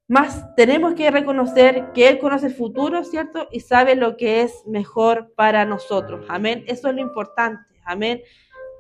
Más 0.08 0.56
tenemos 0.56 0.96
que 0.96 1.12
reconocer 1.12 1.92
que 1.94 2.08
Él 2.08 2.20
conoce 2.20 2.48
el 2.48 2.54
futuro, 2.54 3.04
¿cierto? 3.04 3.48
Y 3.52 3.60
sabe 3.60 3.96
lo 3.96 4.18
que 4.18 4.42
es 4.42 4.64
mejor 4.66 5.34
para 5.36 5.66
nosotros. 5.66 6.26
Amén. 6.30 6.64
Eso 6.68 6.90
es 6.90 6.96
lo 6.96 7.02
importante. 7.02 7.69
Amén. 7.90 8.22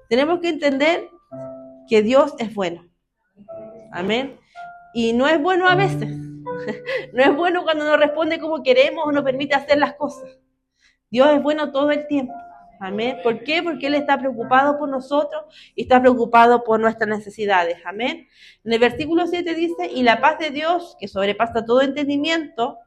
Tenemos 0.07 0.39
que 0.39 0.49
entender 0.49 1.10
que 1.88 2.03
Dios 2.03 2.36
es 2.38 2.53
bueno. 2.53 2.88
Amén. 3.91 4.39
Y 4.93 5.14
no 5.14 5.28
es 5.28 5.41
bueno 5.41 5.68
a 5.68 5.76
veces. 5.76 6.10
No 7.14 7.24
es 7.24 7.36
bueno 7.36 7.64
cuando 7.64 7.86
nos 7.86 7.97
responde 7.97 8.39
como 8.39 8.64
queremos 8.64 9.05
o 9.05 9.12
nos 9.12 9.24
permite 9.24 9.55
hacer 9.55 9.78
las 9.78 9.93
cosas. 9.93 10.30
Dios 11.10 11.30
es 11.30 11.41
bueno 11.41 11.72
todo 11.72 11.89
el 11.91 12.05
tiempo. 12.07 12.34
Amén. 12.80 13.18
¿Por 13.24 13.43
qué? 13.43 13.64
Porque 13.64 13.88
Él 13.88 13.95
está 13.95 14.18
preocupado 14.18 14.78
por 14.78 14.89
nosotros 14.89 15.43
y 15.76 15.84
está 15.84 16.01
preocupado 16.01 16.64
por 16.64 16.80
nuestras 16.80 17.10
necesidades. 17.10 17.78
Amén. 17.86 18.28
En 18.64 18.74
el 18.74 18.80
versículo 18.80 19.26
7 19.26 19.55
dice, 19.55 19.89
y 19.91 20.03
la 20.03 20.20
paz 20.20 20.39
de 20.39 20.49
Dios, 20.49 20.97
que 20.99 21.07
sobrepasa 21.07 21.66
todo 21.66 21.82
entendimiento, 21.82 22.78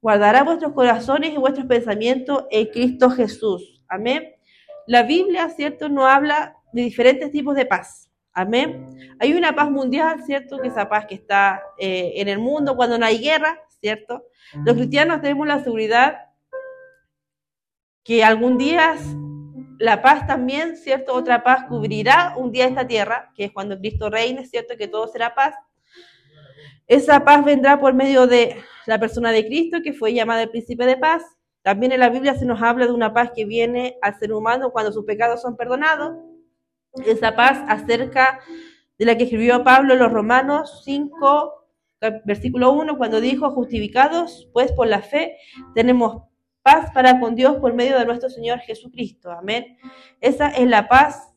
guardará 0.00 0.44
vuestros 0.44 0.72
corazones 0.72 1.32
y 1.32 1.36
vuestros 1.36 1.66
pensamientos 1.66 2.44
en 2.50 2.66
Cristo 2.66 3.10
Jesús. 3.10 3.82
Amén. 3.88 4.35
La 4.86 5.02
Biblia, 5.02 5.48
¿cierto?, 5.50 5.88
no 5.88 6.06
habla 6.06 6.56
de 6.72 6.82
diferentes 6.82 7.30
tipos 7.30 7.54
de 7.56 7.66
paz. 7.66 8.10
Amén. 8.32 9.16
Hay 9.18 9.32
una 9.32 9.54
paz 9.54 9.70
mundial, 9.70 10.22
¿cierto? 10.24 10.60
Que 10.60 10.68
esa 10.68 10.88
paz 10.88 11.06
que 11.06 11.14
está 11.14 11.62
eh, 11.78 12.12
en 12.16 12.28
el 12.28 12.38
mundo 12.38 12.76
cuando 12.76 12.98
no 12.98 13.06
hay 13.06 13.18
guerra, 13.18 13.58
¿cierto? 13.80 14.26
Los 14.64 14.76
cristianos 14.76 15.22
tenemos 15.22 15.46
la 15.46 15.64
seguridad 15.64 16.18
que 18.04 18.22
algún 18.22 18.58
día 18.58 18.94
la 19.78 20.02
paz 20.02 20.26
también, 20.26 20.76
¿cierto? 20.76 21.14
Otra 21.14 21.42
paz 21.42 21.64
cubrirá 21.68 22.34
un 22.36 22.52
día 22.52 22.66
esta 22.66 22.86
tierra, 22.86 23.32
que 23.34 23.44
es 23.46 23.52
cuando 23.52 23.78
Cristo 23.78 24.10
reine, 24.10 24.46
¿cierto? 24.46 24.76
Que 24.76 24.88
todo 24.88 25.08
será 25.08 25.34
paz. 25.34 25.54
Esa 26.86 27.24
paz 27.24 27.44
vendrá 27.44 27.80
por 27.80 27.94
medio 27.94 28.26
de 28.26 28.62
la 28.86 28.98
persona 29.00 29.32
de 29.32 29.46
Cristo, 29.46 29.78
que 29.82 29.92
fue 29.92 30.14
llamada 30.14 30.42
el 30.42 30.50
príncipe 30.50 30.86
de 30.86 30.96
paz. 30.96 31.22
También 31.66 31.90
en 31.90 31.98
la 31.98 32.10
Biblia 32.10 32.36
se 32.36 32.46
nos 32.46 32.62
habla 32.62 32.86
de 32.86 32.92
una 32.92 33.12
paz 33.12 33.32
que 33.34 33.44
viene 33.44 33.98
al 34.00 34.16
ser 34.20 34.32
humano 34.32 34.70
cuando 34.70 34.92
sus 34.92 35.04
pecados 35.04 35.42
son 35.42 35.56
perdonados. 35.56 36.16
Esa 37.04 37.34
paz 37.34 37.58
acerca 37.66 38.38
de 38.96 39.04
la 39.04 39.16
que 39.16 39.24
escribió 39.24 39.64
Pablo 39.64 39.94
en 39.94 39.98
los 39.98 40.12
Romanos 40.12 40.82
5, 40.84 41.66
versículo 42.24 42.70
1, 42.70 42.96
cuando 42.96 43.20
dijo, 43.20 43.50
justificados 43.50 44.48
pues 44.52 44.70
por 44.70 44.86
la 44.86 45.02
fe, 45.02 45.38
tenemos 45.74 46.22
paz 46.62 46.92
para 46.94 47.18
con 47.18 47.34
Dios 47.34 47.56
por 47.56 47.74
medio 47.74 47.98
de 47.98 48.06
nuestro 48.06 48.30
Señor 48.30 48.60
Jesucristo. 48.60 49.32
Amén. 49.32 49.76
Esa 50.20 50.50
es 50.50 50.68
la 50.68 50.86
paz 50.86 51.34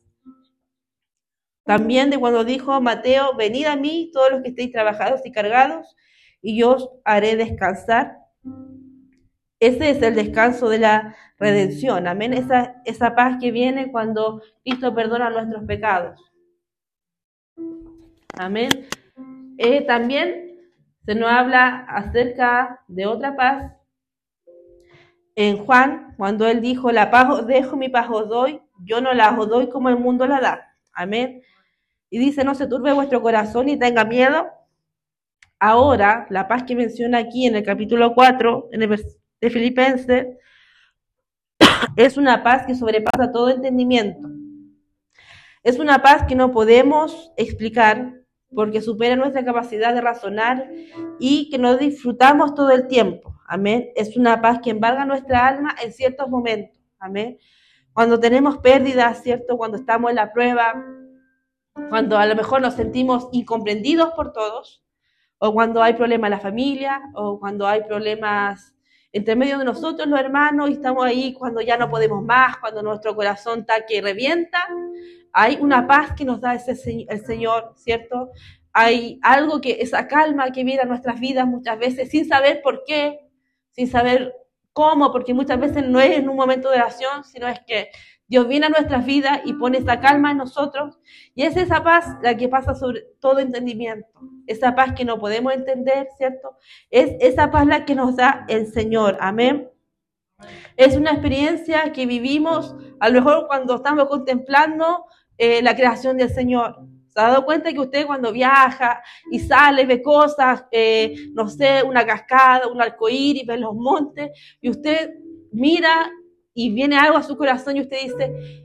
también 1.64 2.08
de 2.08 2.18
cuando 2.18 2.44
dijo 2.44 2.80
Mateo, 2.80 3.34
venid 3.36 3.66
a 3.66 3.74
mí 3.74 4.12
todos 4.12 4.30
los 4.30 4.42
que 4.42 4.50
estéis 4.50 4.70
trabajados 4.70 5.22
y 5.24 5.32
cargados, 5.32 5.96
y 6.40 6.56
yo 6.56 6.76
os 6.76 6.90
haré 7.04 7.34
descansar. 7.34 8.16
Ese 9.60 9.90
es 9.90 10.00
el 10.00 10.14
descanso 10.14 10.70
de 10.70 10.78
la 10.78 11.14
redención. 11.38 12.06
Amén. 12.06 12.32
Esa, 12.32 13.14
paz 13.14 13.36
que 13.38 13.52
viene 13.52 13.92
cuando 13.92 14.42
Cristo 14.64 14.94
perdona 14.94 15.28
nuestros 15.28 15.64
pecados. 15.64 16.18
Amén. 18.38 18.70
Eh, 19.58 19.82
también 19.82 20.58
se 21.04 21.14
nos 21.14 21.30
habla 21.30 21.84
acerca 21.88 22.80
de 22.88 23.04
otra 23.04 23.36
paz. 23.36 23.72
En 25.36 25.58
Juan, 25.58 26.14
cuando 26.16 26.48
él 26.48 26.62
dijo, 26.62 26.90
la 26.90 27.10
paz 27.10 27.46
dejo, 27.46 27.76
mi 27.76 27.90
paz 27.90 28.08
os 28.10 28.28
doy, 28.30 28.62
yo 28.82 29.02
no 29.02 29.12
la 29.12 29.38
os 29.38 29.48
doy 29.48 29.68
como 29.68 29.90
el 29.90 29.98
mundo 29.98 30.26
la 30.26 30.40
da. 30.40 30.74
Amén. 30.94 31.42
Y 32.08 32.18
dice, 32.18 32.44
no 32.44 32.54
se 32.54 32.66
turbe 32.66 32.94
vuestro 32.94 33.20
corazón 33.20 33.68
y 33.68 33.78
tenga 33.78 34.06
miedo. 34.06 34.48
Ahora, 35.58 36.26
la 36.30 36.48
paz 36.48 36.62
que 36.62 36.74
menciona 36.74 37.18
aquí 37.18 37.46
en 37.46 37.56
el 37.56 37.62
capítulo 37.62 38.14
4, 38.14 38.70
en 38.72 38.82
el 38.82 38.88
versículo 38.88 39.19
de 39.40 39.50
Filipenses 39.50 40.26
es 41.96 42.16
una 42.16 42.42
paz 42.42 42.66
que 42.66 42.74
sobrepasa 42.74 43.32
todo 43.32 43.50
entendimiento. 43.50 44.28
Es 45.62 45.78
una 45.78 46.02
paz 46.02 46.24
que 46.26 46.34
no 46.34 46.52
podemos 46.52 47.32
explicar 47.36 48.14
porque 48.54 48.80
supera 48.80 49.16
nuestra 49.16 49.44
capacidad 49.44 49.94
de 49.94 50.00
razonar 50.00 50.70
y 51.18 51.50
que 51.50 51.58
no 51.58 51.76
disfrutamos 51.76 52.54
todo 52.54 52.70
el 52.70 52.88
tiempo. 52.88 53.38
Amén. 53.46 53.90
Es 53.94 54.16
una 54.16 54.40
paz 54.40 54.60
que 54.62 54.70
embarga 54.70 55.04
nuestra 55.04 55.46
alma 55.46 55.74
en 55.82 55.92
ciertos 55.92 56.28
momentos. 56.28 56.78
Amén. 56.98 57.38
Cuando 57.92 58.18
tenemos 58.18 58.58
pérdidas, 58.58 59.22
¿cierto? 59.22 59.56
Cuando 59.56 59.76
estamos 59.76 60.10
en 60.10 60.16
la 60.16 60.32
prueba, 60.32 60.84
cuando 61.88 62.16
a 62.18 62.26
lo 62.26 62.34
mejor 62.34 62.60
nos 62.60 62.74
sentimos 62.74 63.28
incomprendidos 63.32 64.10
por 64.12 64.32
todos, 64.32 64.84
o 65.38 65.52
cuando 65.52 65.82
hay 65.82 65.94
problemas 65.94 66.28
en 66.28 66.32
la 66.32 66.40
familia, 66.40 67.02
o 67.14 67.38
cuando 67.40 67.66
hay 67.66 67.82
problemas 67.84 68.74
entre 69.12 69.36
medio 69.36 69.58
de 69.58 69.64
nosotros 69.64 70.08
los 70.08 70.20
hermanos 70.20 70.70
y 70.70 70.74
estamos 70.74 71.04
ahí 71.04 71.32
cuando 71.32 71.60
ya 71.60 71.76
no 71.76 71.90
podemos 71.90 72.22
más, 72.22 72.58
cuando 72.58 72.82
nuestro 72.82 73.14
corazón 73.14 73.60
está 73.60 73.84
que 73.86 74.00
revienta. 74.00 74.58
hay 75.32 75.58
una 75.60 75.86
paz 75.86 76.12
que 76.16 76.24
nos 76.24 76.40
da 76.40 76.54
ese, 76.54 77.06
el 77.08 77.24
Señor, 77.24 77.74
¿cierto? 77.76 78.30
Hay 78.72 79.18
algo 79.22 79.60
que, 79.60 79.78
esa 79.80 80.06
calma 80.06 80.52
que 80.52 80.64
viene 80.64 80.82
a 80.82 80.86
nuestras 80.86 81.18
vidas 81.18 81.46
muchas 81.46 81.78
veces 81.78 82.10
sin 82.10 82.28
saber 82.28 82.62
por 82.62 82.84
qué, 82.84 83.20
sin 83.70 83.88
saber 83.88 84.34
cómo, 84.72 85.12
porque 85.12 85.34
muchas 85.34 85.58
veces 85.58 85.86
no 85.86 86.00
es 86.00 86.18
en 86.18 86.28
un 86.28 86.36
momento 86.36 86.70
de 86.70 86.76
oración, 86.76 87.24
sino 87.24 87.48
es 87.48 87.60
que 87.66 87.90
Dios 88.30 88.46
viene 88.46 88.66
a 88.66 88.68
nuestras 88.68 89.04
vidas 89.04 89.40
y 89.44 89.54
pone 89.54 89.78
esa 89.78 89.98
calma 89.98 90.30
en 90.30 90.36
nosotros. 90.36 91.00
Y 91.34 91.42
es 91.42 91.56
esa 91.56 91.82
paz 91.82 92.16
la 92.22 92.36
que 92.36 92.48
pasa 92.48 92.76
sobre 92.76 93.02
todo 93.18 93.40
entendimiento. 93.40 94.06
Esa 94.46 94.76
paz 94.76 94.94
que 94.94 95.04
no 95.04 95.18
podemos 95.18 95.52
entender, 95.52 96.06
¿cierto? 96.16 96.56
Es 96.90 97.16
esa 97.18 97.50
paz 97.50 97.66
la 97.66 97.84
que 97.84 97.96
nos 97.96 98.14
da 98.14 98.46
el 98.48 98.68
Señor. 98.68 99.18
Amén. 99.20 99.68
Es 100.76 100.96
una 100.96 101.10
experiencia 101.10 101.92
que 101.92 102.06
vivimos 102.06 102.76
a 103.00 103.08
lo 103.08 103.20
mejor 103.20 103.48
cuando 103.48 103.74
estamos 103.74 104.06
contemplando 104.06 105.06
eh, 105.36 105.60
la 105.60 105.74
creación 105.74 106.16
del 106.16 106.30
Señor. 106.30 106.86
¿Se 107.08 107.18
ha 107.18 107.30
dado 107.30 107.44
cuenta 107.44 107.72
que 107.72 107.80
usted 107.80 108.06
cuando 108.06 108.30
viaja 108.30 109.02
y 109.32 109.40
sale, 109.40 109.86
ve 109.86 110.00
cosas, 110.00 110.66
eh, 110.70 111.16
no 111.32 111.48
sé, 111.48 111.82
una 111.82 112.06
cascada, 112.06 112.68
un 112.68 112.80
arcoíris, 112.80 113.44
ve 113.44 113.58
los 113.58 113.74
montes, 113.74 114.30
y 114.60 114.70
usted 114.70 115.10
mira 115.50 116.12
y 116.54 116.72
viene 116.72 116.98
algo 116.98 117.16
a 117.16 117.22
su 117.22 117.36
corazón 117.36 117.76
y 117.76 117.80
usted 117.80 117.96
dice, 118.02 118.64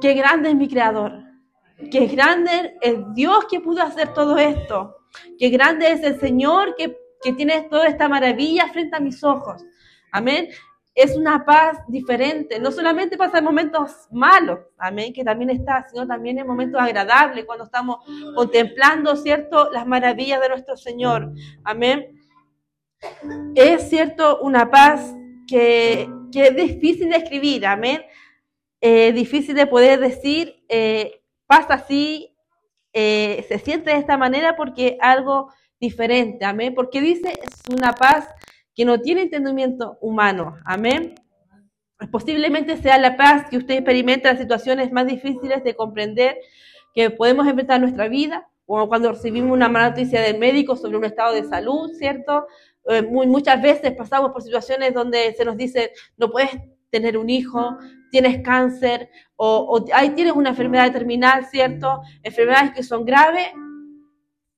qué 0.00 0.14
grande 0.14 0.50
es 0.50 0.56
mi 0.56 0.68
creador, 0.68 1.12
qué 1.90 2.06
grande 2.06 2.76
es 2.80 2.96
Dios 3.14 3.46
que 3.50 3.60
pudo 3.60 3.82
hacer 3.82 4.12
todo 4.14 4.38
esto, 4.38 4.96
qué 5.38 5.48
grande 5.48 5.90
es 5.90 6.02
el 6.02 6.20
Señor 6.20 6.74
que, 6.76 6.96
que 7.22 7.32
tiene 7.32 7.62
toda 7.70 7.88
esta 7.88 8.08
maravilla 8.08 8.68
frente 8.68 8.96
a 8.96 9.00
mis 9.00 9.22
ojos. 9.24 9.64
Amén. 10.12 10.48
Es 10.94 11.16
una 11.16 11.44
paz 11.44 11.78
diferente. 11.88 12.60
No 12.60 12.70
solamente 12.70 13.16
pasa 13.16 13.38
en 13.38 13.44
momentos 13.44 14.06
malos, 14.12 14.60
amén, 14.78 15.12
que 15.12 15.24
también 15.24 15.50
está, 15.50 15.84
sino 15.90 16.06
también 16.06 16.38
en 16.38 16.46
momentos 16.46 16.80
agradables, 16.80 17.44
cuando 17.46 17.64
estamos 17.64 17.98
contemplando, 18.36 19.16
¿cierto?, 19.16 19.70
las 19.72 19.88
maravillas 19.88 20.40
de 20.40 20.50
nuestro 20.50 20.76
Señor. 20.76 21.32
Amén. 21.64 22.20
Es, 23.56 23.88
¿cierto?, 23.88 24.38
una 24.38 24.70
paz 24.70 25.12
que, 25.48 26.08
es 26.40 26.56
difícil 26.56 27.10
de 27.10 27.16
escribir, 27.16 27.66
amén. 27.66 28.02
Eh, 28.80 29.12
difícil 29.12 29.54
de 29.54 29.66
poder 29.66 30.00
decir, 30.00 30.62
eh, 30.68 31.22
pasa 31.46 31.74
así, 31.74 32.36
eh, 32.92 33.44
se 33.48 33.58
siente 33.58 33.90
de 33.90 33.96
esta 33.96 34.16
manera 34.16 34.56
porque 34.56 34.98
algo 35.00 35.52
diferente, 35.80 36.44
amén. 36.44 36.74
Porque 36.74 37.00
dice, 37.00 37.32
es 37.32 37.74
una 37.74 37.92
paz 37.94 38.28
que 38.74 38.84
no 38.84 39.00
tiene 39.00 39.22
entendimiento 39.22 39.98
humano, 40.00 40.56
amén. 40.64 41.14
Posiblemente 42.10 42.76
sea 42.76 42.98
la 42.98 43.16
paz 43.16 43.48
que 43.48 43.56
usted 43.56 43.74
experimenta 43.74 44.30
en 44.30 44.38
situaciones 44.38 44.92
más 44.92 45.06
difíciles 45.06 45.64
de 45.64 45.74
comprender 45.74 46.36
que 46.94 47.10
podemos 47.10 47.46
enfrentar 47.46 47.76
en 47.76 47.82
nuestra 47.82 48.08
vida, 48.08 48.48
como 48.66 48.88
cuando 48.88 49.12
recibimos 49.12 49.52
una 49.52 49.68
mala 49.68 49.90
noticia 49.90 50.20
del 50.20 50.38
médico 50.38 50.76
sobre 50.76 50.96
un 50.96 51.04
estado 51.04 51.34
de 51.34 51.44
salud, 51.44 51.90
¿cierto? 51.98 52.46
Eh, 52.86 53.02
muchas 53.02 53.60
veces 53.62 53.92
pasamos 53.92 54.32
por 54.32 54.42
situaciones 54.42 54.92
donde 54.92 55.34
se 55.34 55.44
nos 55.44 55.56
dice, 55.56 55.92
no 56.16 56.30
puedes 56.30 56.50
tener 56.90 57.16
un 57.18 57.30
hijo, 57.30 57.76
tienes 58.10 58.42
cáncer 58.42 59.10
o, 59.36 59.84
ahí 59.92 60.10
tienes 60.10 60.34
una 60.34 60.50
enfermedad 60.50 60.92
terminal, 60.92 61.44
¿cierto? 61.46 62.02
Enfermedades 62.22 62.72
que 62.72 62.82
son 62.82 63.04
graves. 63.04 63.48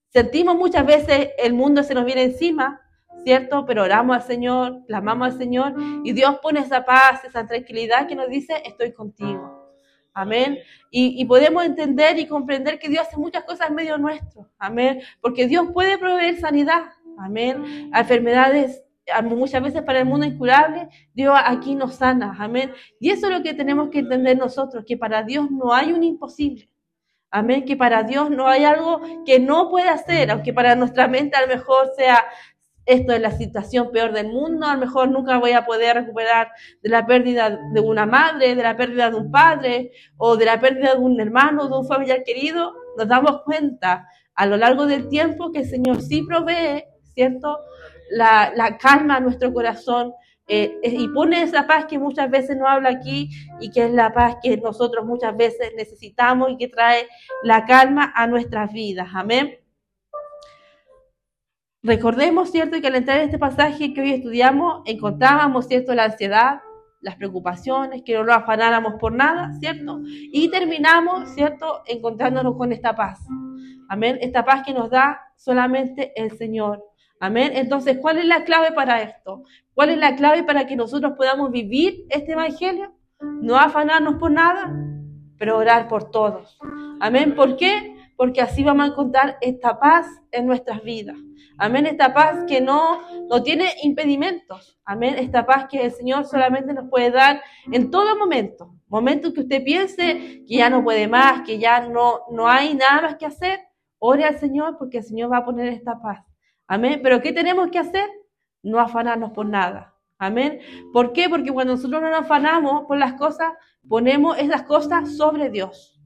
Sentimos 0.09 0.55
muchas 0.55 0.85
veces 0.85 1.29
el 1.37 1.53
mundo 1.53 1.83
se 1.83 1.95
nos 1.95 2.05
viene 2.05 2.23
encima, 2.23 2.79
¿cierto? 3.23 3.65
Pero 3.65 3.83
oramos 3.83 4.15
al 4.15 4.23
Señor, 4.23 4.83
clamamos 4.85 5.31
al 5.31 5.37
Señor 5.37 5.73
y 6.03 6.11
Dios 6.13 6.37
pone 6.41 6.59
esa 6.59 6.85
paz, 6.85 7.23
esa 7.23 7.47
tranquilidad 7.47 8.07
que 8.07 8.15
nos 8.15 8.29
dice, 8.29 8.61
estoy 8.63 8.93
contigo. 8.93 9.67
Amén. 10.17 10.57
Y, 10.89 11.23
podemos 11.25 11.63
entender 11.63 12.17
y 12.17 12.25
comprender 12.25 12.79
que 12.79 12.89
Dios 12.89 13.05
hace 13.05 13.17
muchas 13.17 13.43
cosas 13.43 13.69
en 13.69 13.75
medio 13.75 13.99
nuestro. 13.99 14.49
Amén. 14.57 15.01
Porque 15.21 15.45
Dios 15.45 15.67
puede 15.71 15.99
proveer 15.99 16.39
sanidad. 16.39 16.85
Amén. 17.17 17.91
Enfermedades 17.93 18.83
muchas 19.23 19.63
veces 19.63 19.81
para 19.83 19.99
el 19.99 20.05
mundo 20.05 20.25
incurable, 20.25 20.89
Dios 21.13 21.35
aquí 21.45 21.75
nos 21.75 21.95
sana. 21.95 22.35
Amén. 22.39 22.73
Y 22.99 23.09
eso 23.09 23.27
es 23.27 23.37
lo 23.37 23.43
que 23.43 23.53
tenemos 23.53 23.89
que 23.89 23.99
entender 23.99 24.37
nosotros, 24.37 24.83
que 24.85 24.97
para 24.97 25.23
Dios 25.23 25.49
no 25.49 25.73
hay 25.73 25.91
un 25.93 26.03
imposible. 26.03 26.69
Amén. 27.31 27.65
Que 27.65 27.75
para 27.75 28.03
Dios 28.03 28.29
no 28.29 28.47
hay 28.47 28.63
algo 28.63 29.01
que 29.25 29.39
no 29.39 29.69
pueda 29.69 29.93
hacer, 29.93 30.31
aunque 30.31 30.53
para 30.53 30.75
nuestra 30.75 31.07
mente 31.07 31.37
a 31.37 31.41
lo 31.41 31.47
mejor 31.47 31.91
sea 31.95 32.25
esto 32.85 33.11
es 33.11 33.19
la 33.19 33.31
situación 33.31 33.91
peor 33.91 34.13
del 34.13 34.29
mundo, 34.29 34.65
a 34.65 34.75
lo 34.75 34.79
mejor 34.79 35.09
nunca 35.09 35.37
voy 35.39 35.51
a 35.51 35.65
poder 35.65 35.97
recuperar 35.97 36.49
de 36.81 36.89
la 36.89 37.05
pérdida 37.05 37.59
de 37.73 37.81
una 37.81 38.05
madre, 38.05 38.55
de 38.55 38.63
la 38.63 38.77
pérdida 38.77 39.09
de 39.09 39.17
un 39.17 39.29
padre 39.29 39.91
o 40.15 40.37
de 40.37 40.45
la 40.45 40.57
pérdida 40.57 40.93
de 40.93 40.99
un 40.99 41.19
hermano, 41.19 41.67
de 41.67 41.77
un 41.77 41.85
familiar 41.85 42.23
querido, 42.23 42.73
nos 42.97 43.07
damos 43.09 43.41
cuenta 43.43 44.07
a 44.33 44.45
lo 44.45 44.55
largo 44.55 44.85
del 44.85 45.09
tiempo 45.09 45.51
que 45.51 45.59
el 45.59 45.65
Señor 45.65 46.01
sí 46.01 46.23
provee 46.23 46.85
¿cierto? 47.17 47.57
La, 48.11 48.77
calma 48.79 49.15
a 49.15 49.19
nuestro 49.19 49.51
corazón 49.51 50.13
eh, 50.47 50.79
y 50.83 51.07
pone 51.07 51.41
esa 51.41 51.65
paz 51.65 51.85
que 51.85 51.97
muchas 51.97 52.29
veces 52.29 52.55
no 52.55 52.67
habla 52.67 52.89
aquí 52.89 53.31
y 53.59 53.71
que 53.71 53.85
es 53.85 53.91
la 53.91 54.13
paz 54.13 54.37
que 54.43 54.55
nosotros 54.57 55.03
muchas 55.03 55.35
veces 55.35 55.73
necesitamos 55.75 56.51
y 56.51 56.57
que 56.57 56.67
trae 56.67 57.07
la 57.41 57.65
calma 57.65 58.13
a 58.15 58.27
nuestras 58.27 58.71
vidas. 58.71 59.09
Amén. 59.15 59.57
Recordemos, 61.81 62.51
¿cierto?, 62.51 62.79
que 62.79 62.87
al 62.87 62.95
entrar 62.95 63.17
en 63.17 63.25
este 63.25 63.39
pasaje 63.39 63.95
que 63.95 64.01
hoy 64.01 64.13
estudiamos, 64.13 64.83
encontrábamos, 64.85 65.67
¿cierto?, 65.67 65.95
la 65.95 66.05
ansiedad, 66.05 66.61
las 67.01 67.15
preocupaciones, 67.15 68.03
que 68.03 68.13
no 68.13 68.25
nos 68.25 68.35
afanáramos 68.35 68.95
por 68.99 69.13
nada, 69.13 69.53
¿cierto? 69.59 70.01
Y 70.03 70.51
terminamos, 70.51 71.29
¿cierto?, 71.29 71.81
encontrándonos 71.87 72.55
con 72.57 72.71
esta 72.71 72.95
paz. 72.95 73.19
Amén. 73.89 74.17
Esta 74.21 74.43
paz 74.43 74.63
que 74.65 74.73
nos 74.73 74.89
da 74.89 75.19
solamente 75.37 76.11
el 76.15 76.31
Señor. 76.37 76.83
Amén. 77.19 77.51
Entonces, 77.55 77.97
¿cuál 77.99 78.19
es 78.19 78.25
la 78.25 78.43
clave 78.43 78.71
para 78.71 79.01
esto? 79.01 79.43
¿Cuál 79.73 79.89
es 79.89 79.97
la 79.97 80.15
clave 80.15 80.43
para 80.43 80.67
que 80.67 80.75
nosotros 80.75 81.13
podamos 81.17 81.51
vivir 81.51 82.05
este 82.09 82.33
evangelio? 82.33 82.93
No 83.19 83.57
afanarnos 83.57 84.15
por 84.15 84.31
nada, 84.31 84.71
pero 85.37 85.57
orar 85.57 85.87
por 85.87 86.11
todos. 86.11 86.57
Amén. 86.99 87.35
¿Por 87.35 87.57
qué? 87.57 87.95
Porque 88.15 88.41
así 88.41 88.63
vamos 88.63 88.85
a 88.85 88.91
encontrar 88.91 89.37
esta 89.41 89.79
paz 89.79 90.07
en 90.31 90.45
nuestras 90.45 90.83
vidas. 90.83 91.17
Amén. 91.57 91.87
Esta 91.87 92.13
paz 92.13 92.45
que 92.47 92.61
no, 92.61 93.01
no 93.27 93.41
tiene 93.41 93.65
impedimentos. 93.83 94.79
Amén. 94.85 95.15
Esta 95.17 95.45
paz 95.45 95.65
que 95.69 95.85
el 95.85 95.91
Señor 95.91 96.25
solamente 96.25 96.73
nos 96.73 96.89
puede 96.89 97.09
dar 97.09 97.41
en 97.71 97.89
todo 97.89 98.15
momento. 98.15 98.75
Momento 98.87 99.33
que 99.33 99.41
usted 99.41 99.63
piense 99.63 100.43
que 100.47 100.55
ya 100.55 100.69
no 100.69 100.83
puede 100.83 101.07
más, 101.07 101.41
que 101.41 101.57
ya 101.57 101.81
no, 101.81 102.21
no 102.31 102.47
hay 102.47 102.75
nada 102.75 103.01
más 103.01 103.15
que 103.15 103.25
hacer. 103.25 103.59
Ore 103.99 104.23
al 104.23 104.37
Señor 104.37 104.77
porque 104.77 104.99
el 104.99 105.03
Señor 105.03 105.31
va 105.31 105.37
a 105.37 105.45
poner 105.45 105.67
esta 105.67 105.99
paz. 105.99 106.26
Amén. 106.67 106.99
Pero 107.01 107.21
¿qué 107.21 107.31
tenemos 107.33 107.69
que 107.69 107.79
hacer? 107.79 108.09
No 108.63 108.79
afanarnos 108.79 109.31
por 109.31 109.45
nada. 109.45 109.93
Amén. 110.19 110.59
¿Por 110.93 111.13
qué? 111.13 111.29
Porque 111.29 111.51
cuando 111.51 111.73
nosotros 111.73 112.01
no 112.01 112.09
nos 112.09 112.21
afanamos 112.21 112.85
por 112.87 112.97
las 112.97 113.13
cosas, 113.13 113.53
ponemos 113.87 114.37
esas 114.37 114.63
cosas 114.63 115.15
sobre 115.15 115.49
Dios. 115.49 115.99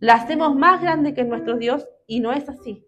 La 0.00 0.14
hacemos 0.14 0.54
más 0.54 0.82
grande 0.82 1.14
que 1.14 1.24
nuestro 1.24 1.56
Dios 1.56 1.86
y 2.06 2.20
no 2.20 2.32
es 2.32 2.48
así. 2.48 2.84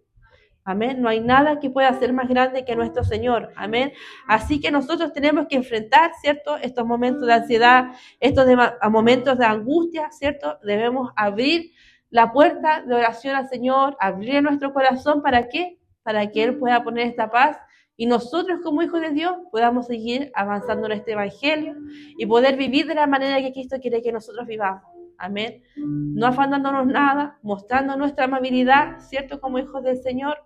Amén. 0.67 1.03
No 1.03 1.09
hay 1.09 1.21
nada 1.21 1.61
que 1.61 1.71
pueda 1.71 1.93
ser 1.99 2.13
más 2.13 2.29
grande 2.29 2.65
que 2.65 2.75
nuestro 2.75 3.05
Señor. 3.05 3.53
Amén. 3.55 3.93
Así 4.27 4.61
que 4.61 4.71
nosotros 4.71 5.13
tenemos 5.13 5.47
que 5.47 5.57
enfrentar, 5.57 6.13
¿cierto? 6.21 6.57
Estos 6.57 6.87
momentos 6.87 7.27
de 7.27 7.35
ansiedad, 7.35 7.93
estos 8.19 8.47
momentos 8.91 9.39
de 9.39 9.45
angustia, 9.45 10.11
¿cierto? 10.11 10.59
Debemos 10.63 11.11
abrir 11.17 11.73
la 12.09 12.33
puerta 12.33 12.83
de 12.83 12.95
oración 12.95 13.37
al 13.37 13.49
Señor, 13.49 13.97
abrir 14.01 14.43
nuestro 14.43 14.73
corazón. 14.73 15.23
¿Para 15.23 15.49
qué? 15.49 15.79
Para 16.05 16.31
que 16.31 16.45
Él 16.45 16.59
pueda 16.59 16.85
poner 16.85 17.09
esta 17.09 17.31
paz 17.31 17.59
y 17.97 18.07
nosotros 18.07 18.61
como 18.63 18.83
hijos 18.83 19.01
de 19.01 19.11
Dios 19.11 19.37
podamos 19.51 19.87
seguir 19.87 20.31
avanzando 20.35 20.87
en 20.87 20.93
este 20.93 21.13
Evangelio 21.13 21.75
y 22.19 22.27
poder 22.27 22.57
vivir 22.57 22.87
de 22.87 22.95
la 22.95 23.07
manera 23.07 23.41
que 23.41 23.53
Cristo 23.53 23.77
quiere 23.81 24.03
que 24.03 24.13
nosotros 24.13 24.47
vivamos. 24.47 24.83
Amén. 25.17 25.63
No 25.77 26.27
afanándonos 26.27 26.87
nada, 26.87 27.39
mostrando 27.43 27.97
nuestra 27.97 28.25
amabilidad, 28.25 28.99
¿cierto? 29.01 29.41
Como 29.41 29.59
hijos 29.59 29.83
del 29.83 30.03
Señor. 30.03 30.39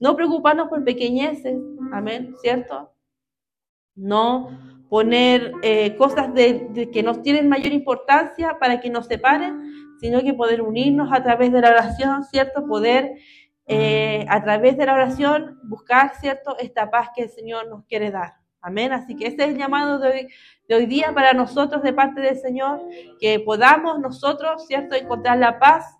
No 0.00 0.16
preocuparnos 0.16 0.68
por 0.68 0.82
pequeñeces, 0.82 1.58
amén, 1.92 2.34
¿cierto? 2.40 2.92
No 3.94 4.48
poner 4.88 5.52
eh, 5.62 5.96
cosas 5.96 6.32
de, 6.34 6.90
que 6.92 7.02
nos 7.02 7.22
tienen 7.22 7.48
mayor 7.48 7.72
importancia 7.72 8.58
para 8.58 8.80
que 8.80 8.90
nos 8.90 9.06
separen, 9.06 9.72
sino 10.00 10.22
que 10.22 10.34
poder 10.34 10.62
unirnos 10.62 11.10
a 11.12 11.22
través 11.22 11.52
de 11.52 11.60
la 11.60 11.70
oración, 11.70 12.24
¿cierto? 12.24 12.66
Poder 12.66 13.12
eh, 13.66 14.26
a 14.28 14.42
través 14.42 14.76
de 14.76 14.86
la 14.86 14.94
oración 14.94 15.58
buscar, 15.64 16.14
¿cierto?, 16.20 16.56
esta 16.58 16.90
paz 16.90 17.10
que 17.14 17.22
el 17.22 17.30
Señor 17.30 17.68
nos 17.68 17.84
quiere 17.86 18.10
dar. 18.10 18.34
Amén. 18.60 18.92
Así 18.92 19.14
que 19.16 19.26
ese 19.26 19.42
es 19.42 19.48
el 19.50 19.58
llamado 19.58 19.98
de 19.98 20.08
hoy, 20.08 20.28
de 20.68 20.74
hoy 20.74 20.86
día 20.86 21.12
para 21.14 21.32
nosotros 21.32 21.82
de 21.82 21.92
parte 21.92 22.20
del 22.20 22.38
Señor, 22.38 22.80
que 23.20 23.40
podamos 23.40 23.98
nosotros, 23.98 24.66
¿cierto?, 24.66 24.94
encontrar 24.94 25.38
la 25.38 25.58
paz 25.58 25.96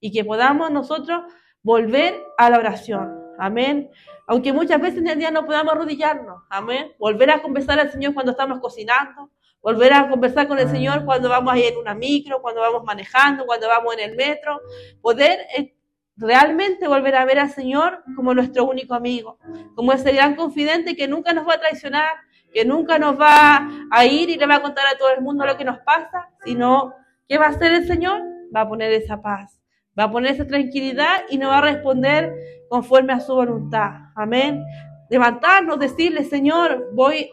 y 0.00 0.12
que 0.12 0.24
podamos 0.24 0.70
nosotros 0.70 1.22
volver 1.62 2.22
a 2.38 2.50
la 2.50 2.58
oración. 2.58 3.20
Amén. 3.38 3.90
Aunque 4.26 4.52
muchas 4.52 4.80
veces 4.80 4.98
en 4.98 5.08
el 5.08 5.18
día 5.18 5.30
no 5.30 5.46
podamos 5.46 5.72
arrodillarnos. 5.72 6.42
Amén. 6.50 6.92
Volver 6.98 7.30
a 7.30 7.42
conversar 7.42 7.80
al 7.80 7.90
Señor 7.90 8.14
cuando 8.14 8.32
estamos 8.32 8.60
cocinando, 8.60 9.30
volver 9.60 9.92
a 9.92 10.08
conversar 10.08 10.46
con 10.46 10.58
el 10.58 10.68
Señor 10.68 11.04
cuando 11.04 11.28
vamos 11.28 11.52
a 11.52 11.58
ir 11.58 11.72
en 11.72 11.78
una 11.78 11.94
micro, 11.94 12.40
cuando 12.40 12.60
vamos 12.60 12.84
manejando, 12.84 13.46
cuando 13.46 13.68
vamos 13.68 13.94
en 13.94 14.10
el 14.10 14.16
metro, 14.16 14.60
poder 15.00 15.40
eh, 15.56 15.74
realmente 16.16 16.88
volver 16.88 17.16
a 17.16 17.24
ver 17.24 17.38
al 17.38 17.50
Señor 17.50 18.02
como 18.14 18.34
nuestro 18.34 18.64
único 18.64 18.94
amigo, 18.94 19.38
como 19.74 19.92
ese 19.92 20.12
gran 20.12 20.34
confidente 20.34 20.96
que 20.96 21.08
nunca 21.08 21.32
nos 21.32 21.48
va 21.48 21.54
a 21.54 21.60
traicionar, 21.60 22.08
que 22.52 22.64
nunca 22.64 22.98
nos 22.98 23.18
va 23.18 23.68
a 23.90 24.04
ir 24.04 24.28
y 24.28 24.36
le 24.36 24.46
va 24.46 24.56
a 24.56 24.62
contar 24.62 24.86
a 24.86 24.98
todo 24.98 25.10
el 25.10 25.22
mundo 25.22 25.46
lo 25.46 25.56
que 25.56 25.64
nos 25.64 25.78
pasa, 25.78 26.28
sino 26.44 26.94
¿qué 27.28 27.38
va 27.38 27.46
a 27.46 27.50
hacer 27.50 27.72
el 27.72 27.86
Señor? 27.86 28.22
Va 28.54 28.62
a 28.62 28.68
poner 28.68 28.92
esa 28.92 29.22
paz, 29.22 29.60
va 29.98 30.04
a 30.04 30.10
poner 30.10 30.32
esa 30.32 30.46
tranquilidad 30.46 31.22
y 31.30 31.38
nos 31.38 31.50
va 31.50 31.58
a 31.58 31.62
responder 31.62 32.34
conforme 32.68 33.12
a 33.12 33.20
su 33.20 33.34
voluntad. 33.34 33.90
Amén. 34.14 34.64
Levantarnos, 35.08 35.78
decirle, 35.78 36.24
Señor, 36.24 36.90
voy, 36.94 37.30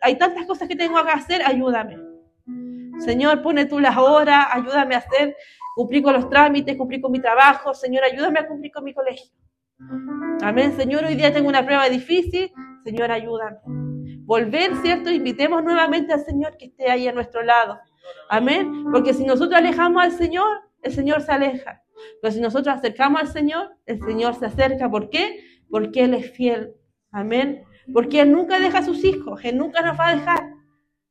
hay 0.00 0.16
tantas 0.16 0.46
cosas 0.46 0.68
que 0.68 0.76
tengo 0.76 1.02
que 1.04 1.10
hacer, 1.10 1.42
ayúdame. 1.44 1.98
Señor, 3.00 3.42
pone 3.42 3.66
tú 3.66 3.78
las 3.78 3.96
horas, 3.96 4.46
ayúdame 4.50 4.94
a 4.94 4.98
hacer 4.98 5.36
cumplir 5.78 6.02
con 6.02 6.12
los 6.12 6.28
trámites, 6.28 6.76
cumplir 6.76 7.00
con 7.00 7.12
mi 7.12 7.20
trabajo. 7.20 7.72
Señor, 7.72 8.02
ayúdame 8.02 8.40
a 8.40 8.48
cumplir 8.48 8.72
con 8.72 8.82
mi 8.82 8.92
colegio. 8.92 9.30
Amén, 10.42 10.76
Señor, 10.76 11.04
hoy 11.04 11.14
día 11.14 11.32
tengo 11.32 11.48
una 11.48 11.64
prueba 11.64 11.88
difícil. 11.88 12.50
Señor, 12.82 13.12
ayúdame. 13.12 13.58
Volver, 14.24 14.74
¿cierto? 14.82 15.08
Invitemos 15.08 15.62
nuevamente 15.62 16.12
al 16.12 16.24
Señor 16.24 16.56
que 16.56 16.64
esté 16.64 16.90
ahí 16.90 17.06
a 17.06 17.12
nuestro 17.12 17.44
lado. 17.44 17.78
Amén. 18.28 18.86
Porque 18.90 19.14
si 19.14 19.24
nosotros 19.24 19.56
alejamos 19.56 20.02
al 20.02 20.10
Señor, 20.10 20.62
el 20.82 20.92
Señor 20.92 21.22
se 21.22 21.30
aleja. 21.30 21.80
Pero 22.20 22.34
si 22.34 22.40
nosotros 22.40 22.74
acercamos 22.74 23.20
al 23.20 23.28
Señor, 23.28 23.76
el 23.86 24.00
Señor 24.00 24.34
se 24.34 24.46
acerca. 24.46 24.90
¿Por 24.90 25.10
qué? 25.10 25.44
Porque 25.70 26.02
Él 26.02 26.14
es 26.14 26.28
fiel. 26.32 26.74
Amén. 27.12 27.62
Porque 27.94 28.22
Él 28.22 28.32
nunca 28.32 28.58
deja 28.58 28.78
a 28.78 28.84
sus 28.84 29.04
hijos. 29.04 29.44
Él 29.44 29.56
nunca 29.56 29.80
nos 29.82 29.96
va 29.96 30.08
a 30.08 30.16
dejar. 30.16 30.57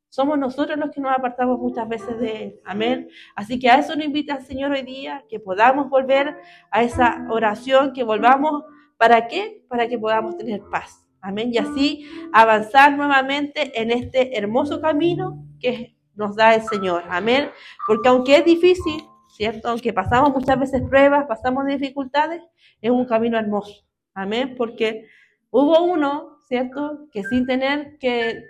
Somos 0.09 0.37
nosotros 0.39 0.77
los 0.77 0.91
que 0.91 1.01
nos 1.01 1.11
apartamos 1.15 1.59
muchas 1.59 1.87
veces 1.87 2.19
de 2.19 2.43
Él. 2.43 2.59
Amén. 2.65 3.09
Así 3.35 3.59
que 3.59 3.69
a 3.69 3.79
eso 3.79 3.95
nos 3.95 4.05
invita 4.05 4.35
el 4.35 4.45
Señor 4.45 4.71
hoy 4.71 4.83
día, 4.83 5.25
que 5.29 5.39
podamos 5.39 5.89
volver 5.89 6.37
a 6.71 6.83
esa 6.83 7.25
oración, 7.29 7.93
que 7.93 8.03
volvamos. 8.03 8.63
¿Para 8.97 9.27
qué? 9.27 9.63
Para 9.67 9.87
que 9.87 9.99
podamos 9.99 10.37
tener 10.37 10.61
paz. 10.71 11.07
Amén. 11.21 11.51
Y 11.53 11.57
así 11.57 12.09
avanzar 12.31 12.95
nuevamente 12.95 13.79
en 13.79 13.91
este 13.91 14.37
hermoso 14.37 14.81
camino 14.81 15.45
que 15.59 15.95
nos 16.15 16.35
da 16.35 16.55
el 16.55 16.61
Señor. 16.63 17.03
Amén. 17.09 17.51
Porque 17.85 18.09
aunque 18.09 18.37
es 18.37 18.45
difícil, 18.45 19.03
¿cierto? 19.29 19.69
Aunque 19.69 19.93
pasamos 19.93 20.31
muchas 20.31 20.59
veces 20.59 20.81
pruebas, 20.89 21.25
pasamos 21.27 21.65
dificultades, 21.65 22.41
es 22.81 22.89
un 22.89 23.05
camino 23.05 23.37
hermoso. 23.37 23.85
Amén. 24.13 24.55
Porque 24.57 25.05
hubo 25.51 25.83
uno, 25.83 26.37
¿cierto? 26.47 27.07
Que 27.11 27.23
sin 27.23 27.45
tener 27.45 27.97
que 27.99 28.43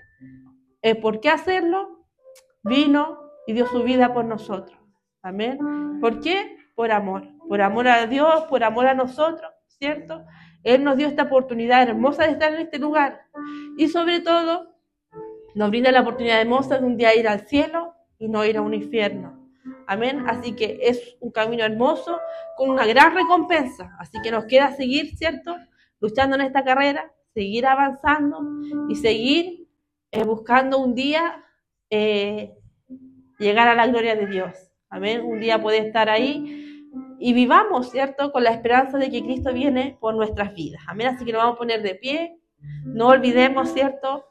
eh, 0.88 0.96
por 0.96 1.20
qué 1.20 1.30
hacerlo, 1.30 2.06
vino 2.64 3.20
y 3.46 3.52
dio 3.52 3.68
su 3.68 3.84
vida 3.84 4.14
por 4.14 4.24
nosotros. 4.24 4.80
Amén. 5.22 5.60
¿Por 6.00 6.22
qué? 6.22 6.56
Por 6.76 6.94
amor. 6.94 7.28
Por 7.50 7.62
amor 7.62 7.90
a 7.90 8.08
Dios, 8.08 8.44
por 8.44 8.64
amor 8.64 8.88
a 8.88 8.94
nosotros, 8.94 9.52
¿cierto? 9.68 10.24
Él 10.64 10.86
nos 10.86 10.96
dio 10.96 11.08
esta 11.08 11.24
oportunidad 11.24 11.84
hermosa 11.84 12.24
de 12.24 12.32
estar 12.32 12.54
en 12.54 12.62
este 12.62 12.80
lugar. 12.80 13.22
Y 13.78 13.90
sobre 13.90 14.22
todo, 14.22 14.78
nos 15.56 15.70
brinda 15.70 15.92
la 15.92 16.02
oportunidad 16.02 16.40
hermosa 16.40 16.78
de 16.80 16.86
un 16.86 16.96
día 16.96 17.14
ir 17.16 17.28
al 17.28 17.48
cielo 17.48 17.94
y 18.18 18.30
no 18.30 18.46
ir 18.46 18.58
a 18.58 18.62
un 18.62 18.74
infierno. 18.74 19.50
Amén. 19.88 20.24
Así 20.28 20.56
que 20.56 20.80
es 20.82 21.18
un 21.20 21.32
camino 21.32 21.66
hermoso 21.66 22.18
con 22.56 22.70
una 22.70 22.86
gran 22.86 23.14
recompensa. 23.14 23.94
Así 24.00 24.18
que 24.24 24.32
nos 24.32 24.46
queda 24.46 24.72
seguir, 24.72 25.18
¿cierto? 25.18 25.58
Luchando 26.00 26.38
en 26.38 26.44
esta 26.44 26.64
carrera, 26.64 27.12
seguir 27.34 27.66
avanzando 27.66 28.40
y 28.88 28.96
seguir 28.96 29.67
eh, 30.12 30.24
buscando 30.24 30.80
un 30.80 30.96
día 30.96 31.44
eh, 31.90 32.56
llegar 33.40 33.68
a 33.68 33.76
la 33.76 33.88
gloria 33.88 34.16
de 34.16 34.28
Dios. 34.28 34.72
Amén. 34.90 35.22
Un 35.22 35.40
día 35.40 35.62
puede 35.62 35.80
estar 35.80 36.10
ahí 36.10 36.86
y 37.20 37.34
vivamos, 37.34 37.92
¿cierto? 37.92 38.32
Con 38.32 38.44
la 38.44 38.52
esperanza 38.52 38.98
de 38.98 39.10
que 39.10 39.24
Cristo 39.24 39.54
viene 39.54 39.98
por 40.00 40.16
nuestras 40.16 40.54
vidas. 40.54 40.82
Amén. 40.88 41.08
Así 41.08 41.26
que 41.26 41.32
nos 41.32 41.42
vamos 41.42 41.56
a 41.56 41.60
poner 41.60 41.82
de 41.82 41.96
pie. 41.96 42.40
No 42.86 43.08
olvidemos, 43.08 43.74
¿cierto? 43.74 44.26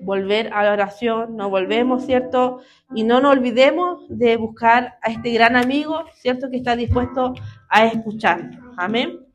Volver 0.00 0.52
a 0.52 0.64
la 0.64 0.72
oración, 0.72 1.36
no 1.36 1.50
volvemos, 1.50 2.04
¿cierto? 2.04 2.60
Y 2.94 3.04
no 3.04 3.20
nos 3.20 3.32
olvidemos 3.32 4.06
de 4.08 4.36
buscar 4.36 4.98
a 5.02 5.10
este 5.10 5.32
gran 5.32 5.56
amigo, 5.56 6.04
¿cierto? 6.14 6.50
Que 6.50 6.58
está 6.58 6.76
dispuesto 6.76 7.34
a 7.68 7.86
escuchar. 7.86 8.50
Amén. 8.76 9.25